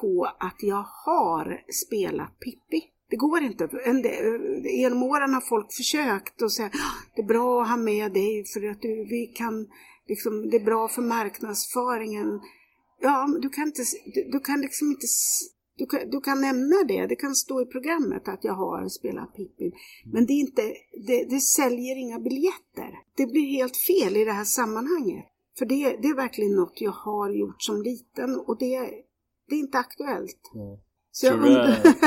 på 0.00 0.24
att 0.38 0.56
jag 0.58 0.84
har 1.06 1.60
spelat 1.86 2.38
Pippi. 2.40 2.82
Det 3.10 3.16
går 3.16 3.42
inte. 3.42 3.68
En 3.84 4.02
del- 4.02 4.64
Genom 4.64 5.02
åren 5.02 5.34
har 5.34 5.40
folk 5.40 5.72
försökt 5.72 6.42
och 6.42 6.52
säga 6.52 6.68
ah, 6.68 7.12
det 7.16 7.22
är 7.22 7.26
bra 7.26 7.62
att 7.62 7.68
ha 7.68 7.76
med 7.76 8.12
dig 8.12 8.44
för 8.52 8.70
att 8.70 8.82
du, 8.82 9.04
vi 9.04 9.26
kan, 9.26 9.68
liksom, 10.08 10.50
det 10.50 10.56
är 10.56 10.64
bra 10.64 10.88
för 10.88 11.02
marknadsföringen. 11.02 12.40
Ja, 13.00 13.26
men 13.26 13.40
du 13.40 13.48
kan 13.48 13.66
inte, 13.66 13.82
du, 14.14 14.30
du 14.32 14.40
kan 14.40 14.60
liksom 14.60 14.90
inte, 14.90 15.06
du 15.76 15.86
kan, 15.86 16.10
du 16.10 16.20
kan 16.20 16.40
nämna 16.40 16.76
det, 16.88 17.06
det 17.06 17.16
kan 17.16 17.34
stå 17.34 17.62
i 17.62 17.66
programmet 17.66 18.28
att 18.28 18.44
jag 18.44 18.54
har 18.54 18.88
spelat 18.88 19.36
Pippi. 19.36 19.72
Men 20.12 20.26
det 20.26 20.32
är 20.32 20.40
inte, 20.40 20.62
det, 21.06 21.24
det 21.24 21.40
säljer 21.40 21.96
inga 21.96 22.18
biljetter. 22.18 22.90
Det 23.16 23.26
blir 23.26 23.46
helt 23.46 23.76
fel 23.76 24.16
i 24.16 24.24
det 24.24 24.32
här 24.32 24.44
sammanhanget. 24.44 25.24
För 25.58 25.66
det, 25.66 25.96
det 26.02 26.08
är 26.08 26.14
verkligen 26.16 26.54
något 26.56 26.80
jag 26.80 26.92
har 26.92 27.30
gjort 27.30 27.62
som 27.62 27.82
liten 27.82 28.36
och 28.36 28.58
det, 28.58 28.78
det 29.48 29.54
är 29.54 29.58
inte 29.58 29.78
aktuellt. 29.78 30.50
Mm. 30.54 30.78
Så 31.12 31.26
Tror 31.26 31.38
du, 31.38 31.50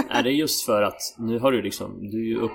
är 0.09 0.23
det 0.23 0.31
just 0.31 0.65
för 0.65 0.81
att 0.81 1.01
nu 1.17 1.39
har 1.39 1.51
du 1.51 1.61
liksom, 1.61 2.09
du 2.11 2.37
upp, 2.37 2.51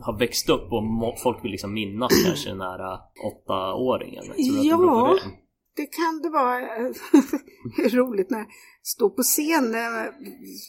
har 0.00 0.18
växt 0.18 0.48
upp 0.48 0.72
och 0.72 0.82
må, 0.82 1.16
folk 1.22 1.44
vill 1.44 1.50
liksom 1.50 1.74
minnas 1.74 2.24
kanske 2.24 2.48
den 2.48 2.60
här 2.60 2.92
äh, 2.92 3.00
åttaåringen? 3.26 4.24
Ja. 4.36 5.18
det? 5.24 5.30
Det 5.76 5.86
kan 5.86 6.22
det 6.22 6.30
vara 6.30 6.58
Det 7.76 7.82
är 7.84 7.90
roligt 7.90 8.30
när 8.30 8.38
jag 8.38 8.48
står 8.82 9.10
på 9.10 9.22
scen, 9.22 9.72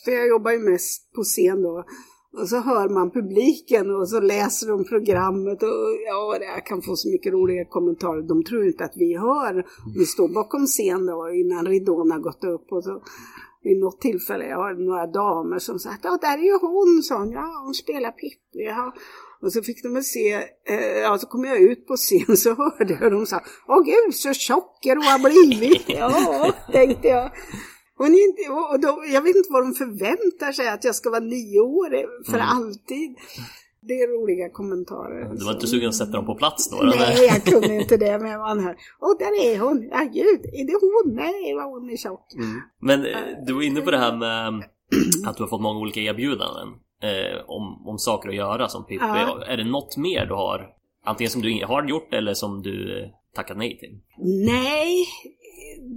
för 0.05 0.12
jag 0.12 0.27
jobbar 0.27 0.51
ju 0.51 0.60
mest 0.60 1.13
på 1.13 1.23
scen 1.23 1.62
då. 1.62 1.84
Och 2.41 2.49
så 2.49 2.60
hör 2.60 2.89
man 2.89 3.12
publiken 3.12 3.95
och 3.95 4.10
så 4.10 4.19
läser 4.19 4.67
de 4.67 4.86
programmet 4.86 5.63
och 5.63 5.86
ja, 6.08 6.38
jag 6.41 6.65
kan 6.65 6.82
få 6.82 6.95
så 6.95 7.10
mycket 7.10 7.34
roliga 7.34 7.65
kommentarer. 7.65 8.21
De 8.21 8.43
tror 8.43 8.65
inte 8.65 8.84
att 8.84 8.93
vi 8.95 9.17
hör. 9.17 9.65
Vi 9.97 10.05
står 10.05 10.27
bakom 10.27 10.65
scen 10.65 11.05
då 11.05 11.29
innan 11.29 11.65
ridån 11.67 12.12
har 12.12 12.19
gått 12.19 12.43
upp 12.43 12.71
och 12.71 12.84
så 12.84 13.01
vid 13.63 13.80
något 13.80 14.02
tillfälle, 14.02 14.45
jag 14.48 14.58
har 14.58 14.74
några 14.74 15.08
damer 15.08 15.60
som 15.60 15.80
sagt, 15.80 16.00
ja 16.04 16.17
där 16.22 16.38
är 16.38 16.43
ju 16.43 16.58
hon, 16.62 17.04
sa 17.04 17.17
hon, 17.17 17.32
ja 17.32 17.62
hon 17.65 17.74
spelar 17.74 18.12
Pippi, 18.12 18.63
ja. 18.65 18.93
Och 19.41 19.54
så 19.54 19.62
fick 19.62 19.84
de 19.84 19.93
väl 19.93 20.04
se, 20.04 20.34
eh, 20.69 20.98
ja 21.04 21.17
så 21.17 21.28
kom 21.28 21.43
jag 21.43 21.58
ut 21.62 21.88
på 21.88 21.95
scen 21.95 22.38
så 22.38 22.56
hörde 22.56 22.98
jag 23.02 23.12
dem 23.12 23.26
sa, 23.26 23.41
åh 23.67 23.84
gud 23.86 24.15
så 24.15 24.34
tjock 24.34 24.80
du 24.84 24.89
har 24.89 25.19
blivit. 25.30 25.84
ja, 25.88 26.54
tänkte 26.72 27.08
jag. 27.08 27.32
Och, 28.00 28.12
ni, 28.12 28.34
och 28.72 28.80
då, 28.80 29.04
jag 29.08 29.22
vet 29.22 29.36
inte 29.36 29.50
vad 29.52 29.63
de 29.63 29.74
förväntar 29.74 30.52
sig, 30.52 30.67
att 30.67 30.84
jag 30.84 30.95
ska 30.95 31.10
vara 31.10 31.19
nio 31.19 31.60
år 31.60 31.89
för 32.32 32.38
Mm. 32.38 32.48
alltid. 32.48 33.15
Det 33.82 33.94
är 33.94 34.08
roliga 34.08 34.50
kommentarer. 34.50 35.36
Du 35.36 35.46
var 35.46 35.54
inte 35.54 35.68
sugen 35.68 35.89
att 35.89 35.96
sätta 35.96 36.12
dem 36.12 36.26
på 36.26 36.36
plats 36.36 36.70
då? 36.70 36.78
Nej, 36.78 37.26
jag 37.28 37.44
kunde 37.44 37.76
inte 37.76 37.98
det, 37.98 38.20
men 38.20 38.39
man 38.39 38.60
hör, 38.60 38.76
åh 39.02 39.18
där 39.20 39.46
är 39.46 39.60
hon, 39.60 39.89
ja 39.92 40.00
gud, 40.13 40.46
är 40.54 40.65
det 40.65 40.78
hon? 40.82 41.15
Nej, 41.15 41.56
vad 41.56 41.65
hon 41.65 41.89
är 41.89 41.98
tjock. 41.98 42.34
Mm. 42.34 42.62
Men 42.82 43.06
eh, 43.06 43.46
du 43.46 43.54
var 43.54 43.62
inne 43.62 43.82
på 43.82 43.92
det 43.92 43.98
här 43.98 44.15
med 44.15 44.63
att 45.28 45.38
du 45.38 45.44
har 45.44 45.48
fått 45.48 45.62
många 45.62 45.80
olika 45.80 46.00
erbjudanden 46.00 46.68
eh, 47.04 47.39
om, 47.48 47.88
om 47.88 47.98
saker 47.98 48.30
att 48.30 48.36
göra 48.36 48.68
som 48.68 48.86
Pippi. 48.86 49.06
Ja. 49.06 49.46
Är 49.46 49.58
det 49.58 49.63
något 49.63 49.98
mer 49.98 50.26
du 50.26 50.34
har, 50.34 50.70
antingen 51.06 51.32
som 51.32 51.42
du 51.42 51.65
har 51.65 51.88
gjort 51.88 52.13
eller 52.13 52.34
som 52.34 52.62
du 52.62 53.04
eh, 53.04 53.10
tackat 53.36 53.58
nej 53.58 53.78
till? 53.80 54.00
Nej, 54.46 55.08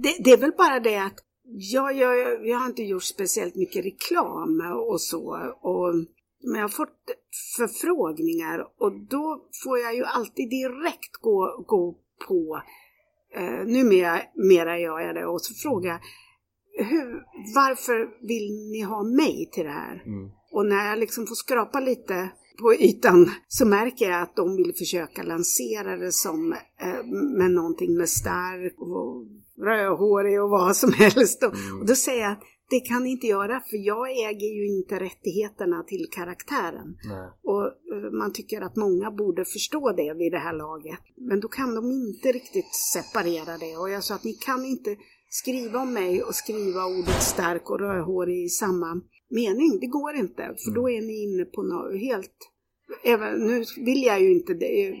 det, 0.03 0.23
det 0.23 0.31
är 0.31 0.37
väl 0.37 0.53
bara 0.57 0.79
det 0.79 0.97
att 0.97 1.15
jag, 1.45 1.97
jag, 1.97 2.47
jag 2.47 2.57
har 2.57 2.65
inte 2.65 2.83
gjort 2.83 3.03
speciellt 3.03 3.55
mycket 3.55 3.85
reklam 3.85 4.61
och 4.89 5.01
så. 5.01 5.37
Och, 5.61 5.93
men 6.43 6.55
jag 6.55 6.63
har 6.63 6.69
fått 6.69 6.99
förfrågningar 7.57 8.59
och 8.77 8.93
då 9.09 9.45
får 9.63 9.79
jag 9.79 9.95
ju 9.95 10.03
alltid 10.03 10.49
direkt 10.49 11.13
gå, 11.21 11.65
gå 11.67 11.95
på, 12.27 12.61
eh, 13.35 13.65
numera 13.65 14.21
mera 14.35 14.79
gör 14.79 14.99
jag 14.99 15.15
det, 15.15 15.25
och 15.25 15.41
så 15.41 15.53
frågar 15.53 15.89
jag 15.89 15.99
hur, 16.77 17.23
varför 17.55 18.27
vill 18.27 18.71
ni 18.71 18.81
ha 18.81 19.03
mig 19.03 19.49
till 19.53 19.63
det 19.63 19.69
här? 19.69 20.03
Mm. 20.05 20.31
Och 20.51 20.65
när 20.65 20.89
jag 20.89 20.99
liksom 20.99 21.27
får 21.27 21.35
skrapa 21.35 21.79
lite 21.79 22.29
på 22.61 22.73
ytan 22.73 23.31
så 23.47 23.65
märker 23.65 24.09
jag 24.09 24.21
att 24.21 24.35
de 24.35 24.55
vill 24.55 24.73
försöka 24.77 25.23
lansera 25.23 25.97
det 25.97 26.11
som 26.11 26.53
eh, 26.81 27.05
med 27.37 27.51
någonting 27.51 27.97
med 27.97 28.09
stark 28.09 28.75
och 28.77 29.25
rödhårig 29.65 30.41
och 30.41 30.49
vad 30.49 30.75
som 30.75 30.93
helst. 31.03 31.43
Och, 31.43 31.53
och 31.79 31.85
då 31.87 31.95
säger 31.95 32.21
jag 32.21 32.31
att 32.31 32.43
det 32.69 32.79
kan 32.79 33.07
inte 33.07 33.27
göra 33.27 33.59
för 33.59 33.77
jag 33.85 34.11
äger 34.11 34.47
ju 34.47 34.67
inte 34.67 34.99
rättigheterna 34.99 35.83
till 35.83 36.07
karaktären. 36.11 36.97
Nej. 37.09 37.29
Och 37.43 37.65
eh, 37.65 38.11
man 38.11 38.33
tycker 38.33 38.61
att 38.61 38.75
många 38.75 39.11
borde 39.11 39.45
förstå 39.45 39.91
det 39.91 40.13
vid 40.13 40.31
det 40.31 40.37
här 40.37 40.53
laget. 40.53 40.99
Men 41.17 41.39
då 41.39 41.47
kan 41.47 41.75
de 41.75 41.91
inte 41.91 42.31
riktigt 42.31 42.75
separera 42.93 43.57
det. 43.57 43.77
Och 43.77 43.89
jag 43.89 44.03
sa 44.03 44.15
att 44.15 44.23
ni 44.23 44.33
kan 44.33 44.65
inte 44.65 44.95
skriva 45.29 45.79
om 45.79 45.93
mig 45.93 46.23
och 46.23 46.35
skriva 46.35 46.85
ordet 46.85 47.21
stark 47.21 47.69
och 47.69 47.79
rödhårig 47.79 48.45
i 48.45 48.49
samma 48.49 49.01
mening. 49.29 49.79
Det 49.81 49.87
går 49.87 50.15
inte, 50.15 50.55
för 50.65 50.71
då 50.71 50.89
är 50.89 51.01
ni 51.01 51.23
inne 51.23 51.45
på 51.45 51.63
något 51.63 51.99
helt... 51.99 52.37
Även, 53.03 53.39
nu 53.39 53.63
vill 53.85 54.03
jag 54.03 54.21
ju 54.21 54.31
inte 54.33 54.53
det, 54.53 54.95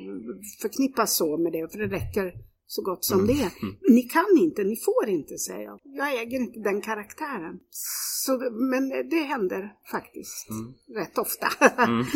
förknippas 0.61 1.17
så 1.17 1.37
med 1.37 1.51
det, 1.51 1.71
för 1.71 1.79
det 1.79 1.87
räcker 1.87 2.33
så 2.75 2.81
gott 2.81 3.05
som 3.05 3.27
det 3.27 3.33
är. 3.33 3.51
Ni 3.95 4.01
kan 4.01 4.37
inte, 4.37 4.63
ni 4.63 4.75
får 4.75 5.09
inte, 5.09 5.37
säger 5.37 5.63
jag. 5.63 5.79
Jag 5.83 6.21
äger 6.21 6.39
inte 6.39 6.59
den 6.59 6.81
karaktären. 6.81 7.59
Så, 8.25 8.31
men 8.71 9.09
det 9.09 9.23
händer 9.33 9.71
faktiskt 9.91 10.47
rätt 10.95 11.17
ofta. 11.17 11.47
Mm. 11.83 12.05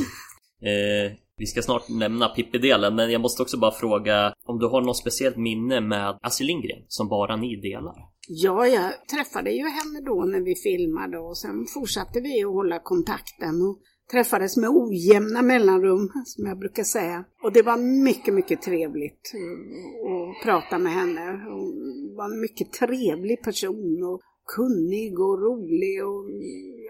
Eh, 0.62 1.12
vi 1.38 1.46
ska 1.46 1.62
snart 1.62 1.90
nämna 1.90 2.30
Pippi-delen, 2.30 2.96
men 2.96 3.12
jag 3.12 3.22
måste 3.22 3.42
också 3.42 3.58
bara 3.58 3.72
fråga 3.72 4.34
om 4.46 4.60
du 4.60 4.68
har 4.68 4.82
något 4.82 4.98
speciellt 4.98 5.38
minne 5.38 5.82
med 5.82 6.20
Astrid 6.22 6.48
Lindgren 6.48 6.86
som 6.88 7.08
bara 7.08 7.36
ni 7.36 7.62
delar? 7.62 7.96
Ja, 8.28 8.68
jag 8.68 9.08
träffade 9.08 9.52
ju 9.52 9.64
henne 9.64 10.02
då 10.06 10.26
när 10.26 10.42
vi 10.42 10.56
filmade 10.56 11.18
och 11.18 11.38
sen 11.38 11.66
fortsatte 11.74 12.22
vi 12.22 12.44
att 12.44 12.54
hålla 12.54 12.80
kontakten 12.80 13.62
och 13.62 13.80
träffades 14.12 14.58
med 14.58 14.70
ojämna 14.70 15.42
mellanrum, 15.42 16.12
som 16.26 16.46
jag 16.46 16.60
brukar 16.60 16.84
säga. 16.84 17.26
Och 17.44 17.54
det 17.54 17.62
var 17.62 17.78
mycket, 18.04 18.34
mycket 18.34 18.62
trevligt 18.62 19.34
eh, 19.34 20.12
att 20.12 20.44
prata 20.44 20.78
med 20.78 20.92
henne. 20.92 21.44
Hon 21.50 22.16
var 22.16 22.26
en 22.26 22.42
mycket 22.42 22.72
trevlig 22.72 23.44
person 23.44 24.04
och 24.04 24.22
kunnig 24.56 25.20
och 25.20 25.42
rolig 25.42 26.06
och 26.06 26.30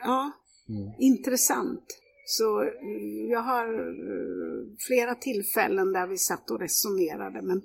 ja, 0.04 0.32
intressant. 1.00 1.86
Så 2.26 2.62
eh, 2.62 3.30
jag 3.30 3.42
har 3.42 3.74
eh, 3.74 4.78
flera 4.88 5.16
tillfällen 5.16 5.94
där 5.94 6.08
vi 6.08 6.18
satt 6.18 6.52
och 6.52 6.60
resonerade 6.60 7.42
men 7.42 7.62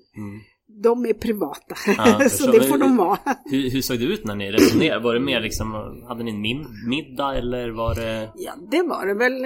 de 0.82 1.06
är 1.06 1.12
privata. 1.12 1.74
Ja, 1.86 2.20
så 2.28 2.50
det 2.50 2.62
får 2.62 2.78
de 2.78 2.96
vara. 2.96 3.18
Hur, 3.44 3.70
hur 3.70 3.80
såg 3.80 3.98
det 3.98 4.04
ut 4.04 4.24
när 4.24 4.34
ni 4.34 4.52
resonerade? 4.52 5.04
Var 5.04 5.14
det 5.14 5.20
mer 5.20 5.40
liksom, 5.40 5.72
hade 6.08 6.24
ni 6.24 6.30
en 6.30 6.66
middag 6.88 7.34
eller 7.34 7.70
var 7.70 7.94
det... 7.94 8.30
Ja, 8.36 8.52
det 8.70 8.82
var 8.82 9.06
det 9.06 9.14
väl. 9.14 9.44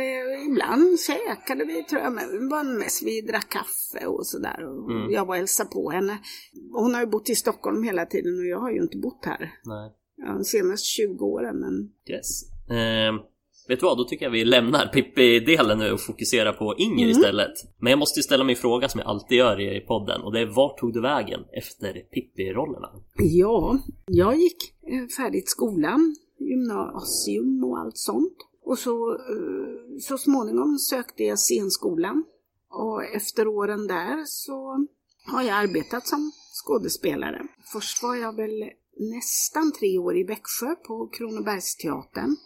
Ibland 0.50 1.00
käkade 1.00 1.64
vi 1.64 1.84
tror 1.84 2.02
jag, 2.02 2.12
men 2.12 2.48
det 2.48 2.54
var 2.54 2.78
mest 2.78 3.02
vi 3.02 3.20
drack 3.20 3.48
kaffe 3.48 4.06
och 4.06 4.26
sådär. 4.26 4.58
Mm. 4.90 5.12
Jag 5.12 5.26
var 5.26 5.34
och 5.34 5.36
hälsade 5.36 5.70
på 5.70 5.90
henne. 5.90 6.18
Hon 6.72 6.94
har 6.94 7.00
ju 7.00 7.06
bott 7.06 7.30
i 7.30 7.34
Stockholm 7.34 7.82
hela 7.82 8.06
tiden 8.06 8.38
och 8.38 8.46
jag 8.46 8.58
har 8.58 8.70
ju 8.70 8.82
inte 8.82 8.98
bott 8.98 9.24
här. 9.24 9.52
Nej. 9.64 9.92
Ja, 10.16 10.32
de 10.32 10.44
senaste 10.44 10.86
20 10.86 11.24
åren. 11.24 11.56
Men 11.60 11.90
Yes. 12.14 12.42
Eh, 12.70 13.12
vet 13.68 13.80
du 13.80 13.86
vad, 13.86 13.98
då 13.98 14.04
tycker 14.04 14.24
jag 14.24 14.30
vi 14.32 14.44
lämnar 14.44 14.86
Pippi-delen 14.86 15.78
nu 15.78 15.92
och 15.92 16.00
fokuserar 16.00 16.52
på 16.52 16.74
Inger 16.78 17.04
Mm. 17.04 17.10
istället. 17.10 17.52
Men 17.80 17.90
jag 17.90 17.98
måste 17.98 18.18
ju 18.18 18.22
ställa 18.22 18.44
min 18.44 18.56
fråga 18.56 18.88
som 18.88 19.00
jag 19.00 19.08
alltid 19.08 19.38
gör 19.38 19.60
i 19.60 19.80
podden 19.80 20.22
och 20.22 20.32
det 20.32 20.40
är 20.40 20.46
vart 20.46 20.78
tog 20.78 20.92
du 20.92 21.00
vägen 21.00 21.40
efter 21.52 21.92
Pippi-rollerna? 21.92 22.88
ja, 23.18 23.78
jag 24.06 24.36
gick 24.36 24.56
eh, 24.86 25.06
färdigt 25.16 25.48
skolan, 25.50 26.16
gymnasium 26.38 27.64
och 27.64 27.78
allt 27.78 27.98
sånt. 27.98 28.36
Och 28.64 28.78
så, 28.78 29.12
eh, 29.12 29.98
så 30.00 30.18
småningom 30.18 30.78
sökte 30.78 31.22
jag 31.24 31.38
scenskolan. 31.38 32.24
Och 32.70 33.04
efter 33.04 33.46
åren 33.48 33.86
där 33.86 34.22
så 34.26 34.86
har 35.32 35.42
jag 35.42 35.56
arbetat 35.56 36.06
som 36.06 36.32
skådespelare. 36.64 37.42
Först 37.72 38.02
var 38.02 38.14
jag 38.16 38.36
väl 38.36 38.70
nästan 39.14 39.72
tre 39.72 39.98
år 39.98 40.16
i 40.16 40.22
Växjö 40.24 40.74
på 40.86 41.08
Kronobergsteatern. 41.08 42.36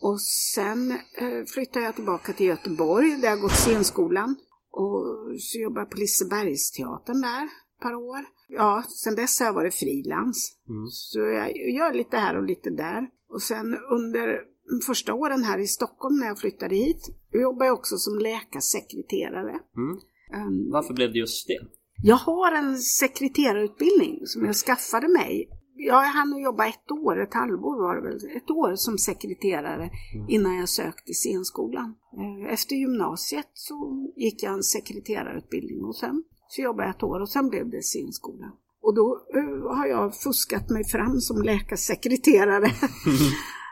Och 0.00 0.20
sen 0.20 0.90
eh, 0.90 1.44
flyttade 1.54 1.84
jag 1.84 1.94
tillbaka 1.94 2.32
till 2.32 2.46
Göteborg 2.46 3.16
där 3.20 3.28
jag 3.28 3.40
gått 3.40 3.52
scenskolan. 3.52 4.36
Och 4.70 5.04
så 5.40 5.58
jobbade 5.58 5.80
jag 5.80 5.90
på 5.90 5.96
Lisebergsteatern 5.96 7.20
där 7.20 7.44
ett 7.44 7.80
par 7.82 7.94
år. 7.94 8.24
Ja, 8.48 8.84
sen 8.88 9.14
dess 9.14 9.38
har 9.40 9.46
jag 9.46 9.52
varit 9.52 9.74
frilans. 9.74 10.52
Mm. 10.68 10.86
Så 10.90 11.18
jag 11.18 11.56
gör 11.74 11.94
lite 11.94 12.16
här 12.16 12.36
och 12.36 12.44
lite 12.44 12.70
där. 12.70 13.08
Och 13.28 13.42
sen 13.42 13.74
under 13.90 14.40
de 14.70 14.80
första 14.86 15.14
åren 15.14 15.44
här 15.44 15.58
i 15.58 15.66
Stockholm 15.66 16.16
när 16.18 16.26
jag 16.26 16.38
flyttade 16.38 16.74
hit, 16.74 17.08
jobbade 17.32 17.66
jag 17.66 17.78
också 17.78 17.96
som 17.96 18.18
läkarsekreterare. 18.18 19.58
Mm. 19.76 19.96
Ehm, 20.34 20.70
Varför 20.70 20.94
blev 20.94 21.12
det 21.12 21.18
just 21.18 21.46
det? 21.46 21.58
jag 22.02 22.16
har 22.16 22.52
en 22.52 22.78
sekreterarutbildning 22.78 24.26
som 24.26 24.44
jag 24.44 24.54
skaffade 24.54 25.08
mig. 25.08 25.48
Jag 25.78 26.02
hann 26.02 26.34
att 26.34 26.42
jobba 26.42 26.66
ett 26.66 26.90
år, 26.90 27.22
ett 27.22 27.34
halvår 27.34 27.82
var 27.82 27.96
det 27.96 28.02
väl, 28.02 28.36
ett 28.36 28.50
år 28.50 28.74
som 28.76 28.98
sekreterare 28.98 29.90
innan 30.28 30.56
jag 30.56 30.68
sökte 30.68 31.12
scenskolan. 31.12 31.94
Eh, 32.18 32.52
Efter 32.52 32.76
gymnasiet 32.76 33.50
så 33.52 34.08
gick 34.16 34.42
jag 34.42 34.52
en 34.52 34.62
sekreterarutbildning 34.62 35.84
och 35.84 35.96
sen 35.96 36.22
så 36.48 36.62
jobbade 36.62 36.88
jag 36.88 36.96
ett 36.96 37.02
år 37.02 37.20
och 37.20 37.28
sen 37.28 37.48
blev 37.48 37.70
det 37.70 37.82
scenskolan. 37.82 38.52
Och 38.82 38.94
då 38.94 39.20
eh, 39.34 39.76
har 39.76 39.86
jag 39.86 40.16
fuskat 40.16 40.70
mig 40.70 40.84
fram 40.84 41.20
som 41.20 41.42
läkarsekreterare. 41.42 42.66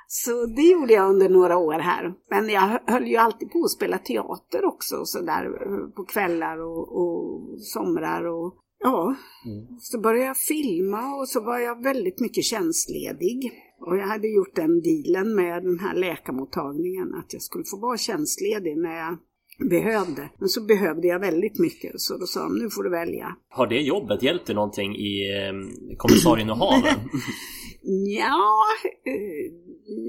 Så 0.07 0.47
det 0.47 0.63
gjorde 0.63 0.93
jag 0.93 1.11
under 1.11 1.29
några 1.29 1.57
år 1.57 1.79
här. 1.79 2.15
Men 2.31 2.49
jag 2.49 2.81
höll 2.87 3.07
ju 3.07 3.17
alltid 3.17 3.51
på 3.51 3.65
att 3.65 3.71
spela 3.71 3.99
teater 3.99 4.65
också 4.65 5.05
så 5.05 5.21
där 5.21 5.45
eh, 5.45 5.89
på 5.97 6.05
kvällar 6.05 6.59
och, 6.59 6.97
och 6.97 7.41
somrar 7.61 8.25
och 8.25 8.55
ja. 8.85 9.17
Så 9.81 10.01
började 10.01 10.27
jag 10.27 10.37
filma 10.37 11.15
och 11.15 11.29
så 11.29 11.41
var 11.41 11.59
jag 11.59 11.83
väldigt 11.83 12.21
mycket 12.21 12.45
tjänstledig. 12.45 13.53
Och 13.81 13.97
jag 13.97 14.07
hade 14.07 14.29
gjort 14.29 14.57
den 14.57 14.83
dealen 14.83 15.35
med 15.35 15.63
den 15.63 15.79
här 15.79 15.95
läkarmottagningen 15.95 17.15
att 17.15 17.33
jag 17.33 17.43
skulle 17.43 17.65
få 17.65 17.77
vara 17.77 17.97
tjänstledig 17.97 18.79
när 18.79 18.97
jag 18.97 19.19
behövde. 19.71 20.31
Men 20.39 20.49
så 20.49 20.65
behövde 20.65 21.07
jag 21.09 21.21
väldigt 21.21 21.59
mycket 21.59 21.93
så 21.97 22.19
då 22.19 22.27
sa 22.27 22.43
de 22.43 22.59
nu 22.59 22.71
får 22.71 22.83
du 22.83 22.91
välja. 22.91 23.37
Har 23.49 23.67
det 23.67 23.81
jobbet 23.81 24.23
hjälpt 24.23 24.47
dig 24.47 24.55
någonting 24.55 24.97
i 24.97 25.15
eh, 25.31 25.97
kommissarien 25.97 26.51
och 26.51 26.57
haven? 26.57 27.01
Ja, 28.07 28.65
eh, 29.07 29.53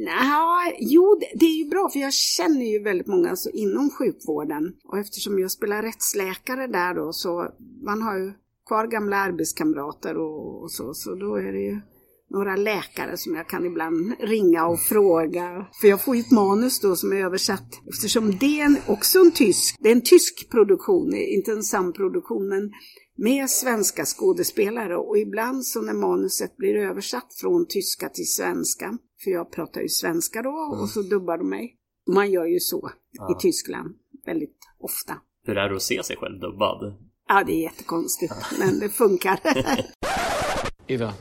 nja, 0.05 0.73
jo 0.79 1.17
det, 1.19 1.39
det 1.39 1.45
är 1.45 1.63
ju 1.63 1.69
bra 1.69 1.89
för 1.93 1.99
jag 1.99 2.13
känner 2.13 2.65
ju 2.65 2.83
väldigt 2.83 3.07
många 3.07 3.29
alltså, 3.29 3.49
inom 3.49 3.89
sjukvården 3.89 4.73
och 4.85 4.97
eftersom 4.99 5.39
jag 5.39 5.51
spelar 5.51 5.83
rättsläkare 5.83 6.67
där 6.67 6.93
då 6.93 7.13
så 7.13 7.47
man 7.85 8.01
har 8.01 8.17
ju 8.17 8.33
kvar 8.65 8.87
gamla 8.87 9.17
arbetskamrater 9.17 10.17
och, 10.17 10.63
och 10.63 10.71
så, 10.71 10.93
så 10.93 11.15
då 11.15 11.35
är 11.35 11.51
det 11.53 11.61
ju 11.61 11.81
några 12.29 12.55
läkare 12.55 13.17
som 13.17 13.35
jag 13.35 13.49
kan 13.49 13.65
ibland 13.65 14.13
ringa 14.19 14.67
och 14.67 14.79
fråga. 14.79 15.67
För 15.81 15.87
jag 15.87 16.03
får 16.03 16.15
ju 16.15 16.21
ett 16.21 16.31
manus 16.31 16.79
då 16.79 16.95
som 16.95 17.11
är 17.13 17.25
översatt 17.25 17.69
eftersom 17.89 18.37
det 18.37 18.59
är 18.61 18.65
en, 18.65 18.77
också 18.87 19.19
en 19.19 19.31
tysk, 19.31 19.77
det 19.79 19.89
är 19.89 19.95
en 19.95 20.01
tysk 20.01 20.51
produktion, 20.51 21.15
inte 21.15 21.51
en 21.51 21.63
samproduktion 21.63 22.47
men 22.47 22.71
med 23.17 23.49
svenska 23.49 24.05
skådespelare 24.05 24.97
och 24.97 25.17
ibland 25.17 25.65
så 25.65 25.81
när 25.81 25.93
manuset 25.93 26.57
blir 26.57 26.75
översatt 26.75 27.33
från 27.41 27.65
tyska 27.69 28.09
till 28.09 28.27
svenska, 28.27 28.97
för 29.23 29.31
jag 29.31 29.51
pratar 29.51 29.81
ju 29.81 29.89
svenska 29.89 30.41
då 30.41 30.77
och 30.81 30.89
så 30.89 31.01
dubbar 31.01 31.37
de 31.37 31.49
mig. 31.49 31.77
Man 32.13 32.31
gör 32.31 32.45
ju 32.45 32.59
så 32.59 32.89
Ja. 33.11 33.31
i 33.31 33.41
Tyskland 33.41 33.95
väldigt 34.25 34.57
ofta. 34.79 35.13
Hur 35.43 35.57
är 35.57 35.69
det 35.69 35.75
att 35.75 35.81
se 35.81 36.03
sig 36.03 36.17
själv 36.17 36.39
dubbad? 36.39 37.04
Ja, 37.27 37.43
det 37.43 37.53
är 37.53 37.61
jättekonstigt, 37.61 38.33
men 38.59 38.79
det 38.79 38.89
funkar. 38.89 39.39
Eva, 40.87 41.13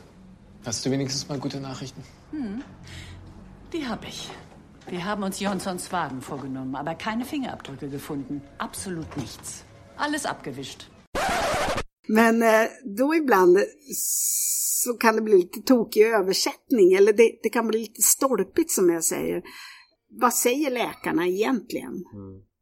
hast 0.65 0.85
du 0.85 0.91
wenigstens 0.91 1.29
mal 1.29 1.39
gute 1.39 1.61
Nachrichten? 1.61 2.03
Die 3.73 3.87
habe 3.87 4.07
ich. 4.09 4.31
Wir 4.89 5.05
haben 5.05 5.25
uns 5.25 5.41
Johnsons 5.41 5.93
Wagen 5.93 6.21
vorgenommen, 6.21 6.77
aber 6.77 6.95
keine 6.95 7.25
Fingerabdrücke 7.25 7.89
gefunden. 7.89 8.43
Absolut 8.59 9.17
nichts. 9.17 9.65
Alles 9.97 10.27
abgewischt. 10.27 10.91
Men 12.09 12.43
eh, 12.43 12.69
då 12.85 13.15
ibland 13.15 13.59
så 13.95 14.93
kan 14.95 15.17
det 15.17 15.23
bli 15.23 15.37
lite 15.37 15.61
tokig 15.61 16.03
översättning, 16.03 16.93
eller 16.93 17.13
det, 17.13 17.39
det 17.43 17.49
kan 17.49 17.69
bli 17.69 17.79
lite 17.79 18.03
stolpigt 18.03 18.71
som 18.71 18.91
jag 18.91 19.05
säger. 19.05 19.43
Vad 20.11 20.35
säger 20.35 20.71
läkarna 20.71 21.27
egentligen? 21.27 21.95
Eh, 21.95 22.54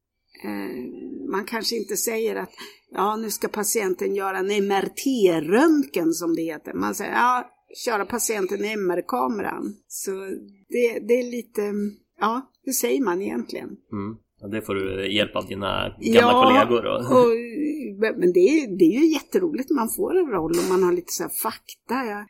man 1.30 1.44
kanske 1.44 1.76
inte 1.76 1.96
säger 1.96 2.36
att 2.36 2.50
ja, 2.90 3.16
nu 3.16 3.30
ska 3.30 3.48
patienten 3.48 4.14
göra 4.14 4.38
en 4.38 4.50
MRT-röntgen 4.50 6.12
som 6.12 6.34
det 6.34 6.42
heter. 6.42 6.74
Man 6.74 6.94
säger 6.94 7.12
ja, 7.12 7.50
köra 7.84 8.04
patienten 8.04 8.64
i 8.64 8.72
MR-kameran. 8.72 9.76
Så 9.88 10.10
det, 10.68 10.98
det 11.08 11.14
är 11.14 11.30
lite, 11.30 11.62
ja, 12.20 12.50
hur 12.64 12.72
säger 12.72 13.04
man 13.04 13.22
egentligen? 13.22 13.68
Mm. 13.68 14.16
Ja, 14.40 14.48
det 14.48 14.62
får 14.62 14.74
du 14.74 15.12
hjälp 15.12 15.36
av 15.36 15.46
dina 15.46 15.96
gamla 16.00 16.32
kollegor 16.32 16.86
och... 16.86 16.98
och, 16.98 17.32
men 18.02 18.32
det 18.32 18.40
är, 18.40 18.78
det 18.78 18.84
är 18.84 19.00
ju 19.00 19.06
jätteroligt 19.06 19.70
när 19.70 19.76
man 19.76 19.90
får 19.96 20.18
en 20.18 20.26
roll 20.26 20.58
och 20.58 20.68
man 20.68 20.82
har 20.82 20.92
lite 20.92 21.12
så 21.12 21.22
här 21.22 21.30
fakta. 21.30 21.94
Jag 21.94 22.26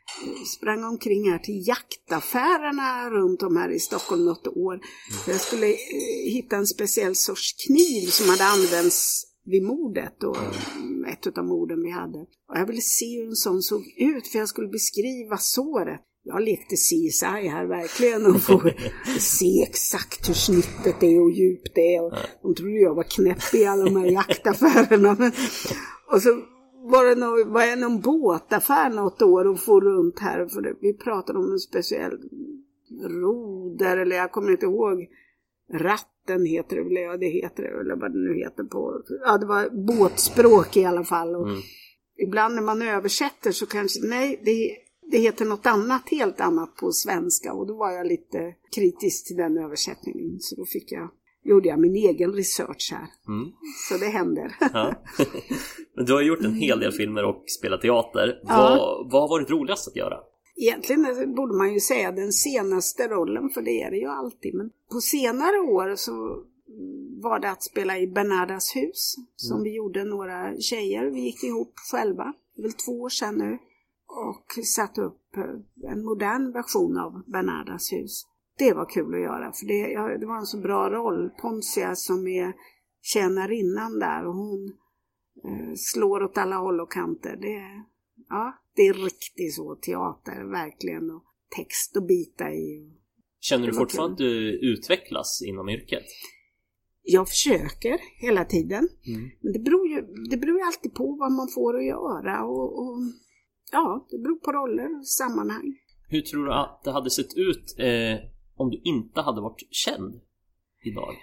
sprang 0.47 0.83
omkring 0.83 1.31
här 1.31 1.39
till 1.39 1.67
jaktaffärerna 1.67 3.09
runt 3.09 3.43
om 3.43 3.57
här 3.57 3.69
i 3.69 3.79
Stockholm 3.79 4.25
något 4.25 4.47
år. 4.47 4.79
För 5.25 5.31
Jag 5.31 5.41
skulle 5.41 5.67
eh, 5.67 6.33
hitta 6.33 6.55
en 6.55 6.67
speciell 6.67 7.15
sorts 7.15 7.65
kniv 7.67 8.05
som 8.05 8.29
hade 8.29 8.45
använts 8.45 9.25
vid 9.45 9.63
mordet 9.63 10.23
och 10.23 10.37
ett 11.07 11.37
av 11.37 11.45
morden 11.45 11.81
vi 11.83 11.91
hade. 11.91 12.19
Och 12.19 12.57
jag 12.57 12.67
ville 12.67 12.81
se 12.81 13.17
hur 13.17 13.27
en 13.27 13.35
sån 13.35 13.61
såg 13.61 13.83
ut 13.97 14.27
för 14.27 14.39
jag 14.39 14.49
skulle 14.49 14.67
beskriva 14.67 15.37
såret. 15.37 16.01
Jag 16.25 16.41
lekte 16.41 16.75
CSI 16.75 17.47
här 17.47 17.65
verkligen 17.65 18.25
och 18.25 18.41
få 18.41 18.61
se 19.19 19.63
exakt 19.63 20.29
hur 20.29 20.33
snittet 20.33 21.03
är 21.03 21.21
och 21.21 21.31
djupt 21.31 21.71
det 21.75 21.95
är. 21.95 22.03
Och 22.03 22.13
de 22.41 22.55
trodde 22.55 22.79
jag 22.79 22.95
var 22.95 23.03
knäpp 23.03 23.53
i 23.53 23.65
alla 23.65 23.83
de 23.83 23.95
här 23.95 24.11
jaktaffärerna. 24.11 25.15
Men, 25.19 25.31
och 26.11 26.21
så 26.21 26.29
var 26.91 27.05
det 27.05 27.15
någon, 27.15 27.53
var 27.53 27.63
jag 27.63 27.79
någon 27.79 28.01
båtaffär 28.01 28.89
något 28.89 29.21
år 29.21 29.47
och 29.47 29.59
for 29.59 29.81
runt 29.81 30.19
här. 30.19 30.47
För 30.47 30.61
det, 30.61 30.73
vi 30.81 30.93
pratade 30.93 31.39
om 31.39 31.51
en 31.51 31.59
speciell 31.59 32.17
roder 33.03 33.97
eller 33.97 34.15
jag 34.15 34.31
kommer 34.31 34.51
inte 34.51 34.65
ihåg. 34.65 35.07
Ratten 35.73 36.45
heter 36.45 36.75
det 36.75 36.83
väl, 36.83 36.93
ja 36.93 37.17
det 37.17 37.29
heter 37.29 37.63
det 37.63 37.69
eller 37.69 37.95
vad 37.95 38.11
det 38.13 38.19
nu 38.19 38.35
heter 38.35 38.63
på. 38.63 39.01
Ja 39.25 39.37
det 39.37 39.45
var 39.45 39.85
båtspråk 39.85 40.77
i 40.77 40.85
alla 40.85 41.03
fall. 41.03 41.35
Och 41.35 41.47
Ibland 42.17 42.55
när 42.55 42.61
man 42.61 42.81
översätter 42.81 43.51
så 43.51 43.65
kanske, 43.65 43.99
nej 44.07 44.41
det, 44.45 44.77
det 45.11 45.17
heter 45.17 45.45
något 45.45 45.65
annat, 45.65 46.09
helt 46.09 46.41
annat 46.41 46.75
på 46.75 46.91
svenska. 46.91 47.53
Och 47.53 47.67
då 47.67 47.77
var 47.77 47.91
jag 47.91 48.07
lite 48.07 48.55
kritisk 48.75 49.27
till 49.27 49.37
den 49.37 49.57
översättningen. 49.57 50.39
Så 50.39 50.55
då 50.55 50.65
fick 50.65 50.91
jag, 50.91 51.09
gjorde 51.43 51.67
jag 51.67 51.79
min 51.79 51.95
egen 51.95 52.33
research 52.33 52.89
här. 52.91 53.07
Mm. 53.27 53.51
Så 53.89 53.97
det 53.97 54.09
händer. 54.09 54.55
Ja. 54.59 54.93
Men 55.95 56.05
du 56.05 56.13
har 56.13 56.21
gjort 56.21 56.43
en 56.43 56.55
hel 56.55 56.79
del 56.79 56.91
filmer 56.91 57.23
och 57.23 57.43
spelat 57.59 57.81
teater. 57.81 58.39
Ja. 58.43 58.57
Vad, 58.57 59.11
vad 59.11 59.21
har 59.21 59.29
varit 59.29 59.49
roligast 59.49 59.87
att 59.87 59.95
göra? 59.95 60.19
Egentligen 60.55 61.35
borde 61.35 61.57
man 61.57 61.73
ju 61.73 61.79
säga 61.79 62.11
den 62.11 62.31
senaste 62.31 63.07
rollen, 63.07 63.49
för 63.49 63.61
det 63.61 63.81
är 63.81 63.91
det 63.91 63.97
ju 63.97 64.07
alltid. 64.07 64.55
Men 64.55 64.69
på 64.91 64.99
senare 64.99 65.57
år 65.57 65.95
så 65.95 66.43
var 67.21 67.39
det 67.39 67.49
att 67.49 67.63
spela 67.63 67.99
i 67.99 68.07
Bernardas 68.07 68.75
hus, 68.75 69.15
som 69.35 69.63
vi 69.63 69.75
gjorde 69.75 70.03
några 70.03 70.57
tjejer. 70.57 71.05
Vi 71.05 71.21
gick 71.21 71.43
ihop 71.43 71.73
själva, 71.91 72.33
det 72.55 72.61
är 72.61 72.63
väl 72.63 72.73
två 72.73 73.01
år 73.01 73.09
sedan 73.09 73.35
nu, 73.35 73.57
och 74.13 74.65
satte 74.65 75.01
upp 75.01 75.37
eh, 75.37 75.91
en 75.91 76.05
modern 76.05 76.51
version 76.51 76.97
av 76.97 77.23
Bernardas 77.25 77.93
hus. 77.93 78.25
Det 78.57 78.73
var 78.73 78.89
kul 78.89 79.13
att 79.13 79.21
göra 79.21 79.51
för 79.51 79.65
det, 79.65 79.91
ja, 79.91 80.17
det 80.17 80.25
var 80.25 80.37
en 80.37 80.45
så 80.45 80.57
bra 80.57 80.89
roll. 80.89 81.29
Pontia 81.41 81.95
som 81.95 82.27
är 82.27 82.53
tjänarinnan 83.01 83.99
där 83.99 84.27
och 84.27 84.35
hon 84.35 84.73
eh, 85.43 85.73
slår 85.75 86.23
åt 86.23 86.37
alla 86.37 86.55
håll 86.55 86.81
och 86.81 86.91
kanter. 86.91 87.35
Det, 87.41 87.83
ja, 88.29 88.57
det 88.75 88.81
är 88.81 88.93
riktigt 88.93 89.55
så 89.55 89.75
teater, 89.75 90.43
verkligen. 90.43 91.11
Och 91.11 91.23
text 91.55 91.97
att 91.97 92.07
bita 92.07 92.51
i. 92.51 92.91
Känner 93.39 93.67
du 93.67 93.73
fortfarande 93.73 94.13
att 94.13 94.17
du 94.17 94.59
utvecklas 94.59 95.41
inom 95.45 95.69
yrket? 95.69 96.03
Jag 97.03 97.29
försöker 97.29 97.99
hela 98.21 98.45
tiden. 98.45 98.89
Mm. 99.07 99.31
Men 99.41 99.53
det 99.53 99.59
beror, 99.59 99.87
ju, 99.87 100.01
det 100.29 100.37
beror 100.37 100.57
ju 100.57 100.65
alltid 100.65 100.93
på 100.93 101.15
vad 101.19 101.31
man 101.31 101.47
får 101.47 101.77
att 101.77 101.85
göra 101.85 102.45
och, 102.45 102.79
och 102.79 102.97
ja, 103.71 104.07
det 104.09 104.17
beror 104.17 104.35
på 104.35 104.51
roller 104.51 104.99
och 104.99 105.07
sammanhang. 105.07 105.75
Hur 106.09 106.21
tror 106.21 106.45
du 106.45 106.53
att 106.53 106.81
det 106.83 106.91
hade 106.91 107.09
sett 107.09 107.33
ut 107.37 107.75
eh, 107.79 108.17
om 108.55 108.69
du 108.69 108.81
inte 108.83 109.21
hade 109.21 109.41
varit 109.41 109.67
känd 109.71 110.21
idag? 110.83 111.13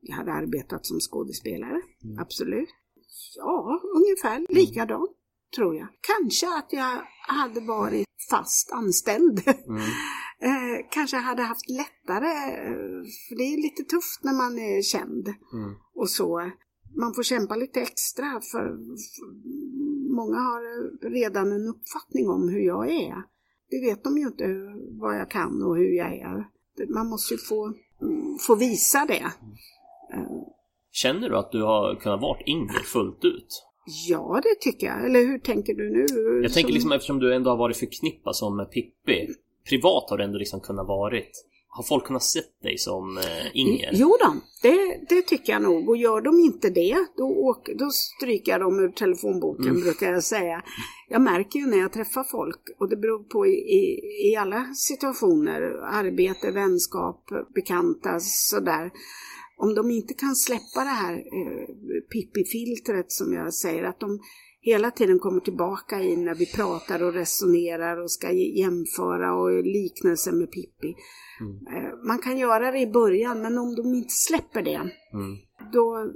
Jag 0.00 0.16
hade 0.16 0.32
arbetat 0.32 0.86
som 0.86 1.00
skådespelare, 1.00 1.80
Mm. 2.04 2.18
absolut. 2.18 2.68
Ja, 3.36 3.80
ungefär 3.96 4.46
likadant 4.54 5.10
tror 5.56 5.76
jag. 5.76 5.88
Kanske 6.00 6.46
att 6.58 6.68
jag 6.72 7.02
hade 7.28 7.60
varit 7.60 8.06
fast 8.30 8.72
anställd. 8.72 9.42
Mm. 9.48 9.76
eh, 10.40 10.86
kanske 10.90 11.16
hade 11.16 11.42
haft 11.42 11.68
lättare, 11.70 12.32
eh, 12.68 13.02
för 13.28 13.36
det 13.36 13.42
är 13.44 13.62
lite 13.62 13.82
tufft 13.82 14.20
när 14.22 14.32
man 14.32 14.58
är 14.58 14.82
känd 14.82 15.28
Mm. 15.28 15.74
och 15.94 16.10
så. 16.10 16.50
Man 16.96 17.14
får 17.14 17.22
kämpa 17.22 17.56
lite 17.56 17.80
extra 17.80 18.40
för, 18.52 18.66
för 19.16 19.26
många 20.16 20.36
har 20.36 20.62
redan 21.10 21.52
en 21.52 21.68
uppfattning 21.68 22.28
om 22.28 22.48
hur 22.48 22.60
jag 22.60 22.90
är. 22.90 23.14
Det 23.70 23.80
vet 23.90 24.04
de 24.04 24.18
ju 24.18 24.26
inte 24.26 24.44
vad 25.00 25.16
jag 25.16 25.30
kan 25.30 25.62
och 25.62 25.76
hur 25.76 25.92
jag 25.96 26.12
är. 26.18 26.44
Man 26.94 27.06
måste 27.08 27.34
ju 27.34 27.38
få, 27.38 27.66
mm, 28.02 28.38
få 28.46 28.54
visa 28.54 29.04
det. 29.08 29.24
Eh, 30.14 30.42
Känner 30.92 31.28
du 31.28 31.36
att 31.36 31.52
du 31.52 31.62
har 31.62 31.94
kunnat 32.00 32.20
vara 32.22 32.38
Inger 32.46 32.82
fullt 32.92 33.24
ut? 33.24 33.64
Ja, 34.08 34.40
det 34.42 34.60
tycker 34.60 34.86
jag. 34.86 35.04
Eller 35.06 35.20
hur 35.20 35.38
tänker 35.38 35.74
du 35.74 35.90
nu? 35.90 36.06
Jag 36.42 36.52
tänker 36.52 36.68
Som- 36.68 36.74
liksom 36.74 36.92
eftersom 36.92 37.18
du 37.18 37.34
ändå 37.34 37.50
har 37.50 37.56
varit 37.56 37.76
förknippad 37.76 38.36
som 38.36 38.66
Pippi 38.72 39.28
Privat 39.68 40.10
har 40.10 40.18
du 40.18 40.24
ändå 40.24 40.38
liksom 40.38 40.60
kunnat 40.60 40.86
varit 40.86 41.30
Har 41.74 41.82
folk 41.82 42.04
kunnat 42.04 42.22
sett 42.22 42.62
dig 42.62 42.78
som 42.78 43.18
eh, 43.18 43.46
Inger? 43.56 43.90
Jo 43.92 44.16
då, 44.20 44.34
det, 44.62 45.00
det 45.08 45.22
tycker 45.22 45.52
jag 45.52 45.62
nog. 45.62 45.88
Och 45.88 45.96
gör 45.96 46.20
de 46.20 46.40
inte 46.40 46.70
det, 46.70 46.96
då, 47.16 47.24
åk, 47.24 47.68
då 47.78 47.90
stryker 47.90 48.52
jag 48.52 48.60
dem 48.60 48.78
ur 48.78 48.88
telefonboken 48.88 49.68
Mm. 49.68 49.80
brukar 49.82 50.12
jag 50.12 50.24
säga. 50.24 50.62
Jag 51.08 51.22
märker 51.22 51.58
ju 51.58 51.66
när 51.66 51.78
jag 51.78 51.92
träffar 51.92 52.24
folk, 52.24 52.60
och 52.78 52.88
det 52.88 52.96
beror 52.96 53.22
på 53.24 53.46
i, 53.46 53.50
i, 53.50 54.00
i 54.30 54.36
alla 54.36 54.74
situationer, 54.74 55.60
arbete, 55.82 56.50
vänskap, 56.50 57.24
bekanta, 57.54 58.20
sådär. 58.20 58.90
Om 59.56 59.74
de 59.74 59.90
inte 59.90 60.14
kan 60.14 60.36
släppa 60.36 60.80
det 60.84 60.96
här 61.04 61.14
eh, 61.14 61.66
pippifiltret 62.12 63.12
som 63.12 63.32
jag 63.32 63.54
säger, 63.54 63.84
att 63.84 64.00
de 64.00 64.18
hela 64.64 64.90
tiden 64.90 65.18
kommer 65.18 65.40
tillbaka 65.40 66.02
i 66.02 66.16
när 66.16 66.34
vi 66.34 66.46
pratar 66.46 67.02
och 67.02 67.12
resonerar 67.14 67.96
och 68.02 68.10
ska 68.12 68.32
jämföra 68.32 69.34
och 69.34 69.64
liknelser 69.64 70.32
med 70.32 70.50
Pippi. 70.50 70.94
Eh, 71.76 72.06
Man 72.06 72.18
kan 72.18 72.38
göra 72.38 72.70
det 72.70 72.78
i 72.78 72.86
början, 72.86 73.42
men 73.42 73.58
om 73.58 73.74
de 73.74 73.94
inte 73.94 74.14
släpper 74.14 74.62
det, 74.62 74.90
Mm. 75.12 75.36
då 75.72 76.12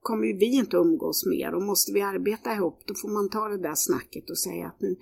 kommer 0.00 0.26
ju 0.26 0.36
vi 0.38 0.54
inte 0.54 0.76
umgås 0.76 1.26
mer 1.26 1.54
och 1.54 1.62
måste 1.62 1.92
vi 1.92 2.00
arbeta 2.02 2.52
ihop, 2.54 2.82
då 2.86 2.94
får 2.94 3.08
man 3.08 3.28
ta 3.30 3.48
det 3.48 3.62
där 3.62 3.74
snacket 3.74 4.30
och 4.30 4.38
säga 4.38 4.66
att 4.66 4.80
nu, 4.80 4.96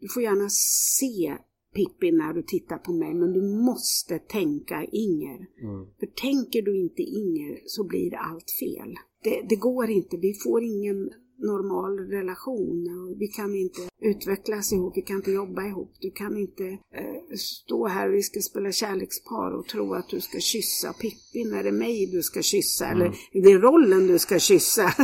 du 0.00 0.08
får 0.08 0.22
gärna 0.22 0.48
se 0.48 1.36
Pippi 1.74 2.12
när 2.12 2.32
du 2.32 2.42
tittar 2.42 2.78
på 2.78 2.92
mig, 2.92 3.14
men 3.14 3.32
du 3.32 3.42
måste 3.42 4.18
tänka 4.18 4.84
Inger. 4.92 5.36
Mm. 5.36 5.86
För 6.00 6.06
tänker 6.06 6.62
du 6.62 6.80
inte 6.80 7.02
Inger 7.02 7.60
så 7.66 7.84
blir 7.84 8.14
allt 8.14 8.50
fel. 8.60 8.94
Det, 9.24 9.46
det 9.48 9.56
går 9.56 9.90
inte, 9.90 10.16
vi 10.16 10.34
får 10.44 10.62
ingen 10.62 11.10
normal 11.42 11.98
relation. 11.98 12.88
och 12.98 13.20
Vi 13.20 13.28
kan 13.28 13.54
inte 13.54 13.80
utvecklas 14.00 14.72
ihop, 14.72 14.96
vi 14.96 15.02
kan 15.02 15.16
inte 15.16 15.30
jobba 15.30 15.66
ihop. 15.66 15.92
Du 16.00 16.10
kan 16.10 16.36
inte 16.36 16.64
eh, 16.68 17.36
stå 17.36 17.86
här, 17.86 18.08
vi 18.08 18.22
ska 18.22 18.40
spela 18.40 18.72
kärlekspar 18.72 19.50
och 19.50 19.66
tro 19.66 19.94
att 19.94 20.08
du 20.08 20.20
ska 20.20 20.38
kyssa 20.38 20.92
Pippi 20.92 21.44
när 21.44 21.62
det 21.62 21.68
är 21.68 21.72
mig 21.72 22.06
du 22.06 22.22
ska 22.22 22.42
kyssa. 22.42 22.86
Eller 22.86 23.14
det 23.32 23.50
är 23.50 23.58
rollen 23.58 24.06
du 24.06 24.18
ska 24.18 24.38
kyssa. 24.38 24.94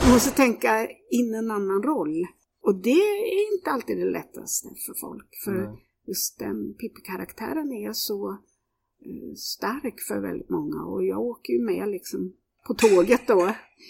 Du 0.00 0.12
måste 0.12 0.36
tänka 0.36 0.88
in 1.10 1.34
en 1.34 1.50
annan 1.50 1.82
roll. 1.82 2.26
Och 2.62 2.82
det 2.82 2.90
är 2.90 3.54
inte 3.56 3.70
alltid 3.70 3.98
det 3.98 4.10
lättaste 4.10 4.68
för 4.86 4.94
folk. 5.00 5.28
För 5.44 5.52
Nej. 5.52 5.84
just 6.06 6.38
den 6.38 6.74
Pippi-karaktären 6.74 7.72
är 7.72 7.92
så 7.92 8.30
eh, 8.30 9.34
stark 9.36 10.00
för 10.08 10.20
väldigt 10.20 10.50
många 10.50 10.84
och 10.84 11.04
jag 11.04 11.20
åker 11.20 11.52
ju 11.52 11.62
med 11.62 11.88
liksom 11.88 12.32
på 12.66 12.74
tåget 12.74 13.26
då. 13.26 13.40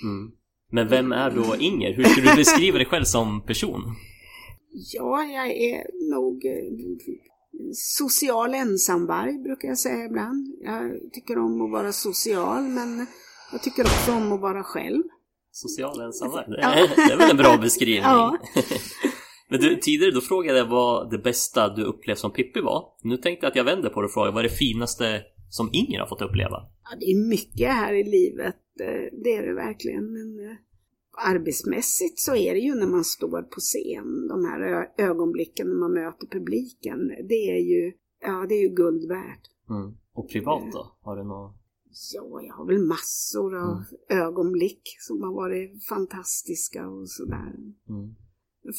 Mm. 0.03 0.32
Men 0.70 0.88
vem 0.88 1.12
är 1.12 1.30
då 1.30 1.56
Inger? 1.58 1.92
Hur 1.94 2.04
skulle 2.04 2.30
du 2.30 2.36
beskriva 2.36 2.78
dig 2.78 2.86
själv 2.86 3.04
som 3.04 3.40
person? 3.46 3.82
Ja, 4.92 5.22
jag 5.24 5.50
är 5.50 6.10
nog 6.16 6.44
eh, 6.46 7.72
social 7.74 8.54
ensamvarg 8.54 9.38
brukar 9.38 9.68
jag 9.68 9.78
säga 9.78 10.04
ibland. 10.04 10.46
Jag 10.64 11.12
tycker 11.12 11.38
om 11.38 11.62
att 11.62 11.70
vara 11.70 11.92
social 11.92 12.62
men 12.62 13.06
jag 13.52 13.62
tycker 13.62 13.82
också 13.84 14.12
om 14.12 14.32
att 14.32 14.40
vara 14.40 14.62
själv. 14.62 15.02
Social 15.52 16.00
ensamvarg? 16.00 16.44
Det, 16.48 16.58
Ja. 16.62 16.72
är- 16.74 16.96
det 17.08 17.12
är 17.12 17.16
väl 17.16 17.30
en 17.30 17.36
bra 17.36 17.56
beskrivning? 17.56 18.02
Ja. 18.02 18.38
Men 19.48 19.60
du, 19.60 19.76
tidigare 19.76 20.10
då 20.14 20.20
frågade 20.20 20.58
jag 20.58 20.66
vad 20.66 21.10
det 21.10 21.18
bästa 21.18 21.68
du 21.68 21.84
upplevt 21.84 22.18
som 22.18 22.30
Pippi 22.32 22.60
var. 22.60 22.84
Nu 23.02 23.16
tänkte 23.16 23.46
jag 23.46 23.50
att 23.50 23.56
jag 23.56 23.64
vänder 23.64 23.88
på 23.90 24.00
det 24.00 24.06
och 24.06 24.12
frågar 24.12 24.32
vad 24.32 24.44
är 24.44 24.48
det 24.48 24.54
finaste 24.54 25.20
som 25.50 25.70
Inger 25.72 25.98
har 26.00 26.06
fått 26.06 26.22
uppleva? 26.22 26.62
Ja, 26.90 26.96
det 27.00 27.04
är 27.04 27.28
mycket 27.28 27.68
här 27.68 27.92
i 27.94 28.04
livet, 28.04 28.54
det 29.22 29.34
är 29.36 29.46
det 29.46 29.54
verkligen. 29.54 30.12
Men 30.12 30.50
eh, 30.50 30.56
arbetsmässigt 31.26 32.18
så 32.18 32.34
är 32.34 32.54
det 32.54 32.60
ju 32.60 32.74
när 32.74 32.86
man 32.86 33.04
står 33.04 33.42
på 33.42 33.60
scen, 33.60 34.28
de 34.28 34.44
här 34.44 34.90
ögonblicken 34.98 35.68
när 35.68 35.76
man 35.76 35.92
möter 35.92 36.26
publiken. 36.26 36.98
Det 37.28 37.50
är 37.50 37.60
ju, 37.60 37.92
ja, 38.20 38.46
det 38.48 38.54
är 38.54 38.62
ju 38.62 38.74
guld 38.74 39.08
värt. 39.08 39.50
Mm. 39.70 39.96
Och 40.12 40.28
privat 40.30 40.72
då? 40.72 40.96
Har 41.00 41.16
du 41.16 41.24
något? 41.24 41.56
Ja, 42.14 42.42
jag 42.42 42.54
har 42.54 42.66
väl 42.66 42.86
massor 42.86 43.56
av 43.56 43.84
ögonblick 44.08 44.82
som 44.98 45.22
har 45.22 45.34
varit 45.34 45.84
fantastiska 45.84 46.88
och 46.88 47.10
sådär. 47.10 47.54
Mm. 47.88 48.14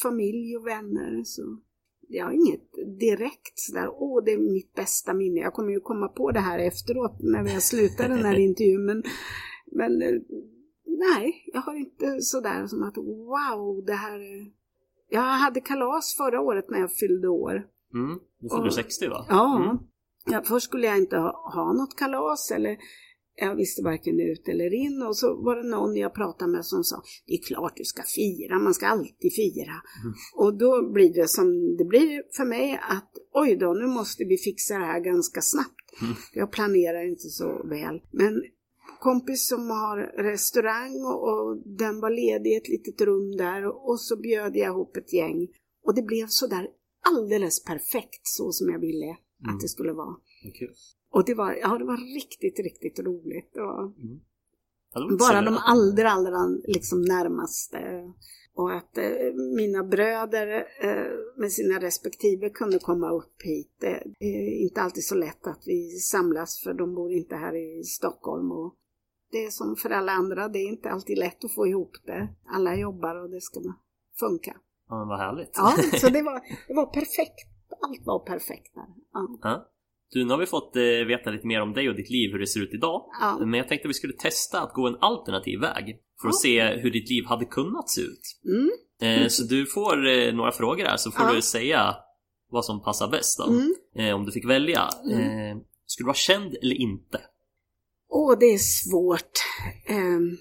Familj 0.01 0.57
och 0.57 0.67
vänner 0.67 1.23
så. 1.23 1.61
Jag 2.07 2.25
har 2.25 2.31
inget 2.31 2.99
direkt 2.99 3.53
sådär, 3.59 3.89
åh 3.91 4.23
det 4.25 4.31
är 4.31 4.37
mitt 4.37 4.73
bästa 4.73 5.13
minne. 5.13 5.39
Jag 5.39 5.53
kommer 5.53 5.71
ju 5.71 5.79
komma 5.79 6.07
på 6.07 6.31
det 6.31 6.39
här 6.39 6.59
efteråt 6.59 7.17
när 7.19 7.43
vi 7.43 7.53
har 7.53 7.59
slutat 7.59 8.07
den 8.07 8.25
här 8.25 8.39
intervjun. 8.47 8.85
Men, 8.85 9.03
men 9.71 10.01
eh, 10.01 10.21
nej, 10.85 11.43
jag 11.53 11.61
har 11.61 11.75
inte 11.75 12.21
sådär 12.21 12.67
som 12.67 12.83
att 12.83 12.97
wow, 12.97 13.83
det 13.85 13.93
här 13.93 14.19
är... 14.19 14.51
Jag 15.09 15.21
hade 15.21 15.61
kalas 15.61 16.15
förra 16.17 16.41
året 16.41 16.69
när 16.69 16.79
jag 16.79 16.91
fyllde 16.91 17.27
år. 17.27 17.67
Mm. 17.93 18.19
Du 18.39 18.49
fyller 18.49 18.65
Och- 18.67 18.73
60 18.73 19.07
va? 19.07 19.25
Ja. 19.29 19.63
Mm. 19.63 19.77
ja, 20.25 20.41
först 20.45 20.65
skulle 20.65 20.87
jag 20.87 20.97
inte 20.97 21.17
ha, 21.17 21.51
ha 21.55 21.73
något 21.73 21.95
kalas 21.97 22.51
eller 22.51 22.77
jag 23.35 23.55
visste 23.55 23.83
varken 23.83 24.19
ut 24.19 24.47
eller 24.47 24.73
in 24.73 25.01
och 25.01 25.17
så 25.17 25.41
var 25.43 25.55
det 25.55 25.69
någon 25.69 25.95
jag 25.95 26.13
pratade 26.13 26.51
med 26.51 26.65
som 26.65 26.83
sa 26.83 27.01
det 27.27 27.33
är 27.33 27.43
klart 27.43 27.73
du 27.75 27.83
ska 27.83 28.03
fira, 28.15 28.59
man 28.59 28.73
ska 28.73 28.87
alltid 28.87 29.33
fira. 29.35 29.73
Och 30.35 30.57
då 30.57 30.91
blir 30.91 31.13
det 31.13 31.27
som 31.27 31.77
det 31.77 31.85
blir 31.85 32.23
för 32.37 32.45
mig 32.45 32.79
att 32.89 33.11
oj 33.33 33.55
då, 33.55 33.73
nu 33.73 33.87
måste 33.87 34.23
vi 34.23 34.37
fixa 34.37 34.77
det 34.77 34.85
här 34.85 34.99
ganska 34.99 35.41
snabbt. 35.41 36.01
Mm. 36.01 36.13
Jag 36.33 36.51
planerar 36.51 37.07
inte 37.09 37.29
så 37.29 37.67
väl. 37.67 38.01
Men 38.11 38.43
kompis 39.01 39.47
som 39.47 39.69
har 39.69 39.97
restaurang 40.31 40.95
och, 41.11 41.19
och 41.29 41.57
den 41.65 41.99
var 41.99 42.09
ledig 42.09 42.51
i 42.51 42.55
ett 42.55 42.69
litet 42.69 43.01
rum 43.01 43.37
där 43.37 43.65
och, 43.67 43.89
och 43.89 43.99
så 43.99 44.17
bjöd 44.17 44.55
jag 44.55 44.67
ihop 44.67 44.97
ett 44.97 45.13
gäng. 45.13 45.47
Och 45.85 45.95
det 45.95 46.01
blev 46.01 46.27
så 46.29 46.47
där 46.47 46.67
alldeles 47.09 47.63
perfekt 47.63 48.21
så 48.23 48.51
som 48.51 48.69
jag 48.69 48.79
ville 48.79 49.11
att 49.47 49.59
det 49.61 49.67
skulle 49.67 49.93
vara. 49.93 50.15
Kul. 50.59 50.73
Och 51.11 51.25
det 51.25 51.33
var, 51.33 51.53
ja, 51.53 51.77
det 51.77 51.85
var 51.85 52.15
riktigt, 52.15 52.59
riktigt 52.59 52.99
roligt. 52.99 53.53
Det 53.53 53.61
var 53.61 53.93
bara 55.17 55.41
de 55.41 55.57
allra, 55.57 56.09
allra 56.09 56.59
liksom 56.63 57.01
närmaste. 57.01 57.79
Och 58.53 58.75
att 58.75 58.97
eh, 58.97 59.33
mina 59.55 59.83
bröder 59.83 60.47
eh, 60.81 61.11
med 61.37 61.51
sina 61.51 61.79
respektive 61.79 62.49
kunde 62.49 62.79
komma 62.79 63.11
upp 63.11 63.41
hit. 63.43 63.75
Det 63.79 64.03
är 64.19 64.63
inte 64.63 64.81
alltid 64.81 65.03
så 65.03 65.15
lätt 65.15 65.47
att 65.47 65.63
vi 65.65 65.89
samlas 65.89 66.61
för 66.63 66.73
de 66.73 66.95
bor 66.95 67.11
inte 67.11 67.35
här 67.35 67.55
i 67.55 67.83
Stockholm. 67.83 68.51
Och 68.51 68.75
det 69.31 69.45
är 69.45 69.49
som 69.49 69.75
för 69.75 69.89
alla 69.89 70.11
andra, 70.11 70.47
det 70.47 70.59
är 70.59 70.67
inte 70.67 70.89
alltid 70.89 71.17
lätt 71.17 71.45
att 71.45 71.53
få 71.53 71.67
ihop 71.67 71.91
det. 72.05 72.29
Alla 72.55 72.75
jobbar 72.75 73.15
och 73.23 73.29
det 73.29 73.41
ska 73.41 73.59
funka. 74.19 74.55
Ja, 74.89 74.97
men 74.99 75.07
vad 75.07 75.19
härligt. 75.19 75.51
Ja, 75.53 75.73
så 75.99 76.09
det 76.09 76.21
var, 76.21 76.41
det 76.67 76.73
var 76.73 76.85
perfekt. 76.85 77.47
Allt 77.81 78.05
var 78.05 78.19
perfekt 78.19 78.75
där. 78.75 78.85
Ja. 79.13 79.39
Ja. 79.41 79.67
Du, 80.13 80.25
nu 80.25 80.31
har 80.31 80.37
vi 80.37 80.45
fått 80.45 80.75
eh, 80.75 80.81
veta 80.83 81.29
lite 81.29 81.47
mer 81.47 81.61
om 81.61 81.73
dig 81.73 81.89
och 81.89 81.95
ditt 81.95 82.09
liv, 82.09 82.31
hur 82.31 82.39
det 82.39 82.47
ser 82.47 82.59
ut 82.59 82.73
idag. 82.73 83.05
Ja. 83.21 83.37
Men 83.45 83.53
jag 83.53 83.67
tänkte 83.67 83.85
att 83.87 83.89
vi 83.89 83.93
skulle 83.93 84.13
testa 84.13 84.61
att 84.61 84.73
gå 84.73 84.87
en 84.87 84.97
alternativ 85.01 85.59
väg 85.59 85.99
för 86.21 86.27
att 86.27 86.35
se 86.39 86.63
hur 86.63 86.91
ditt 86.91 87.09
liv 87.09 87.25
hade 87.25 87.45
kunnat 87.45 87.89
se 87.89 88.01
ut. 88.01 88.21
Mm. 88.45 89.21
Eh, 89.21 89.27
så 89.27 89.43
du 89.43 89.65
får 89.65 90.07
eh, 90.07 90.33
några 90.33 90.51
frågor 90.51 90.85
här 90.85 90.97
så 90.97 91.11
får 91.11 91.25
Ja. 91.25 91.33
du 91.33 91.41
säga 91.41 91.95
vad 92.49 92.65
som 92.65 92.83
passar 92.83 93.07
bäst 93.07 93.37
då. 93.37 93.53
Mm. 93.53 94.15
Om 94.15 94.25
du 94.25 94.31
fick 94.31 94.49
välja. 94.49 94.89
Mm. 95.11 95.59
Skulle 95.85 96.05
du 96.05 96.07
vara 96.07 96.13
känd 96.13 96.55
eller 96.61 96.75
inte? 96.75 97.21
Åh, 98.13 98.39
det 98.39 98.45
är 98.45 98.57
svårt. 98.57 99.39
Ehm, 99.85 100.37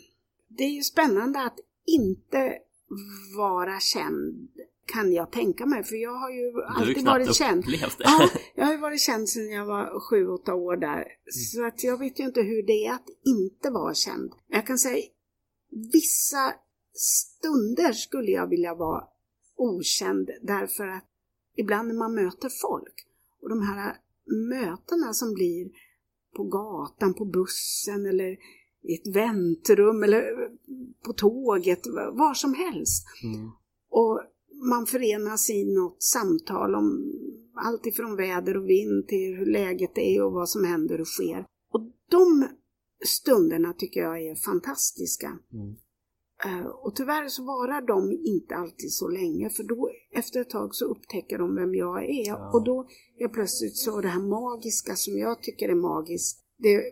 det 0.48 0.64
är 0.64 0.70
ju 0.70 0.82
spännande 0.82 1.42
att 1.42 1.58
inte 1.86 2.58
vara 3.36 3.80
känd 3.80 4.48
kan 4.86 5.12
jag 5.12 5.32
tänka 5.32 5.66
mig, 5.66 5.84
för 5.84 5.96
jag 5.96 6.14
har 6.14 6.30
ju 6.30 6.62
alltid 6.62 7.04
varit 7.04 7.34
känd. 7.34 7.64
Ja, 7.98 8.28
jag 8.54 8.64
har 8.64 8.72
ju 8.72 8.78
varit 8.78 9.00
känd 9.00 9.28
sedan 9.28 9.50
jag 9.50 9.66
var 9.66 10.00
sju, 10.00 10.28
åtta 10.28 10.54
år 10.54 10.76
där. 10.76 11.04
Så 11.30 11.66
att 11.66 11.84
jag 11.84 11.98
vet 11.98 12.20
ju 12.20 12.24
inte 12.24 12.42
hur 12.42 12.62
det 12.62 12.86
är 12.86 12.92
att 12.92 13.08
inte 13.24 13.70
vara 13.70 13.94
känd. 13.94 14.32
Jag 14.48 14.66
kan 14.66 14.78
säga 14.78 15.04
vissa 15.92 16.54
stunder 16.94 17.92
skulle 17.92 18.30
jag 18.30 18.46
vilja 18.46 18.74
vara 18.74 19.04
okänd 19.56 20.30
därför 20.42 20.86
att 20.86 21.04
ibland 21.56 21.88
när 21.88 21.94
man 21.94 22.14
möter 22.14 22.48
folk 22.48 23.06
och 23.42 23.48
de 23.48 23.62
här 23.62 23.96
mötena 24.50 25.12
som 25.12 25.34
blir 25.34 25.70
på 26.36 26.44
gatan, 26.44 27.14
på 27.14 27.24
bussen 27.24 28.06
eller 28.06 28.36
i 28.82 28.94
ett 28.94 29.14
väntrum 29.14 30.02
eller 30.02 30.22
på 31.04 31.12
tåget, 31.12 31.86
var 32.12 32.34
som 32.34 32.54
helst. 32.54 33.06
Mm. 33.24 33.50
Och 33.90 34.20
man 34.70 34.86
förenas 34.86 35.50
i 35.50 35.74
något 35.74 36.02
samtal 36.02 36.74
om 36.74 37.12
allt 37.54 37.86
ifrån 37.86 38.16
väder 38.16 38.56
och 38.56 38.68
vind 38.68 39.08
till 39.08 39.36
hur 39.36 39.46
läget 39.46 39.98
är 39.98 40.22
och 40.24 40.32
vad 40.32 40.48
som 40.48 40.64
händer 40.64 41.00
och 41.00 41.06
sker. 41.06 41.46
Och 41.72 41.80
de 42.10 42.48
stunderna 43.04 43.72
tycker 43.72 44.00
jag 44.00 44.22
är 44.22 44.34
fantastiska. 44.34 45.38
Mm. 45.52 45.76
Eh, 46.44 46.66
Och 46.66 46.96
tyvärr 46.96 47.28
så 47.28 47.44
varar 47.44 47.82
de 47.82 48.12
inte 48.12 48.54
alltid 48.54 48.92
så 48.92 49.08
länge 49.08 49.50
för 49.50 49.62
då 49.62 49.90
efter 50.12 50.40
ett 50.40 50.50
tag 50.50 50.74
så 50.74 50.84
upptäcker 50.84 51.38
de 51.38 51.54
vem 51.54 51.74
jag 51.74 52.04
är 52.04 52.26
Ja. 52.26 52.50
och 52.54 52.64
då 52.64 52.86
är 53.18 53.28
plötsligt 53.28 53.76
så 53.76 54.00
det 54.00 54.08
här 54.08 54.20
magiska 54.22 54.96
som 54.96 55.18
jag 55.18 55.42
tycker 55.42 55.68
är 55.68 55.74
magiskt 55.74 56.44
det 56.56 56.82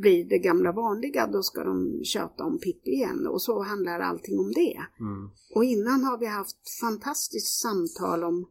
blir 0.00 0.24
det 0.24 0.38
gamla 0.38 0.72
vanliga, 0.72 1.26
då 1.26 1.42
ska 1.42 1.64
de 1.64 2.04
köta 2.04 2.44
om 2.44 2.58
Pippi 2.58 2.90
igen 2.90 3.26
och 3.26 3.42
så 3.42 3.62
handlar 3.62 4.00
allting 4.00 4.38
om 4.38 4.52
det. 4.52 4.80
Mm. 5.00 5.30
Och 5.54 5.64
innan 5.64 6.04
har 6.04 6.18
vi 6.18 6.26
haft 6.26 6.80
fantastiskt 6.80 7.60
samtal 7.60 8.24
om 8.24 8.48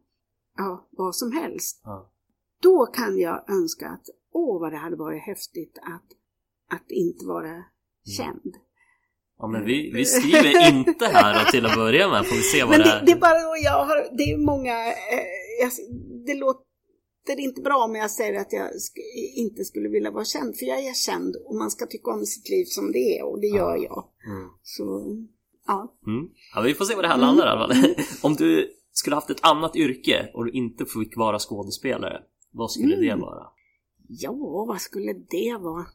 ja, 0.56 0.88
vad 0.90 1.16
som 1.16 1.32
helst. 1.32 1.80
Ja. 1.84 2.12
Då 2.62 2.86
kan 2.86 3.18
jag 3.18 3.50
önska 3.50 3.88
att, 3.88 4.06
åh 4.32 4.60
vad 4.60 4.72
det 4.72 4.78
hade 4.78 4.96
varit 4.96 5.22
häftigt 5.22 5.78
att, 5.82 6.08
att 6.78 6.90
inte 6.90 7.26
vara 7.26 7.64
känd. 8.16 8.54
Ja 9.40 9.46
men 9.48 9.64
vi, 9.64 9.90
vi 9.94 10.04
skriver 10.04 10.68
inte 10.78 11.06
här 11.06 11.44
till 11.50 11.66
att 11.66 11.74
börja 11.76 12.08
med 12.08 12.26
får 12.26 12.36
vi 12.36 12.42
se 12.42 12.60
vad 12.64 12.70
Men 12.70 12.78
det 12.78 12.84
det, 12.84 12.90
är. 12.90 13.06
det 13.06 13.12
är 13.12 13.16
bara 13.20 13.58
jag 13.64 13.84
har, 13.84 14.16
det 14.16 14.22
är 14.22 14.36
många, 14.38 14.86
eh, 14.86 15.26
jag, 15.60 15.70
det 16.26 16.34
låter 16.34 17.38
inte 17.38 17.60
bra 17.60 17.84
om 17.84 17.94
jag 17.94 18.10
säger 18.10 18.40
att 18.40 18.52
jag 18.52 18.62
sk- 18.66 19.34
inte 19.36 19.64
skulle 19.64 19.88
vilja 19.88 20.10
vara 20.10 20.24
känd, 20.24 20.56
för 20.56 20.66
jag 20.66 20.78
är 20.84 20.94
känd 20.94 21.36
och 21.44 21.54
man 21.54 21.70
ska 21.70 21.86
tycka 21.86 22.10
om 22.10 22.26
sitt 22.26 22.48
liv 22.50 22.64
som 22.64 22.92
det 22.92 23.18
är 23.18 23.24
och 23.24 23.40
det 23.40 23.46
gör 23.46 23.76
jag. 23.76 24.04
Mm. 24.26 24.48
Så, 24.62 25.16
ja. 25.66 25.94
Mm. 26.06 26.28
Ja, 26.54 26.60
vi 26.60 26.74
får 26.74 26.84
se 26.84 26.94
vad 26.94 27.04
det 27.04 27.08
här 27.08 27.18
landar 27.18 27.46
i 27.46 27.50
alla 27.50 27.74
fall. 27.74 27.94
Om 28.22 28.34
du 28.34 28.70
skulle 28.92 29.16
haft 29.16 29.30
ett 29.30 29.44
annat 29.44 29.76
yrke 29.76 30.30
och 30.34 30.44
du 30.44 30.50
inte 30.52 30.84
fick 30.86 31.16
vara 31.16 31.38
skådespelare, 31.38 32.18
vad 32.52 32.70
skulle 32.70 32.96
det 32.96 33.06
Mm. 33.08 33.20
vara? 33.20 33.46
Ja, 34.08 34.32
vad 34.68 34.80
skulle 34.80 35.12
det 35.12 35.56
vara? 35.60 35.86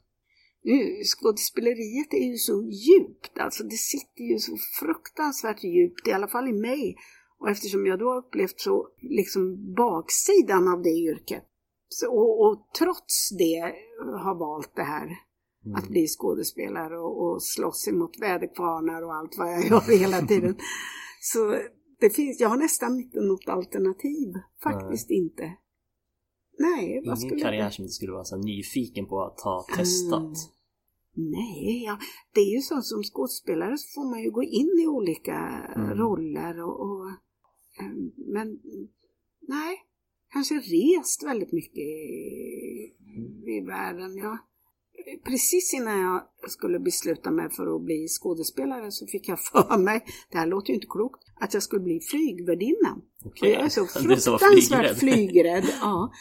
Skådespeleriet 1.03 2.13
är 2.13 2.27
ju 2.31 2.37
så 2.37 2.63
djupt, 2.63 3.39
alltså 3.39 3.63
det 3.63 3.77
sitter 3.77 4.23
ju 4.23 4.39
så 4.39 4.57
fruktansvärt 4.79 5.63
djupt, 5.63 6.07
i 6.07 6.11
alla 6.11 6.27
fall 6.27 6.47
i 6.47 6.53
mig. 6.53 6.95
Och 7.39 7.49
eftersom 7.49 7.85
jag 7.85 7.99
då 7.99 8.05
har 8.05 8.17
upplevt 8.17 8.59
så, 8.59 8.87
liksom 9.01 9.73
baksidan 9.73 10.67
av 10.67 10.81
det 10.81 10.89
yrket, 10.89 11.43
så, 11.89 12.07
och, 12.07 12.45
och 12.45 12.69
trots 12.79 13.29
det 13.37 13.73
har 14.23 14.39
valt 14.39 14.75
det 14.75 14.83
här, 14.83 15.09
Mm. 15.65 15.75
att 15.75 15.89
bli 15.89 16.07
skådespelare 16.07 16.97
och, 16.99 17.25
och 17.25 17.43
slåss 17.43 17.87
emot 17.87 18.19
väderkvarnar 18.21 19.01
och 19.01 19.15
allt 19.15 19.37
vad 19.37 19.53
jag 19.53 19.65
gör 19.65 19.99
hela 19.99 20.21
tiden. 20.21 20.55
Så 21.21 21.57
det 21.99 22.09
finns, 22.09 22.39
jag 22.39 22.49
har 22.49 22.57
nästan 22.57 22.99
inte 22.99 23.21
något 23.21 23.47
alternativ, 23.47 24.33
faktiskt 24.63 25.09
inte. 25.09 25.53
Nej, 26.59 26.95
vad 27.05 27.05
Ingen 27.05 27.17
skulle 27.17 27.41
karriär 27.41 27.65
det? 27.65 27.71
som 27.71 27.85
du 27.85 27.89
skulle 27.91 28.11
vara 28.11 28.23
så 28.23 28.37
nyfiken 28.37 29.05
på 29.05 29.23
att 29.23 29.41
ha 29.41 29.65
testat? 29.75 30.21
Mm. 30.21 31.31
Nej, 31.31 31.83
ja, 31.85 31.97
det 32.33 32.39
är 32.41 32.55
ju 32.55 32.61
så 32.61 32.81
som 32.81 33.03
skådespelare 33.03 33.77
så 33.77 33.87
får 33.95 34.09
man 34.09 34.23
ju 34.23 34.31
gå 34.31 34.43
in 34.43 34.79
i 34.83 34.87
olika 34.87 35.37
Mm. 35.75 35.97
roller 35.97 36.63
och, 36.63 36.79
och 36.81 37.09
ehm, 37.81 38.11
men 38.17 38.59
nej, 39.47 39.77
kanske 40.33 40.55
rest 40.55 41.23
väldigt 41.23 41.51
mycket 41.51 41.77
i, 41.77 42.93
i 43.57 43.61
världen. 43.67 44.17
Ja. 44.17 44.37
Precis 45.25 45.73
innan 45.73 45.99
jag 45.99 46.23
skulle 46.51 46.79
besluta 46.79 47.31
mig 47.31 47.49
för 47.49 47.75
att 47.75 47.81
bli 47.81 48.07
skådespelare 48.07 48.91
så 48.91 49.07
fick 49.07 49.27
jag 49.29 49.39
för 49.51 49.77
mig, 49.77 50.05
det 50.31 50.37
här 50.37 50.47
låter 50.47 50.69
ju 50.69 50.75
inte 50.75 50.87
klokt, 50.89 51.23
att 51.39 51.53
jag 51.53 51.63
skulle 51.63 51.83
bli 51.83 51.99
flygvärdinna. 51.99 53.01
Och 53.25 53.27
Okej. 53.27 53.51
jag 53.51 53.61
är 53.61 53.69
så 53.69 53.85
fruktansvärt 53.99 54.41
flygrädd. 54.41 54.97
flygrädd. 54.97 55.65
ja. 55.81 56.11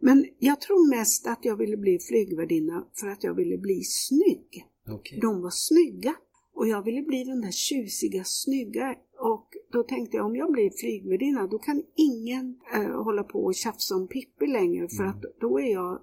Men 0.00 0.26
jag 0.38 0.60
tror 0.60 0.96
mest 0.96 1.26
att 1.26 1.44
jag 1.44 1.56
ville 1.56 1.76
bli 1.76 1.98
flygvärdinna 1.98 2.86
för 3.00 3.06
att 3.06 3.24
jag 3.24 3.34
ville 3.34 3.58
bli 3.58 3.82
snygg. 3.84 4.66
Okej. 4.88 5.18
De 5.20 5.42
var 5.42 5.50
snygga. 5.52 6.14
Och 6.54 6.68
jag 6.68 6.84
ville 6.84 7.02
bli 7.02 7.24
den 7.24 7.40
där 7.40 7.50
tjusiga, 7.50 8.22
snygga. 8.24 8.94
Och 9.18 9.48
då 9.72 9.82
tänkte 9.82 10.16
jag 10.16 10.26
om 10.26 10.36
jag 10.36 10.52
blir 10.52 10.70
flygvärdinna 10.80 11.46
då 11.46 11.58
kan 11.58 11.82
ingen 11.96 12.56
eh, 12.74 13.02
hålla 13.04 13.22
på 13.22 13.44
och 13.44 13.54
tjafsa 13.54 13.94
om 13.94 14.08
Pippi 14.08 14.46
längre 14.46 14.88
för 14.88 15.04
att 15.04 15.22
då 15.40 15.60
är 15.60 15.72
jag 15.72 16.00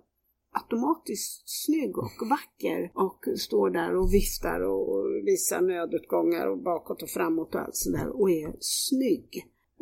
automatiskt 0.59 1.43
snygg 1.45 1.97
och 1.97 2.11
vacker 2.29 2.91
och 3.05 3.19
står 3.39 3.69
där 3.69 3.95
och 3.95 4.13
viftar 4.13 4.59
och 4.59 5.05
visar 5.25 5.61
nödutgångar 5.61 6.47
och 6.51 6.59
bakåt 6.63 7.03
och 7.03 7.09
framåt 7.09 7.55
och 7.55 7.61
allt 7.61 7.75
sådär 7.75 8.07
och 8.21 8.29
är 8.31 8.55
snygg. 8.59 9.29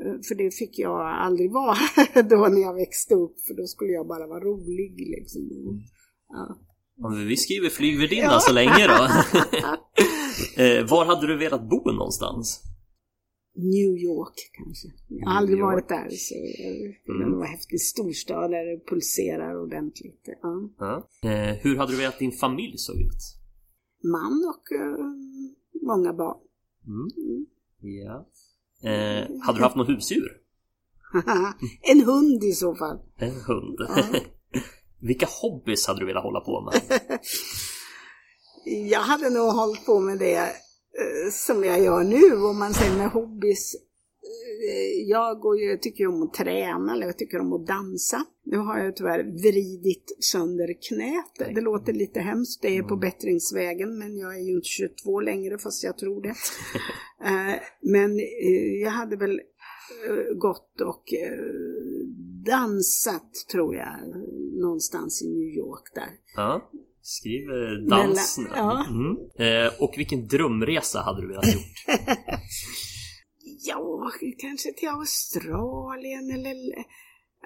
Eh, 0.02 0.16
För 0.28 0.36
det 0.36 0.52
fick 0.52 0.80
jag 0.80 1.02
aldrig 1.02 1.52
vara 1.52 1.78
då 2.30 2.48
när 2.48 2.62
jag 2.62 2.74
växte 2.74 3.16
upp 3.16 3.36
för 3.48 3.54
då 3.54 3.66
skulle 3.68 3.92
jag 3.92 4.08
bara 4.08 4.28
vara 4.28 4.40
rolig 4.40 4.94
liksom. 5.18 5.42
Ja. 6.30 6.58
Ja, 6.98 7.10
men 7.10 7.28
vi 7.28 7.38
skriver 7.38 7.70
flygvärdinna 7.70 8.24
Ja. 8.32 8.40
så 8.40 8.54
länge 8.54 8.88
då. 8.88 9.04
eh, 10.64 10.90
var 10.90 11.06
hade 11.06 11.28
du 11.28 11.38
velat 11.38 11.70
bo 11.70 11.92
någonstans? 11.92 12.62
New 13.56 13.97
York 13.97 14.34
kanske. 14.54 14.88
Jag 15.08 15.28
har 15.30 15.38
aldrig 15.38 15.60
York. 15.60 15.66
varit 15.74 15.88
där 15.89 16.10
så 16.10 16.36
Mm. 17.12 17.32
det 17.32 17.38
var 17.38 17.45
häftigt. 17.45 17.82
Storstad 17.82 18.51
där 18.51 18.66
det 18.66 18.86
pulserar 18.89 19.62
ordentligt. 19.62 20.22
Ja. 20.41 20.70
Ja. 20.80 21.10
Eh, 21.30 21.56
hur 21.56 21.78
hade 21.78 21.91
du 21.91 21.97
velat 21.97 22.14
att 22.14 22.20
din 22.20 22.32
familj 22.32 22.74
såg 22.78 22.95
ut? 22.95 23.22
Man 24.04 24.54
och 24.56 24.72
eh, 24.82 25.06
många 25.82 26.14
barn. 26.14 26.38
Mm. 26.88 27.45
Ja. 27.82 28.28
Eh, 28.89 29.28
hade 29.41 29.60
du 29.60 29.64
haft 29.64 29.76
något 29.76 29.89
husdjur? 29.89 30.30
en 31.91 32.01
hund 32.01 32.43
i 32.43 32.51
så 32.51 32.76
fall. 32.76 32.99
En 33.18 33.32
hund? 33.47 33.78
Ja. 33.80 34.20
Vilka 34.99 35.28
hobbys 35.41 35.88
hade 35.88 35.99
du 35.99 36.06
velat 36.06 36.24
hålla 36.24 36.39
på 36.39 36.62
med? 36.62 36.99
Jag 38.89 38.99
hade 38.99 39.30
nog 39.30 39.51
hållit 39.54 39.86
på 39.86 39.99
med 39.99 40.20
det 40.20 40.51
som 41.32 41.64
jag 41.64 41.84
gör 41.84 42.04
nu, 42.04 42.44
om 42.44 42.60
man 42.60 42.74
säger 42.74 42.98
med 42.98 43.10
hobbys. 43.10 43.76
Eh, 44.70 45.10
Jag 45.10 45.39
går 45.39 45.60
ju, 45.60 45.78
tycker 45.78 46.04
ju 46.04 46.08
om 46.08 46.24
att 46.24 46.34
träna, 46.34 46.94
eller 46.94 47.06
jag 47.06 47.18
tycker 47.18 47.39
om 47.39 47.54
att 47.54 47.68
dansa. 47.68 48.26
Nu 48.46 48.58
har 48.58 48.78
jag 48.80 48.96
tyvärr 48.96 49.24
vridit 49.24 50.18
sönder 50.20 50.74
knät. 50.89 51.56
Det 51.56 51.62
låter 51.62 51.94
lite 51.94 52.20
hemskt, 52.20 52.62
det 52.62 52.78
är 52.78 52.84
på 52.84 52.96
bättringsvägen, 52.96 53.98
men 53.98 54.18
jag 54.18 54.36
är 54.36 54.44
ju 54.44 54.52
inte 54.52 54.68
22 54.68 55.20
längre, 55.22 55.58
fast 55.58 55.84
jag 55.84 55.98
tror 55.98 56.22
det. 56.22 56.34
Eh, 57.26 57.60
Men 57.82 58.20
eh, 58.20 58.82
jag 58.84 58.89
hade 58.91 59.16
väl 59.16 59.39
eh, 60.10 60.34
gått 60.38 60.82
och 60.82 61.14
eh, 61.14 61.38
dansat, 62.46 63.34
tror 63.52 63.76
jag, 63.76 63.96
någonstans 64.62 65.22
i 65.24 65.28
New 65.30 65.58
York 65.58 65.91
där. 65.96 66.10
Ja. 66.36 66.72
Skriv 67.06 67.41
dans. 67.89 68.39
Ja. 68.56 68.86
Mm. 68.89 69.18
Eh, 69.39 69.72
och 69.80 69.93
vilken 69.97 70.28
drömresa 70.28 71.01
hade 71.01 71.22
du 71.22 71.28
velat 71.28 71.54
gjort? 71.54 71.64
Ja, 73.66 74.12
kanske 74.39 74.74
till 74.74 74.88
Australien 74.89 76.32
eller 76.32 76.56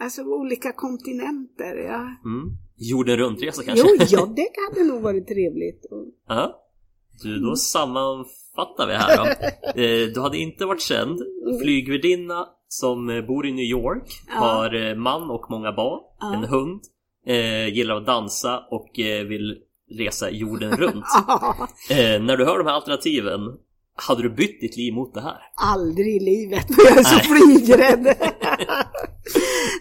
alltså 0.01 0.22
olika 0.24 0.72
kontinenter. 0.72 1.76
Ja. 1.76 2.01
Mm. 2.26 2.49
Jorden 2.78 3.18
runt-resa 3.18 3.64
kanske? 3.64 3.88
Jo, 3.89 4.05
ja, 4.10 4.26
det 4.36 4.47
hade 4.70 4.88
nog 4.91 5.01
varit 5.01 5.28
trevligt. 5.28 5.86
Och- 5.91 6.08
Ja. 6.28 6.64
Du, 7.24 7.39
då 7.39 7.55
sammanfattar 7.55 8.88
vi 8.88 8.93
här 8.93 9.18
då. 9.18 9.24
Eh, 9.82 10.08
du 10.14 10.22
hade 10.22 10.38
inte 10.38 10.66
varit 10.66 10.82
känd. 10.82 11.20
Flygvärdinna 11.62 12.47
som 12.68 13.10
eh, 13.10 13.22
bor 13.26 13.47
i 13.47 13.51
New 13.51 13.66
York. 13.66 14.22
Ja. 14.28 14.34
Har 14.34 14.95
man 14.95 15.30
och 15.32 15.45
många 15.49 15.72
barn. 15.72 15.99
Ja. 16.20 16.34
En 16.36 16.43
hund. 16.43 16.82
Eh, 17.28 17.68
gillar 17.74 17.96
att 17.96 18.06
dansa 18.06 18.60
och 18.72 19.00
eh, 19.00 19.26
vill 19.26 19.58
resa 19.98 20.30
jorden 20.32 20.72
runt. 20.78 21.06
Eh, 21.90 22.22
när 22.22 22.38
du 22.38 22.46
hör 22.46 22.58
de 22.58 22.68
här 22.68 22.74
alternativen, 22.74 23.40
hade 23.96 24.22
du 24.24 24.30
bytt 24.30 24.62
ditt 24.62 24.78
liv 24.78 24.94
mot 24.94 25.14
det 25.14 25.22
här? 25.22 25.38
aldrig 25.56 26.16
i 26.16 26.20
livet, 26.20 26.66
för 26.76 26.84
jag 26.90 26.98
är 26.98 27.04
så 27.04 27.20
flygrädd. 27.20 28.16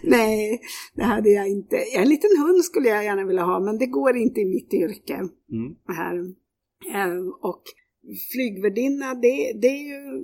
Nej, 0.03 0.61
det 0.95 1.03
hade 1.03 1.29
jag 1.29 1.47
inte. 1.47 1.77
En 1.77 2.09
liten 2.09 2.29
hund 2.39 2.63
skulle 2.65 2.89
jag 2.89 3.03
gärna 3.03 3.25
vilja 3.25 3.43
ha, 3.43 3.59
men 3.59 3.77
det 3.77 3.85
går 3.85 4.17
inte 4.17 4.41
i 4.41 4.45
mitt 4.45 4.73
yrke 4.73 5.13
Mm. 5.51 5.75
här. 5.87 6.15
Eh, 6.95 7.27
Och 7.41 7.63
flygvärdinna, 8.33 9.13
det, 9.13 9.51
det, 9.61 9.67
är 9.67 9.83
ju, 9.83 10.23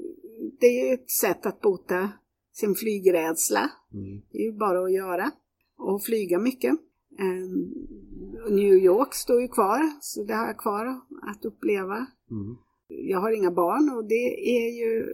det 0.59 0.65
är 0.67 0.87
ju 0.87 0.93
ett 0.93 1.11
sätt 1.11 1.45
att 1.45 1.61
bota 1.61 2.09
sin 2.53 2.75
flygrädsla. 2.75 3.69
Mm. 3.93 4.21
Det 4.31 4.37
är 4.37 4.45
ju 4.51 4.57
bara 4.57 4.83
att 4.83 4.93
göra. 4.93 5.31
Och 5.77 6.03
flyga 6.03 6.39
mycket. 6.39 6.73
Eh, 7.19 8.53
New 8.53 8.73
York 8.73 9.13
står 9.13 9.41
ju 9.41 9.47
kvar, 9.47 9.91
så 10.01 10.23
det 10.23 10.33
har 10.33 10.47
jag 10.47 10.57
kvar 10.57 10.85
att 11.21 11.45
uppleva. 11.45 12.05
Mm. 12.31 12.55
Jag 12.87 13.19
har 13.19 13.31
inga 13.31 13.51
barn 13.51 13.89
och 13.89 14.05
det 14.05 14.55
är 14.57 14.69
ju 14.69 15.05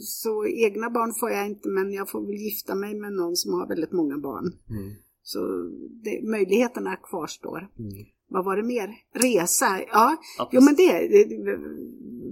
så 0.00 0.46
egna 0.46 0.90
barn 0.90 1.14
får 1.20 1.30
jag 1.30 1.46
inte 1.46 1.68
men 1.68 1.92
jag 1.92 2.10
får 2.10 2.20
väl 2.26 2.34
gifta 2.34 2.74
mig 2.74 2.94
med 2.94 3.12
någon 3.12 3.36
som 3.36 3.52
har 3.52 3.66
väldigt 3.66 3.92
många 3.92 4.18
barn. 4.18 4.52
Mm. 4.70 4.92
Så 5.22 5.38
det, 6.04 6.22
möjligheterna 6.22 6.96
kvarstår. 6.96 7.68
Mm. 7.78 7.92
Vad 8.28 8.44
var 8.44 8.56
det 8.56 8.62
mer? 8.62 8.94
Resa? 9.14 9.66
Ja, 9.92 10.16
Ja, 10.38 10.48
jo 10.52 10.60
men 10.60 10.74
det, 10.74 11.08
det 11.08 11.58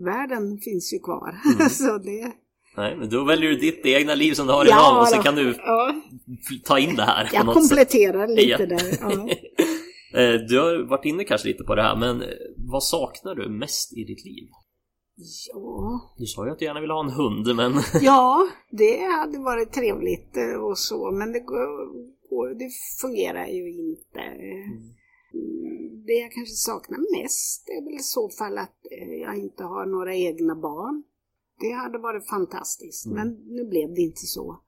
världen 0.04 0.58
finns 0.58 0.94
ju 0.94 0.98
kvar. 0.98 1.40
Mm. 1.44 1.68
så 1.70 1.98
det, 1.98 2.32
Nej, 2.76 2.96
men 2.96 3.08
då 3.10 3.24
väljer 3.24 3.50
du 3.50 3.56
ditt 3.56 3.86
egna 3.86 4.14
liv 4.14 4.32
som 4.34 4.46
du 4.46 4.52
har 4.52 4.64
Ja, 4.64 4.70
idag 4.70 5.00
och 5.02 5.08
så 5.08 5.22
kan 5.22 5.34
du 5.34 5.54
ja, 5.58 5.94
ta 6.64 6.78
in 6.78 6.96
det 6.96 7.02
här 7.02 7.30
jag 7.32 7.46
något 7.46 7.54
sätt. 7.54 7.68
kompletterar 7.70 8.28
lite 8.28 8.66
där. 8.66 8.82
Ja. 9.00 9.28
Eh, 10.14 10.34
Du 10.48 10.58
har 10.60 10.88
varit 10.88 11.04
inne 11.04 11.24
kanske 11.24 11.48
lite 11.48 11.64
på 11.64 11.74
det 11.74 11.82
här, 11.82 11.96
men 11.96 12.22
eh, 12.22 12.28
vad 12.56 12.82
saknar 12.84 13.34
du 13.34 13.48
mest 13.48 13.92
i 13.92 14.04
ditt 14.04 14.24
liv? 14.24 14.48
ja, 15.52 16.00
Du 16.18 16.26
sa 16.26 16.46
ju 16.46 16.52
att 16.52 16.58
du 16.58 16.64
gärna 16.64 16.80
ville 16.80 16.92
ha 16.92 17.04
en 17.04 17.10
hund, 17.10 17.56
men... 17.56 17.72
Ja, 18.02 18.48
det 18.70 18.98
hade 18.98 19.38
varit 19.38 19.72
trevligt 19.72 20.36
eh, 20.36 20.60
och 20.64 20.78
så, 20.78 21.10
men 21.10 21.32
det, 21.32 21.40
går, 21.40 22.54
det 22.58 22.70
fungerar 23.00 23.46
ju 23.46 23.72
inte. 23.72 24.20
Mm, 24.20 26.04
Det 26.06 26.12
jag 26.12 26.32
kanske 26.32 26.54
saknar 26.54 27.22
mest 27.22 27.68
är 27.68 27.84
väl 27.84 27.94
i 27.94 28.02
så 28.02 28.28
fall 28.38 28.58
att 28.58 28.78
jag 29.24 29.36
inte 29.36 29.64
har 29.64 29.86
några 29.86 30.14
egna 30.14 30.54
barn. 30.54 31.02
Det 31.62 31.72
hade 31.72 31.98
varit 31.98 32.28
fantastiskt, 32.28 33.06
Mm. 33.06 33.16
men 33.16 33.28
nu 33.56 33.64
blev 33.72 33.88
det 33.94 34.00
inte 34.00 34.26
så. 34.36 34.60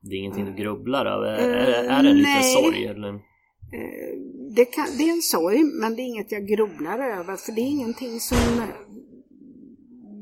Det 0.00 0.14
är 0.14 0.18
ingenting 0.18 0.44
du 0.44 0.54
grubblar 0.54 1.06
över? 1.06 1.32
Eh, 1.38 1.44
Är, 1.44 1.84
är 1.84 2.02
det 2.02 2.10
en 2.10 2.16
liten 2.16 2.32
nej. 2.32 2.54
sorg? 2.62 2.84
Eller? 2.86 3.14
Eh, 3.14 4.14
Det, 4.56 4.64
kan, 4.64 4.86
det 4.98 5.04
är 5.08 5.12
en 5.12 5.22
sorg, 5.22 5.60
men 5.80 5.94
det 5.96 6.02
är 6.02 6.06
inget 6.06 6.32
jag 6.32 6.46
grubblar 6.46 6.98
över, 6.98 7.36
för 7.36 7.52
det 7.52 7.60
är 7.60 7.70
ingenting 7.70 8.20
som... 8.20 8.38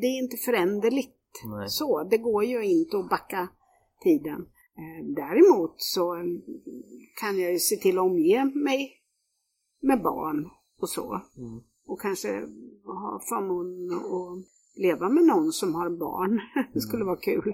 Det 0.00 0.06
är 0.06 0.18
inte 0.22 0.36
föränderligt. 0.36 1.16
Nej. 1.44 1.68
Så, 1.68 2.04
det 2.10 2.18
går 2.18 2.44
ju 2.44 2.64
inte 2.64 2.98
att 2.98 3.08
backa 3.10 3.48
tiden. 4.02 4.40
Eh, 4.80 5.06
Däremot 5.16 5.74
så 5.76 6.14
eh, 6.16 6.24
kan 7.20 7.38
jag 7.40 7.52
ju 7.52 7.58
se 7.58 7.76
till 7.76 7.98
att 7.98 8.04
omge 8.04 8.44
mig 8.44 8.92
med 9.82 10.02
barn 10.02 10.46
och 10.80 10.88
så. 10.88 11.20
Mm. 11.38 11.60
Och 11.86 12.00
kanske 12.00 12.28
ha 12.84 13.20
förmånen 13.28 13.90
att 13.98 14.44
leva 14.76 15.08
med 15.08 15.24
någon 15.24 15.52
som 15.52 15.74
har 15.74 15.90
barn. 15.90 16.40
Det 16.74 16.80
skulle 16.80 17.04
vara 17.04 17.16
kul. 17.16 17.52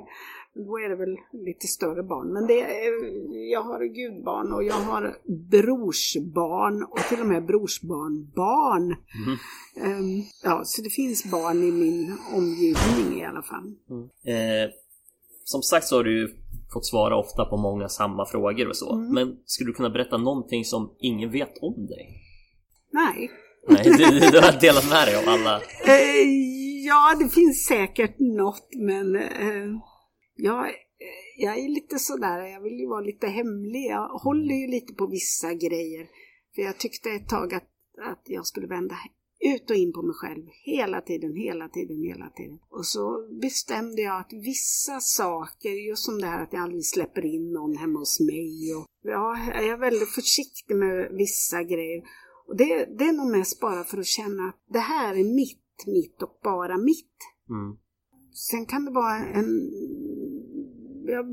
Då 0.55 0.79
är 0.79 0.89
det 0.89 0.97
väl 0.97 1.17
lite 1.33 1.67
större 1.67 2.03
barn. 2.03 2.33
Men 2.33 2.47
det 2.47 2.61
är, 2.61 2.93
jag 3.53 3.63
har 3.63 3.85
gudbarn 3.85 4.53
och 4.53 4.65
jag 4.65 4.75
har 4.75 5.17
brorsbarn 5.51 6.83
och 6.83 6.99
till 6.99 7.21
och 7.21 7.27
med 7.27 7.47
brorsbarnbarn. 7.47 8.97
Ehm, 9.85 10.23
Ja, 10.45 10.61
så 10.65 10.83
det 10.83 10.91
finns 10.91 11.25
barn 11.31 11.63
i 11.63 11.73
min 11.73 12.17
omgivning 12.35 13.21
i 13.21 13.25
alla 13.25 13.43
fall. 13.43 13.75
Eh, 14.25 14.71
som 15.45 15.63
sagt 15.63 15.87
så 15.87 15.97
har 15.97 16.05
du 16.05 16.37
fått 16.73 16.87
svara 16.87 17.17
ofta 17.17 17.45
på 17.45 17.57
många 17.57 17.89
samma 17.89 18.27
frågor 18.27 18.69
och 18.69 18.77
så. 18.77 18.95
Mm. 18.95 19.15
Men 19.15 19.37
skulle 19.47 19.71
du 19.71 19.75
kunna 19.75 19.91
berätta 19.91 20.17
någonting 20.17 20.65
som 20.65 20.91
ingen 20.99 21.31
vet 21.31 21.59
om 21.63 21.87
dig? 21.87 22.23
Nej. 22.93 23.31
Nej, 23.69 23.85
du, 23.85 24.19
du 24.33 24.39
har 24.41 24.61
delat 24.61 24.91
med 24.91 25.07
dig 25.09 25.17
av 25.17 25.29
alla. 25.29 25.57
Eh, 25.87 26.58
ja, 26.89 27.17
det 27.21 27.29
finns 27.29 27.67
säkert 27.67 28.19
något, 28.19 28.69
men 28.75 29.17
eh, 29.17 29.69
jag, 30.37 30.65
eh, 30.67 30.75
jag 31.37 31.59
är 31.59 31.69
lite 31.69 31.99
sådär, 31.99 32.47
jag 32.47 32.61
vill 32.61 32.81
ju 32.81 32.87
vara 32.87 33.01
lite 33.01 33.27
hemlig. 33.27 33.87
Jag 33.87 34.09
håller 34.09 34.55
ju 34.55 34.67
lite 34.67 34.95
på 34.95 35.07
vissa 35.07 35.55
grejer. 35.55 36.09
För 36.55 36.63
jag 36.63 36.79
tyckte 36.79 37.11
ett 37.11 37.29
tag 37.29 37.55
att, 37.55 37.69
att 38.03 38.23
jag 38.25 38.47
skulle 38.47 38.67
vända 38.67 38.97
ut 39.41 39.71
och 39.71 39.77
in 39.77 39.93
på 39.93 40.03
mig 40.03 40.15
själv 40.15 40.47
hela 40.65 41.01
tiden, 41.01 41.37
hela 41.37 41.69
tiden, 41.69 42.03
hela 42.03 42.31
tiden. 42.31 42.59
Och 42.71 42.87
så 42.87 43.29
bestämde 43.43 44.03
jag 44.03 44.21
att 44.21 44.33
vissa 44.33 45.01
saker, 45.01 45.71
just 45.71 46.05
som 46.05 46.21
det 46.21 46.27
här 46.27 46.43
att 46.43 46.53
jag 46.53 46.63
aldrig 46.63 46.87
släpper 46.87 47.25
in 47.25 47.53
någon 47.53 47.77
hemma 47.77 47.99
hos 47.99 48.21
mig. 48.21 48.75
Och, 48.75 48.87
ja, 49.03 49.39
jag 49.55 49.69
är 49.69 49.77
väldigt 49.77 50.09
försiktig 50.09 50.77
med 50.77 51.09
vissa 51.13 51.63
grejer. 51.63 52.03
Och 52.49 52.57
det, 52.57 52.99
det 52.99 53.05
är 53.05 53.13
nog 53.13 53.31
mest 53.31 53.61
bara 53.61 53.85
för 53.85 53.99
att 53.99 54.07
känna 54.07 54.49
att 54.49 54.61
det 54.69 54.79
här 54.79 55.15
är 55.15 55.35
mitt, 55.35 55.61
mitt 55.87 56.23
och 56.23 56.39
bara 56.43 56.77
mitt. 56.77 57.17
Mm. 57.51 57.77
Sen 58.33 58.67
kan 58.67 58.85
det 58.85 58.91
vara 58.91 59.17
en... 59.17 59.71
Jag 61.07 61.27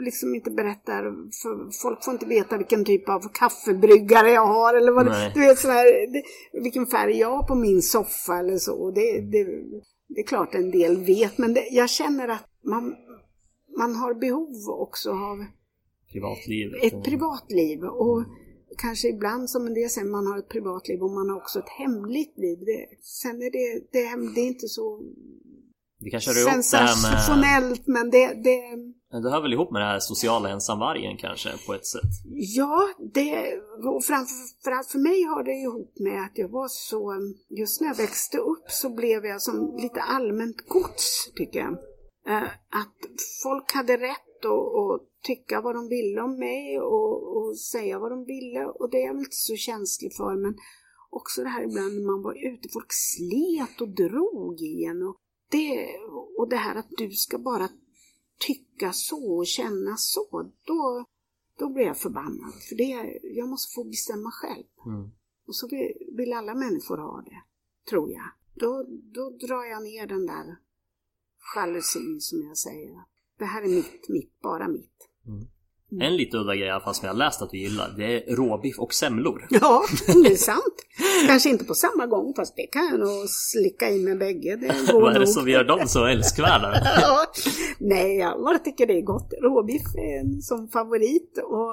liksom 0.00 0.34
inte 0.34 0.50
berättar, 0.50 1.02
för 1.42 1.82
folk 1.82 2.04
får 2.04 2.12
inte 2.14 2.26
veta 2.26 2.58
vilken 2.58 2.84
typ 2.84 3.08
av 3.08 3.20
kaffebryggare 3.34 4.30
jag 4.30 4.46
har 4.46 4.74
eller 4.74 4.92
vad 4.92 5.06
Nej. 5.06 5.32
du 5.34 5.40
vet 5.40 5.58
sådär, 5.58 6.12
det, 6.12 6.22
vilken 6.62 6.86
färg 6.86 7.18
jag 7.18 7.36
har 7.36 7.42
på 7.42 7.54
min 7.54 7.82
soffa 7.82 8.38
eller 8.38 8.56
så. 8.56 8.90
Det, 8.90 9.20
det, 9.20 9.44
det 10.08 10.20
är 10.20 10.26
klart 10.26 10.54
en 10.54 10.70
del 10.70 10.96
vet, 10.96 11.38
men 11.38 11.54
det, 11.54 11.68
jag 11.70 11.90
känner 11.90 12.28
att 12.28 12.46
man, 12.64 12.94
man 13.78 13.96
har 13.96 14.14
behov 14.14 14.80
också 14.80 15.10
av 15.10 15.44
Privatlivet. 16.12 16.84
ett 16.84 17.04
privatliv 17.04 17.84
och 17.84 18.24
kanske 18.78 19.08
ibland 19.08 19.50
som 19.50 19.66
en 19.66 19.74
del 19.74 19.90
säger, 19.90 20.08
man 20.08 20.26
har 20.26 20.38
ett 20.38 20.48
privatliv 20.48 21.02
och 21.02 21.10
man 21.10 21.28
har 21.30 21.36
också 21.36 21.58
ett 21.58 21.68
hemligt 21.68 22.38
liv. 22.38 22.58
Det, 22.58 22.86
sen 23.02 23.36
är 23.42 23.50
det, 23.50 23.86
det, 23.92 24.34
det 24.34 24.40
är 24.40 24.46
inte 24.46 24.68
så 24.68 25.00
Det 26.00 26.10
kanske 26.10 26.30
hör 26.30 26.48
här 26.48 26.56
med... 26.56 26.64
sensationellt 26.64 27.86
men 27.86 28.10
det, 28.10 28.26
det 28.26 28.60
Det 29.22 29.30
hör 29.30 29.42
väl 29.42 29.52
ihop 29.52 29.70
med 29.70 29.82
det 29.82 29.86
här 29.86 30.00
sociala 30.00 30.48
ensamvargen 30.50 31.16
kanske 31.16 31.50
på 31.66 31.74
ett 31.74 31.86
sätt? 31.86 32.10
Ja, 32.58 32.88
det, 33.14 33.60
och 33.94 34.04
framförallt 34.04 34.88
för 34.88 34.98
mig 34.98 35.22
har 35.22 35.44
det 35.44 35.52
ihop 35.52 35.92
med 36.00 36.22
att 36.22 36.38
jag 36.38 36.48
var 36.48 36.68
så, 36.68 37.14
just 37.48 37.80
när 37.80 37.88
jag 37.88 37.96
växte 37.96 38.38
upp 38.38 38.70
så 38.70 38.90
blev 38.90 39.26
jag 39.26 39.42
som 39.42 39.76
lite 39.82 40.00
allmänt 40.00 40.68
gods, 40.68 41.32
tycker 41.36 41.58
jag. 41.58 41.72
Eh, 42.26 42.48
Att 42.80 42.98
folk 43.42 43.72
hade 43.74 43.96
rätt 43.96 44.44
att, 44.44 44.74
att 44.92 45.09
tycka 45.22 45.60
vad 45.60 45.74
de 45.74 45.88
ville 45.88 46.20
om 46.20 46.38
mig 46.38 46.80
och, 46.80 47.36
och 47.36 47.58
säga 47.58 47.98
vad 47.98 48.10
de 48.12 48.24
ville 48.24 48.66
och 48.66 48.90
det 48.90 48.96
är 48.96 49.06
jag 49.06 49.14
väl 49.14 49.24
inte 49.24 49.36
så 49.36 49.56
känslig 49.56 50.16
för 50.16 50.36
men 50.36 50.54
också 51.10 51.42
det 51.42 51.48
här 51.48 51.64
ibland 51.64 51.94
när 51.94 52.06
man 52.06 52.22
var 52.22 52.52
ute, 52.52 52.68
folk 52.72 52.92
slet 52.92 53.80
och 53.80 53.88
drog 53.88 54.60
i 54.60 54.84
en 54.84 55.02
och 55.02 55.16
det, 55.50 55.98
och 56.38 56.48
det 56.48 56.56
här 56.56 56.76
att 56.76 56.90
du 56.90 57.10
ska 57.10 57.38
bara 57.38 57.68
tycka 58.38 58.92
så 58.92 59.36
och 59.36 59.46
känna 59.46 59.96
så, 59.96 60.52
då, 60.66 61.04
då 61.58 61.70
blir 61.70 61.84
jag 61.84 61.98
förbannad. 61.98 62.52
För 62.68 62.76
det, 62.76 63.20
jag 63.22 63.48
måste 63.48 63.74
få 63.74 63.84
bestämma 63.84 64.30
själv. 64.30 64.66
Mm. 64.86 65.10
Och 65.46 65.56
så 65.56 65.68
vill, 65.68 66.16
vill 66.16 66.32
alla 66.32 66.54
människor 66.54 66.98
ha 66.98 67.22
det, 67.26 67.42
tror 67.90 68.10
jag. 68.10 68.30
Då, 68.54 68.86
då 68.88 69.30
drar 69.30 69.64
jag 69.64 69.82
ner 69.82 70.06
den 70.06 70.26
där 70.26 70.56
jalusin 71.54 72.20
som 72.20 72.42
jag 72.42 72.56
säger. 72.56 72.94
Det 73.38 73.44
här 73.44 73.62
är 73.62 73.68
mitt, 73.68 74.08
mitt, 74.08 74.40
bara 74.40 74.68
mitt. 74.68 75.09
En 76.00 76.16
lite 76.16 76.36
udda 76.36 76.54
grej 76.54 76.66
i 76.66 76.70
alla 76.70 76.80
fall 76.80 76.94
som 76.94 77.06
jag 77.06 77.14
har 77.14 77.18
läst 77.18 77.42
att 77.42 77.50
du 77.50 77.58
gillar, 77.58 77.94
det 77.96 78.04
är 78.04 78.36
råbiff 78.36 78.78
och 78.78 78.94
semlor. 78.94 79.46
Ja, 79.50 79.82
det 80.06 80.32
är 80.32 80.36
sant. 80.36 80.74
Kanske 81.26 81.48
inte 81.50 81.64
på 81.64 81.74
samma 81.74 82.06
gång, 82.06 82.34
fast 82.36 82.56
det 82.56 82.66
kan 82.66 82.86
jag 82.86 83.00
nog 83.00 83.28
slicka 83.28 83.90
in 83.90 84.04
med 84.04 84.18
bägge. 84.18 84.56
Det 84.56 84.92
går 84.92 85.00
Vad 85.00 85.16
är 85.16 85.20
det 85.20 85.26
som 85.26 85.48
gör 85.48 85.64
dem 85.64 85.80
så 85.86 86.06
älskvärda? 86.06 86.72
Ja, 87.00 87.26
nej, 87.78 88.16
jag 88.16 88.42
bara 88.42 88.58
tycker 88.58 88.86
det 88.86 88.98
är 88.98 89.02
gott. 89.02 89.32
Råbiff 89.42 89.94
är 89.96 90.40
som 90.42 90.68
favorit 90.68 91.38
och 91.44 91.72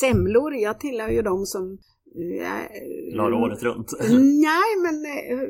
semlor, 0.00 0.54
jag 0.54 0.80
tillhör 0.80 1.08
ju 1.08 1.22
de 1.22 1.46
som 1.46 1.78
eh, 2.22 3.20
ha 3.20 3.28
det 3.30 3.36
året 3.36 3.62
runt. 3.62 3.92
Nej, 4.48 4.70
men 4.82 4.94
eh, 5.06 5.48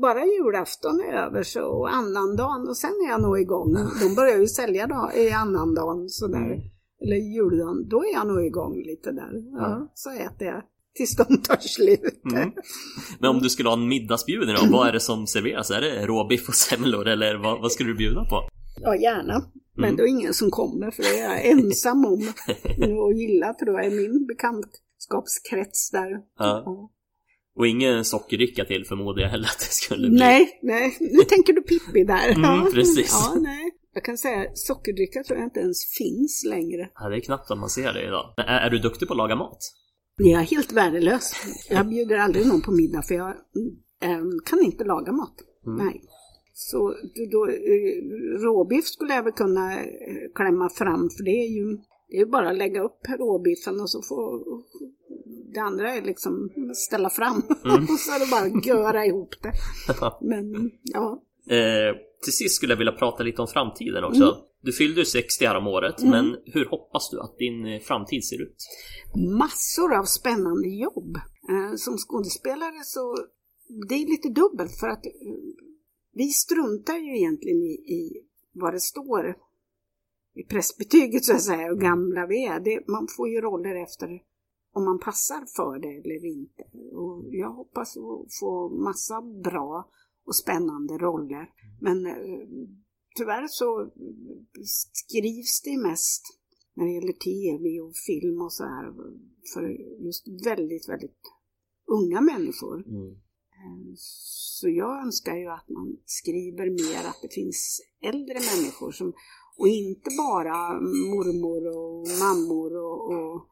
bara 0.00 0.24
julafton 0.26 1.00
är 1.00 1.12
över 1.26 1.42
så, 1.42 1.62
och 1.64 1.94
annandagen 1.94 2.68
och 2.68 2.76
sen 2.76 2.90
är 3.06 3.10
jag 3.10 3.22
nog 3.22 3.40
igång. 3.40 3.74
De 4.02 4.14
börjar 4.14 4.38
ju 4.38 4.46
sälja 4.46 4.86
då, 4.86 5.10
i 5.20 5.30
annandagen 5.30 6.08
sådär, 6.08 6.60
eller 7.04 7.16
juldagen, 7.16 7.88
då 7.88 8.04
är 8.04 8.12
jag 8.12 8.26
nog 8.26 8.44
igång 8.46 8.74
lite 8.76 9.12
där. 9.12 9.32
Ja, 9.52 9.92
så 9.94 10.10
äter 10.10 10.46
jag 10.48 10.62
tills 10.96 11.16
de 11.16 11.24
tar 11.42 11.56
slut. 11.60 12.22
Mm. 12.32 12.50
Men 13.20 13.30
om 13.30 13.38
du 13.38 13.48
skulle 13.48 13.68
ha 13.68 13.76
en 13.76 13.88
middagsbjudning 13.88 14.56
då, 14.60 14.76
vad 14.76 14.88
är 14.88 14.92
det 14.92 15.00
som 15.00 15.26
serveras? 15.26 15.70
Är 15.70 15.80
det 15.80 16.06
råbiff 16.06 16.48
och 16.48 16.54
semlor 16.54 17.06
eller 17.08 17.34
vad, 17.34 17.60
vad 17.60 17.72
skulle 17.72 17.90
du 17.90 17.96
bjuda 17.96 18.24
på? 18.24 18.48
Ja, 18.82 18.96
gärna. 18.96 19.42
Men 19.76 19.84
Mm. 19.84 19.96
då 19.96 20.02
är 20.02 20.08
ingen 20.08 20.34
som 20.34 20.50
kommer 20.50 20.90
för 20.90 21.02
det 21.02 21.18
är 21.20 21.30
jag 21.30 21.46
ensam 21.46 22.04
om 22.04 22.22
att 23.10 23.16
gilla 23.18 23.54
tror 23.54 23.80
jag 23.80 23.92
i 23.92 23.96
min 23.96 24.26
bekantskapskrets 25.08 25.90
där. 25.90 26.10
Ja. 26.38 26.90
Och 27.56 27.66
ingen 27.66 28.04
sockerdricka 28.04 28.64
till 28.64 28.84
förmodar 28.84 29.22
jag 29.22 29.28
heller 29.30 29.44
att 29.44 29.58
det 29.58 29.72
skulle 29.72 30.08
bli. 30.08 30.18
Nej, 30.18 30.58
nej, 30.62 30.96
nu 31.00 31.24
tänker 31.24 31.52
du 31.52 31.62
Pippi 31.62 32.04
där. 32.04 32.30
Mm, 32.30 32.72
precis. 32.72 33.10
Ja, 33.12 33.34
nej. 33.40 33.70
Jag 33.94 34.04
kan 34.04 34.18
säga 34.18 34.50
sockerdricka 34.54 35.22
tror 35.24 35.38
jag 35.38 35.46
inte 35.46 35.60
ens 35.60 35.78
finns 35.98 36.44
längre. 36.48 36.88
Ja, 36.94 37.08
det 37.08 37.16
är 37.16 37.20
knappt 37.20 37.50
att 37.50 37.58
man 37.58 37.68
ser 37.70 37.92
det 37.92 38.06
idag. 38.06 38.34
Men 38.36 38.46
är, 38.46 38.60
är 38.66 38.70
du 38.70 38.78
duktig 38.78 39.08
på 39.08 39.14
att 39.14 39.18
laga 39.18 39.36
mat? 39.36 39.58
Jag 40.16 40.40
är 40.40 40.46
helt 40.46 40.72
värdelös. 40.72 41.32
Jag 41.70 41.88
bjuder 41.88 42.16
aldrig 42.16 42.46
någon 42.46 42.62
på 42.62 42.72
middag 42.72 43.02
för 43.02 43.14
jag 43.14 43.34
mm, 44.04 44.38
kan 44.44 44.64
inte 44.64 44.84
laga 44.84 45.12
mat. 45.12 45.34
Nej. 45.66 46.00
Så 46.52 46.78
då- 46.78 47.26
då, 47.32 47.48
eh, 47.48 48.42
råbiff 48.44 48.84
skulle 48.86 49.14
jag 49.14 49.22
väl 49.22 49.32
kunna 49.32 49.72
eh, 49.72 49.84
klämma 50.34 50.68
fram 50.70 51.10
för 51.16 51.24
det 51.24 51.30
är 51.30 51.50
ju 51.50 51.78
det 52.14 52.18
är 52.18 52.24
ju 52.24 52.30
bara 52.30 52.50
att 52.50 52.56
lägga 52.56 52.82
upp 52.82 53.00
råbiffen 53.18 53.80
och 53.80 53.90
så 53.90 54.02
får 54.02 54.44
det 55.54 55.60
andra 55.60 55.94
är 55.94 56.02
liksom 56.02 56.50
ställa 56.74 57.10
fram 57.10 57.36
och 57.90 58.00
så 58.00 58.12
är 58.12 58.20
det 58.20 58.30
bara 58.30 58.58
att 58.58 58.66
göra 58.66 59.06
ihop 59.06 59.34
det. 59.42 59.52
Men 60.20 60.70
ja, 60.82 61.22
Eh, 61.46 61.96
till 62.24 62.32
sist 62.32 62.54
skulle 62.56 62.72
jag 62.72 62.78
vilja 62.78 62.92
prata 62.92 63.22
lite 63.22 63.42
om 63.42 63.48
framtiden 63.48 64.04
också. 64.04 64.36
Du 64.62 64.72
fyllde 64.72 65.00
ju 65.00 65.04
60 65.04 65.46
här 65.46 65.56
om 65.56 65.66
året, 65.66 66.02
men 66.02 66.36
hur 66.44 66.64
hoppas 66.64 67.10
du 67.10 67.20
att 67.20 67.38
din 67.38 67.66
eh, 67.66 67.80
framtid 67.80 68.24
ser 68.24 68.42
ut? 68.42 68.56
massor 69.38 69.94
av 69.98 70.04
spännande 70.04 70.68
jobb. 70.68 71.16
Eh, 71.50 71.76
Som 71.76 71.96
skådespelare 71.98 72.80
så 72.84 73.16
det 73.88 73.94
är 73.94 74.06
lite 74.06 74.28
dubbelt 74.28 74.80
för 74.80 74.88
att 74.88 75.06
eh, 75.06 75.12
vi 76.12 76.28
struntar 76.28 76.96
ju 76.96 77.18
egentligen 77.18 77.58
i, 77.58 77.72
i 77.98 78.22
vad 78.52 78.74
det 78.74 78.80
står 78.80 79.36
i 80.34 80.42
pressbetyget 80.42 81.24
så 81.24 81.34
att 81.34 81.42
säga, 81.42 81.68
hur 81.68 81.76
gamla 81.76 82.26
vi 82.26 82.46
är. 82.46 82.60
Det, 82.60 82.88
man 82.88 83.08
får 83.16 83.28
ju 83.28 83.40
roller 83.40 83.74
efter 83.74 84.22
om 84.72 84.84
man 84.84 84.98
passar 84.98 85.46
för 85.56 85.78
det 85.78 85.94
eller 85.96 86.24
inte. 86.24 86.62
Och 86.96 87.24
jag 87.34 87.50
hoppas 87.50 87.96
att 87.96 88.34
få 88.40 88.68
massa 88.68 89.22
bra 89.22 89.90
och 90.26 90.36
spännande 90.36 90.98
roller. 90.98 91.50
Men 91.80 92.06
eh, 92.06 92.48
tyvärr 93.16 93.46
så 93.48 93.90
skrivs 94.92 95.62
det 95.62 95.78
mest 95.78 96.22
när 96.74 96.84
det 96.84 96.92
gäller 96.92 97.12
tv 97.12 97.80
och 97.80 97.96
film 97.96 98.42
och 98.42 98.52
så 98.52 98.64
här 98.64 98.92
för 99.54 99.62
just 100.06 100.28
väldigt, 100.46 100.88
väldigt 100.88 101.20
unga 101.86 102.20
människor. 102.20 102.78
Eh, 102.78 103.92
Så 103.96 104.68
jag 104.68 105.02
önskar 105.04 105.36
ju 105.36 105.48
att 105.48 105.68
man 105.68 105.96
skriver 106.04 106.70
mer 106.70 107.08
att 107.08 107.18
det 107.22 107.34
finns 107.34 107.80
äldre 108.02 108.34
människor 108.34 108.90
som, 108.92 109.12
och 109.58 109.68
inte 109.68 110.10
bara 110.18 110.80
mormor 111.14 111.62
och 111.78 112.08
mammor 112.22 112.76
och, 112.76 113.12
och, 113.12 113.48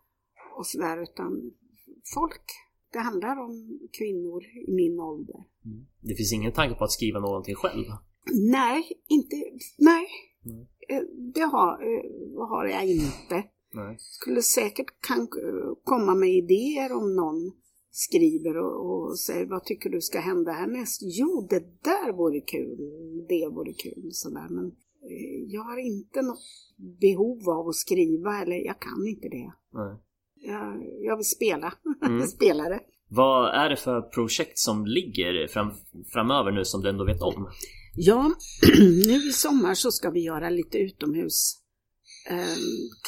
och 0.59 0.67
sådär 0.67 1.03
utan 1.03 1.53
folk. 2.15 2.43
Det 2.93 2.99
handlar 2.99 3.37
om 3.41 3.79
kvinnor 3.99 4.43
i 4.45 4.73
min 4.73 5.01
ålder. 5.01 5.45
Det 6.01 6.15
finns 6.15 6.33
ingen 6.33 6.53
tanke 6.53 6.75
på 6.75 6.85
att 6.85 6.93
skriva 6.93 7.21
någonting 7.21 7.55
själv? 7.55 7.85
Nej, 8.51 8.83
inte, 9.09 9.37
nej. 9.79 10.07
Mm. 10.45 10.67
Det 11.35 11.41
har, 11.41 11.73
eh, 11.73 12.49
har 12.49 12.67
jag 12.67 12.87
inte. 12.87 13.45
Nej. 13.75 13.97
Skulle 13.99 14.43
säkert 14.43 15.01
kan 15.01 15.29
komma 15.85 16.15
med 16.15 16.31
idéer 16.31 16.93
om 16.93 17.17
någon 17.17 17.53
skriver 17.91 18.57
och, 18.57 19.09
och 19.09 19.19
säger 19.19 19.47
vad 19.47 19.65
tycker 19.65 19.91
du 19.91 20.01
ska 20.01 20.21
hända 20.21 20.53
härnäst? 20.53 21.01
Jo, 21.03 21.47
det 21.51 21.83
där 21.83 22.13
vore 22.13 22.41
kul, 22.41 22.79
det 23.29 23.49
vore 23.49 23.73
kul 23.73 24.09
sådär. 24.13 24.47
Men 24.51 24.75
jag 25.49 25.63
har 25.63 25.79
inte 25.79 26.23
något 26.23 26.39
behov 27.01 27.49
av 27.51 27.69
att 27.69 27.75
skriva 27.75 28.43
eller 28.43 28.57
jag 28.57 28.81
kan 28.81 29.07
inte 29.09 29.29
det. 29.29 29.53
Nej. 29.73 29.97
Jag, 30.35 30.83
jag 31.05 31.17
vill 31.17 31.27
spela, 31.27 31.75
Mm. 32.07 32.27
spelare. 32.27 32.81
Vad 33.09 33.55
är 33.55 33.71
det 33.71 33.77
för 33.77 34.01
projekt 34.03 34.59
som 34.59 34.87
ligger 34.87 35.47
fram, 35.49 35.71
framöver 36.13 36.51
nu 36.53 36.65
som 36.65 36.81
du 36.83 36.89
ändå 36.89 37.05
vet 37.05 37.21
om? 37.23 37.49
Ja, 37.97 38.35
nu 39.07 39.15
i 39.29 39.33
sommar 39.33 39.75
så 39.75 39.91
ska 39.91 40.11
vi 40.11 40.21
göra 40.25 40.51
lite 40.51 40.79
utomhus 40.79 41.55
eh, 42.31 42.57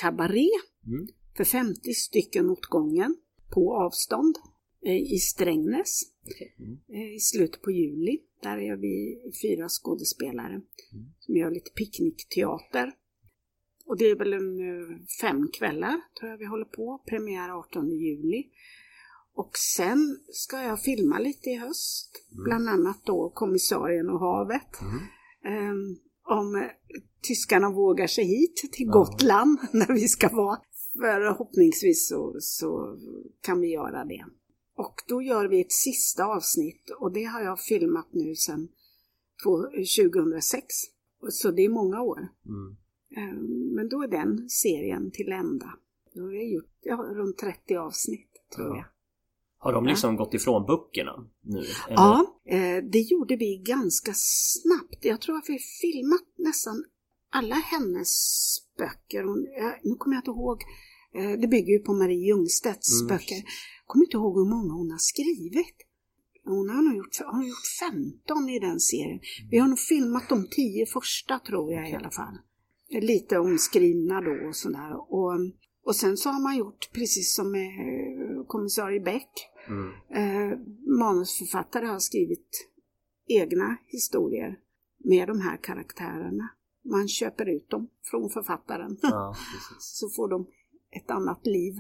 kabaré 0.01 0.49
Mm. 0.87 1.07
för 1.37 1.45
50 1.45 1.93
stycken 1.95 2.51
åt 2.51 2.67
gången 2.67 3.17
på 3.55 3.77
avstånd 3.77 4.35
eh, 4.87 5.13
i 5.13 5.19
Strängnäs 5.19 6.01
Mm. 6.59 6.79
eh, 6.89 7.15
i 7.15 7.21
slutet 7.21 7.63
på 7.63 7.71
juli. 7.71 8.19
Där 8.43 8.59
är 8.59 8.77
vi 8.77 9.19
fyra 9.43 9.69
skådespelare 9.69 10.61
som 11.19 11.37
gör 11.37 11.51
lite 11.51 11.71
picknickteater. 11.71 12.93
Och 13.87 13.99
det 13.99 14.05
är 14.05 14.17
väl 14.17 14.33
en 14.33 14.59
eh, 14.59 14.99
fem 15.21 15.49
kvällar 15.59 16.01
tror 16.19 16.31
jag 16.31 16.39
vi 16.39 16.45
håller 16.45 16.65
på. 16.65 17.03
Premiär 17.07 17.59
18 17.59 17.91
juli. 17.91 18.45
Och 19.35 19.51
sen 19.77 20.19
ska 20.33 20.63
jag 20.63 20.83
filma 20.83 21.19
lite 21.19 21.51
i 21.51 21.57
höst. 21.57 22.27
Bland 22.45 22.69
annat 22.69 23.03
då 23.05 23.31
Kommissarien 23.35 24.09
och 24.11 24.21
havet. 24.21 24.81
Ehm, 25.45 25.97
om 26.23 26.55
eh, 26.55 26.63
tyskarna 27.23 27.71
vågar 27.71 28.07
sig 28.07 28.25
hit 28.25 28.57
till 28.73 28.87
Gotland 28.87 29.59
när 29.73 29.95
vi 29.95 30.09
ska 30.09 30.29
vara. 30.29 30.59
Förhoppningsvis 31.01 32.09
så, 32.09 32.37
så 32.41 32.99
kan 33.41 33.61
vi 33.61 33.73
göra 33.73 34.05
det. 34.05 34.25
Och 34.77 34.95
då 35.09 35.23
gör 35.23 35.49
vi 35.49 35.61
ett 35.61 35.73
sista 35.73 36.25
avsnitt 36.25 36.91
och 37.01 37.13
det 37.13 37.25
har 37.25 37.41
jag 37.41 37.61
filmat 37.61 38.09
nu 38.13 38.35
sedan 38.35 38.69
två- 39.45 39.67
2006. 39.97 40.67
Så 41.31 41.51
det 41.51 41.63
är 41.65 41.69
många 41.69 42.01
år. 42.03 42.19
Mm. 42.47 42.77
Ehm, 43.17 43.75
Men 43.75 43.89
då 43.89 44.03
är 44.03 44.09
den 44.09 44.49
serien 44.49 45.11
till 45.11 45.33
ända. 45.33 45.71
Då 46.15 46.23
har 46.23 46.33
jag 46.33 46.49
gjort 46.49 46.71
ja, 46.81 46.97
runt 46.97 47.39
30 47.39 47.77
avsnitt 47.77 48.31
tror 48.57 48.67
Ja. 48.69 48.77
jag. 48.77 48.85
Har 49.59 49.73
de 49.73 49.87
liksom 49.87 50.17
gått 50.17 50.35
ifrån 50.35 50.67
böckerna 50.67 51.31
nu? 51.41 51.59
eller? 51.59 51.69
Ja, 51.89 52.41
eh, 52.47 52.85
det 52.85 52.99
gjorde 53.01 53.37
vi 53.37 53.57
ganska 53.57 54.13
snabbt. 54.15 55.05
Jag 55.05 55.21
tror 55.21 55.37
att 55.37 55.45
vi 55.49 55.59
filmat 55.59 56.29
nästan 56.37 56.85
alla 57.31 57.55
hennes 57.55 58.11
böcker. 58.79 59.21
Eh, 59.23 59.73
nu 59.83 59.95
kommer 59.95 60.17
jag 60.17 60.21
inte 60.21 60.31
ihåg, 60.31 60.63
eh, 61.15 61.41
det 61.41 61.49
bygger 61.49 61.73
ju 61.73 61.79
på 61.79 61.93
Marie 61.95 62.27
Ljungstedts 62.27 63.01
Mm. 63.01 63.09
böcker. 63.09 63.43
Jag 63.85 63.93
kommer 63.93 64.05
inte 64.05 64.17
ihåg 64.17 64.39
hur 64.39 64.51
många 64.57 64.73
hon 64.73 64.91
har 64.91 64.99
skrivit. 64.99 65.77
Hon 66.45 66.69
har 66.69 66.83
nog 66.83 66.97
gjort, 66.97 67.19
hon 67.25 67.35
har 67.35 67.49
gjort 67.49 67.69
15 67.81 68.49
i 68.49 68.59
den 68.59 68.81
serien. 68.81 69.21
Vi 69.51 69.59
har 69.59 69.69
nog 69.69 69.79
filmat 69.79 70.29
de 70.29 70.47
10 70.51 70.87
första 70.87 71.39
tror 71.39 71.73
jag 71.73 71.91
i 71.91 71.95
alla 71.95 72.11
fall. 72.11 72.39
Lite 72.91 73.39
omskrivna 73.39 74.21
då 74.21 74.49
och 74.49 74.57
sådär. 74.57 75.13
Och, 75.13 75.33
och 75.85 75.97
sen 75.97 76.17
så 76.17 76.29
har 76.29 76.43
man 76.43 76.57
gjort 76.57 76.91
precis 76.93 77.35
som 77.35 77.51
med 77.53 77.67
eh, 77.67 78.45
kommissarie 78.47 79.01
Beck. 79.01 79.31
Mm. 79.69 79.91
Eh, 80.11 80.59
manusförfattare 80.99 81.87
har 81.87 81.99
skrivit 81.99 82.69
egna 83.27 83.77
historier 83.87 84.59
med 84.99 85.29
de 85.29 85.41
här 85.41 85.57
karaktärerna. 85.57 86.49
Man 86.85 87.09
köper 87.09 87.49
ut 87.49 87.71
dem 87.71 87.89
från 88.03 88.31
författaren 88.31 88.99
Ja, 89.03 89.35
så 89.79 90.09
får 90.09 90.29
de 90.29 90.47
ett 90.91 91.11
annat 91.11 91.47
liv. 91.47 91.75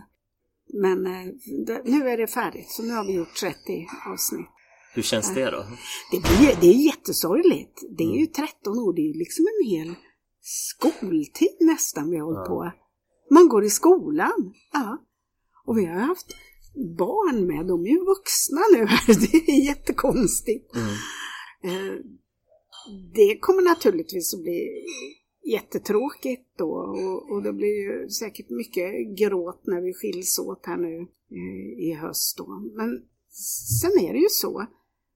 Men 0.72 1.06
eh, 1.06 1.32
nu 1.84 2.08
är 2.08 2.16
det 2.16 2.26
färdigt 2.26 2.70
så 2.70 2.82
nu 2.82 2.92
har 2.92 3.04
vi 3.04 3.12
gjort 3.12 3.34
30 3.40 3.56
avsnitt. 4.12 4.46
Hur 4.94 5.02
känns 5.02 5.34
det 5.34 5.50
då? 5.50 5.66
Det, 6.10 6.20
blir, 6.20 6.56
det 6.60 6.66
är 6.66 6.86
jättesorgligt. 6.86 7.82
Det 7.98 8.04
är 8.04 8.18
ju 8.20 8.26
13 8.26 8.78
år, 8.78 8.92
det 8.92 9.00
är 9.00 9.06
ju 9.12 9.18
liksom 9.18 9.44
en 9.46 9.70
hel 9.70 9.94
skoltid 10.40 11.56
nästan 11.60 12.10
vi 12.10 12.16
har 12.18 12.24
hållit 12.26 12.48
på. 12.48 12.72
Man 13.30 13.48
går 13.48 13.64
i 13.64 13.70
skolan. 13.70 14.52
Ja. 14.72 14.98
Och 15.66 15.78
vi 15.78 15.84
har 15.86 16.00
haft 16.00 16.26
barn 16.98 17.46
med, 17.46 17.66
de 17.66 17.86
är 17.86 17.90
ju 17.90 18.04
vuxna 18.04 18.60
nu 18.72 18.86
här. 18.86 19.06
Det 19.30 19.52
är 19.52 19.64
jättekonstigt. 19.66 20.74
Mm. 20.74 20.88
Eh, 21.64 21.94
Det 23.14 23.38
kommer 23.40 23.62
naturligtvis 23.62 24.34
att 24.34 24.42
bli 24.42 24.84
jättetråkigt 25.44 26.58
då 26.58 26.70
och, 26.72 27.32
och 27.32 27.42
det 27.42 27.52
blir 27.52 27.76
ju 27.82 28.08
säkert 28.08 28.50
mycket 28.50 29.18
gråt 29.18 29.62
när 29.66 29.80
vi 29.80 29.94
skiljs 29.94 30.38
åt 30.38 30.66
här 30.66 30.76
nu 30.76 31.06
eh, 31.30 31.88
i 31.88 31.92
höst 31.92 32.38
då. 32.38 32.46
Men 32.74 33.02
sen 33.80 33.90
är 34.04 34.12
det 34.12 34.18
ju 34.18 34.28
så. 34.30 34.66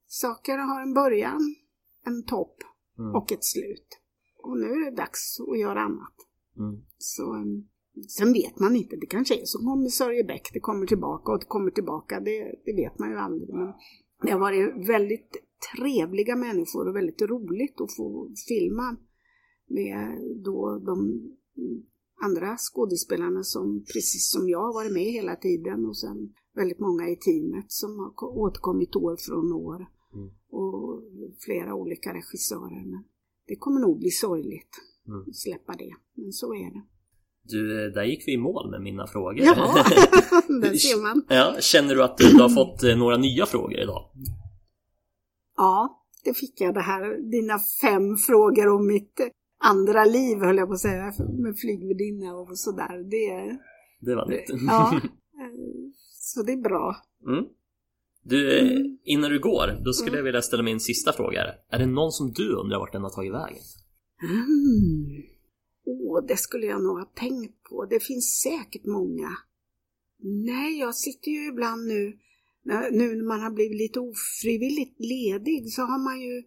Saker 0.07 0.59
har 0.59 0.83
en 0.83 0.95
början, 0.95 1.55
en 2.07 2.25
topp 2.25 2.57
Mm. 2.99 3.15
och 3.15 3.33
ett 3.33 3.45
slut. 3.45 4.01
Och 4.43 4.59
nu 4.59 4.67
är 4.67 4.91
det 4.91 4.97
dags 4.97 5.41
att 5.41 5.59
göra 5.59 5.81
annat. 5.81 6.15
Mm. 6.59 6.81
Så, 6.99 7.35
um, 7.35 7.69
sen 8.09 8.33
vet 8.33 8.59
man 8.59 8.77
inte, 8.77 8.97
det 8.97 9.07
kanske 9.07 9.35
är 9.35 9.45
som 9.45 9.67
kommissarie 9.67 10.25
Beck, 10.25 10.51
det 10.53 10.61
kommer 10.61 10.87
tillbaka 10.87 11.33
och 11.33 11.39
det 11.39 11.47
kommer 11.47 11.71
tillbaka, 11.71 12.21
det, 12.21 12.55
det 12.65 12.73
vet 12.73 12.99
man 12.99 13.11
ju 13.11 13.17
aldrig. 13.17 13.55
Men 13.55 13.73
det 14.23 14.31
har 14.31 14.41
varit 14.41 14.89
väldigt 14.89 15.37
trevliga 15.77 16.37
människor 16.37 16.89
och 16.89 16.97
väldigt 16.97 17.23
roligt 17.23 17.81
att 17.81 17.97
få 17.97 18.31
filma 18.49 18.97
med 19.69 20.19
då 20.45 20.79
de 20.79 21.23
andra 22.25 22.57
skådespelarna 22.59 23.43
som 23.43 23.85
precis 23.95 24.31
som 24.33 24.49
jag 24.49 24.73
varit 24.73 24.93
med 24.93 25.03
hela 25.13 25.37
tiden 25.37 25.87
och 25.87 25.97
sen 25.99 26.33
väldigt 26.55 26.79
många 26.81 27.09
i 27.09 27.17
teamet 27.17 27.65
som 27.73 27.99
har 27.99 28.11
ko- 28.11 28.41
återkommit 28.41 28.97
år 28.97 29.17
från 29.17 29.53
år 29.53 29.87
Mm. 30.15 30.31
och 30.51 31.03
flera 31.45 31.75
olika 31.75 32.15
regissörer. 32.15 32.87
Men 32.91 33.05
det 33.47 33.57
kommer 33.57 33.81
nog 33.81 33.99
bli 33.99 34.11
sorgligt 34.11 34.71
Mm. 35.09 35.21
att 35.21 35.37
släppa 35.37 35.73
det, 35.73 35.95
men 36.15 36.33
så 36.33 36.55
är 36.55 36.71
det. 36.75 36.83
Du, 37.43 37.85
eh, 37.87 37.93
där 37.93 38.05
gick 38.05 38.29
vi 38.29 38.33
i 38.33 38.37
mål 38.39 38.71
med 38.71 38.83
mina 38.83 39.07
frågor. 39.07 39.39
Jaha, 39.45 39.73
där 40.63 40.75
ser 40.75 41.03
man. 41.03 41.23
ja, 41.29 41.57
känner 41.61 41.95
du 41.95 42.03
att 42.03 42.19
du 42.19 42.25
har 42.43 42.49
fått 42.49 42.83
eh, 42.83 42.97
några 42.97 43.17
nya 43.17 43.47
frågor 43.47 43.79
idag? 43.79 44.11
Ja, 45.57 46.05
det 46.25 46.35
fick 46.35 46.61
jag 46.61 46.75
det 46.75 46.81
här, 46.81 47.31
dina 47.31 47.59
fem 47.83 48.17
frågor 48.17 48.69
om 48.69 48.87
mitt 48.87 49.21
andra 49.59 50.05
liv 50.05 50.39
höll 50.39 50.57
jag 50.57 50.69
på 50.69 50.75
att 50.75 50.81
säga, 50.81 51.13
med 51.39 51.59
flygvärdinna 51.59 52.35
och 52.35 52.59
sådär. 52.59 52.99
Det, 53.11 53.59
Det 54.01 54.15
var 54.15 54.29
nytt. 54.29 54.45
ja, 54.67 55.01
så 56.11 56.43
det 56.43 56.53
är 56.53 56.57
bra. 56.63 56.97
Mm. 57.27 57.45
Du, 58.25 58.59
eh, 58.59 58.77
Mm. 58.77 58.99
innan 59.05 59.31
du 59.31 59.41
går, 59.41 59.85
då 59.85 59.93
skulle 59.93 60.17
jag 60.17 60.25
vilja 60.25 60.43
ställa 60.43 60.63
min 60.63 60.81
sista 60.81 61.13
fråga. 61.13 61.41
Är 61.71 61.79
det 61.79 61.87
någon 61.87 62.13
som 62.13 62.33
du 62.33 62.53
undrar 62.57 62.79
vart 62.79 62.93
den 62.93 63.03
har 63.03 63.11
tagit 63.11 63.33
vägen? 63.33 63.63
Mm. 64.23 65.23
Åh, 65.87 66.25
det 66.29 66.37
skulle 66.37 66.67
jag 66.67 66.83
nog 66.83 66.99
ha 66.99 67.05
tänkt 67.05 67.63
på. 67.63 67.87
Det 67.91 68.01
finns 68.03 68.41
säkert 68.41 68.85
många. 68.87 69.31
Nej, 70.47 70.79
jag 70.79 70.95
sitter 70.95 71.31
ju 71.31 71.49
ibland 71.49 71.87
nu, 71.87 72.19
nu 72.91 73.15
när 73.17 73.25
man 73.29 73.41
har 73.41 73.51
blivit 73.51 73.77
lite 73.79 74.01
ofrivilligt 74.01 75.01
ledig 75.01 75.73
så 75.73 75.83
har 75.83 75.99
man 76.05 76.21
ju 76.21 76.43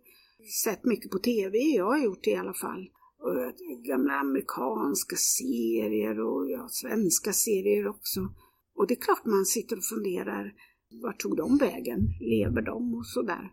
sett 0.63 0.85
mycket 0.85 1.11
på 1.11 1.19
tv, 1.19 1.57
jag 1.57 1.85
har 1.85 2.03
gjort 2.03 2.23
det 2.23 2.29
i 2.31 2.35
alla 2.35 2.53
fall. 2.53 2.89
Och 3.23 3.35
gamla 3.83 4.13
amerikanska 4.13 5.15
serier 5.15 6.19
och 6.19 6.51
ja, 6.51 6.67
svenska 6.69 7.33
serier 7.33 7.87
också. 7.87 8.19
Och 8.75 8.87
det 8.87 8.93
är 8.93 9.01
klart 9.01 9.25
man 9.25 9.45
sitter 9.45 9.77
och 9.77 9.83
funderar, 9.83 10.53
vart 11.03 11.19
tog 11.19 11.37
de 11.37 11.57
vägen? 11.57 11.99
Lever 12.19 12.61
de 12.61 12.95
och 12.95 13.05
sådär? 13.05 13.51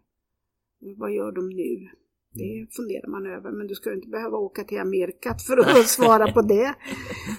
Vad 0.96 1.12
gör 1.14 1.32
de 1.32 1.48
nu? 1.48 1.88
Det 2.32 2.66
funderar 2.76 3.08
man 3.10 3.26
över, 3.26 3.50
men 3.52 3.66
du 3.66 3.74
ska 3.74 3.94
inte 3.94 4.08
behöva 4.08 4.36
åka 4.36 4.64
till 4.64 4.78
Amerikat 4.78 5.42
för 5.42 5.56
att 5.56 5.88
svara 5.88 6.32
på 6.32 6.42
det. 6.42 6.74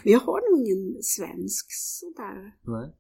Men 0.04 0.14
jag 0.14 0.20
har 0.20 0.52
nog 0.52 0.68
ingen 0.68 1.04
svensk 1.04 1.66
sådär. 1.72 2.56
Nej. 2.66 2.96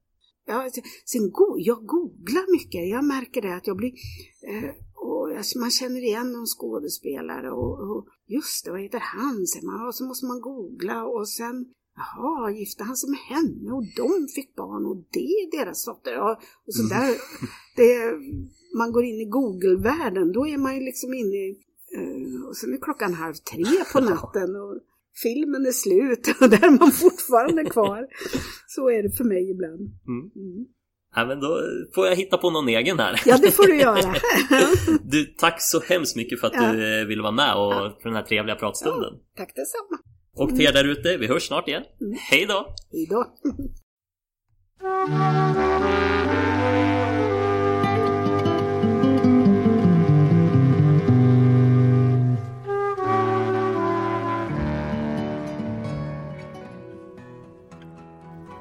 Ja, 0.45 0.69
sen 1.05 1.31
go 1.31 1.55
jag 1.57 1.85
googlar 1.85 2.51
mycket. 2.51 2.89
Jag 2.89 3.05
märker 3.05 3.41
det 3.41 3.55
att 3.55 3.67
jag 3.67 3.77
blir... 3.77 3.93
Eh, 4.49 4.69
alltså, 5.39 5.59
man 5.59 5.71
känner 5.71 6.01
igen 6.09 6.31
någon 6.31 6.45
skådespelare 6.45 7.51
och, 7.51 7.73
och 7.89 8.01
just 8.27 8.65
det, 8.65 8.71
vad 8.71 8.81
heter 8.81 9.03
han? 9.15 9.45
Man, 9.63 9.87
och 9.87 9.95
så 9.95 10.03
måste 10.05 10.25
man 10.25 10.41
googla 10.41 11.05
och 11.05 11.29
sen 11.29 11.65
Jaha, 11.99 12.51
gifte 12.51 12.83
han 12.83 12.97
sig 12.97 13.09
med 13.09 13.19
henne 13.19 13.71
och 13.71 13.83
de 13.95 14.27
fick 14.35 14.55
barn 14.55 14.85
och 14.85 14.97
det 15.11 15.19
är 15.19 15.57
deras 15.59 15.85
dotter. 15.85 16.11
Ja, 16.11 16.39
och 16.67 16.73
så 16.73 16.83
där, 16.83 17.09
det, 17.75 18.13
man 18.77 18.91
går 18.91 19.03
in 19.03 19.21
i 19.21 19.25
Google-världen, 19.25 20.31
då 20.31 20.47
är 20.47 20.57
man 20.57 20.75
ju 20.75 20.81
liksom 20.81 21.13
inne 21.13 21.35
i, 21.35 21.49
eh, 21.95 22.47
och 22.47 22.57
sen 22.57 22.73
är 22.73 22.77
klockan 22.77 23.13
halv 23.13 23.33
tre 23.33 23.65
på 23.93 23.99
natten 24.11 24.55
och 24.55 24.79
filmen 25.23 25.65
är 25.65 25.71
slut 25.71 26.27
och 26.41 26.49
där 26.49 26.65
är 26.65 26.79
man 26.79 26.91
fortfarande 26.91 27.65
kvar. 27.65 28.07
Så 28.67 28.89
är 28.89 29.03
det 29.03 29.11
för 29.11 29.23
mig 29.23 29.51
ibland. 29.51 29.81
Mm. 30.07 30.65
Ja, 31.15 31.25
men 31.25 31.39
då 31.39 31.61
får 31.95 32.07
jag 32.07 32.15
hitta 32.15 32.37
på 32.37 32.49
någon 32.49 32.69
egen 32.69 32.99
här. 32.99 33.21
Ja, 33.25 33.37
det 33.37 33.51
får 33.51 33.63
du 33.67 33.79
göra. 33.79 34.01
Du, 35.03 35.25
tack 35.25 35.61
så 35.61 35.79
hemskt 35.79 36.15
mycket 36.15 36.39
för 36.39 36.47
att 36.47 36.53
Ja. 36.55 36.71
du 36.71 36.99
eh, 37.01 37.05
ville 37.07 37.21
vara 37.21 37.31
med 37.31 37.55
och 37.55 37.73
för 38.01 38.09
den 38.09 38.15
här 38.15 38.23
trevliga 38.23 38.55
pratstunden. 38.55 39.13
Tack 39.37 39.51
detsamma. 39.55 39.99
Och 40.35 40.49
till 40.49 40.65
er 40.65 40.73
där 40.73 40.85
ute, 40.87 41.17
vi 41.17 41.27
hörs 41.27 41.47
snart 41.47 41.67
igen. 41.67 41.83
Mm. 42.01 42.17
Hej 42.19 42.45
då! 42.45 42.75
Hej 42.91 43.07
då. 43.09 43.25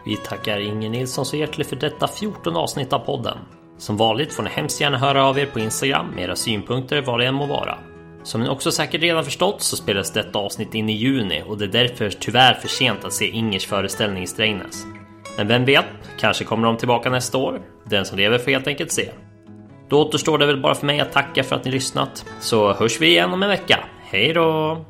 Vi 0.08 0.16
tackar 0.16 0.58
Inger 0.58 0.90
Nilsson 0.90 1.26
så 1.26 1.36
hjärtligt 1.36 1.66
för 1.66 1.76
detta 1.76 2.08
14 2.08 2.56
avsnitt 2.56 2.92
av 2.92 2.98
podden. 2.98 3.38
Som 3.78 3.96
vanligt 3.96 4.32
får 4.32 4.42
ni 4.42 4.50
hemskt 4.50 4.80
gärna 4.80 4.98
höra 4.98 5.24
av 5.24 5.38
er 5.38 5.46
på 5.46 5.60
Instagram 5.60 6.06
med 6.10 6.24
era 6.24 6.36
synpunkter 6.36 7.02
vad 7.02 7.20
det 7.20 7.26
än 7.26 7.34
må 7.34 7.46
vara. 7.46 7.78
Som 8.22 8.40
ni 8.40 8.48
också 8.48 8.70
säkert 8.70 9.02
redan 9.02 9.24
förstått 9.24 9.62
så 9.62 9.76
spelas 9.76 10.12
detta 10.12 10.38
avsnitt 10.38 10.74
in 10.74 10.88
i 10.88 10.92
juni 10.92 11.42
och 11.46 11.58
det 11.58 11.64
är 11.64 11.68
därför 11.68 12.10
tyvärr 12.10 12.54
för 12.54 12.68
sent 12.68 13.04
att 13.04 13.12
se 13.12 13.28
Ingers 13.28 13.66
föreställning 13.66 14.22
i 14.22 14.26
Strängnäs. 14.26 14.84
Men 15.36 15.48
vem 15.48 15.64
vet, 15.64 15.86
kanske 16.18 16.44
kommer 16.44 16.66
de 16.66 16.76
tillbaka 16.76 17.10
nästa 17.10 17.38
år. 17.38 17.60
Den 17.84 18.04
som 18.04 18.18
lever 18.18 18.38
får 18.38 18.50
helt 18.50 18.66
enkelt 18.66 18.92
se. 18.92 19.10
Då 19.88 20.02
återstår 20.02 20.38
det 20.38 20.46
väl 20.46 20.60
bara 20.60 20.74
för 20.74 20.86
mig 20.86 21.00
att 21.00 21.12
tacka 21.12 21.44
för 21.44 21.56
att 21.56 21.64
ni 21.64 21.70
lyssnat, 21.70 22.24
så 22.40 22.72
hörs 22.72 23.00
vi 23.00 23.06
igen 23.06 23.32
om 23.32 23.42
en 23.42 23.48
vecka. 23.48 23.84
Hej 24.10 24.32
då! 24.32 24.84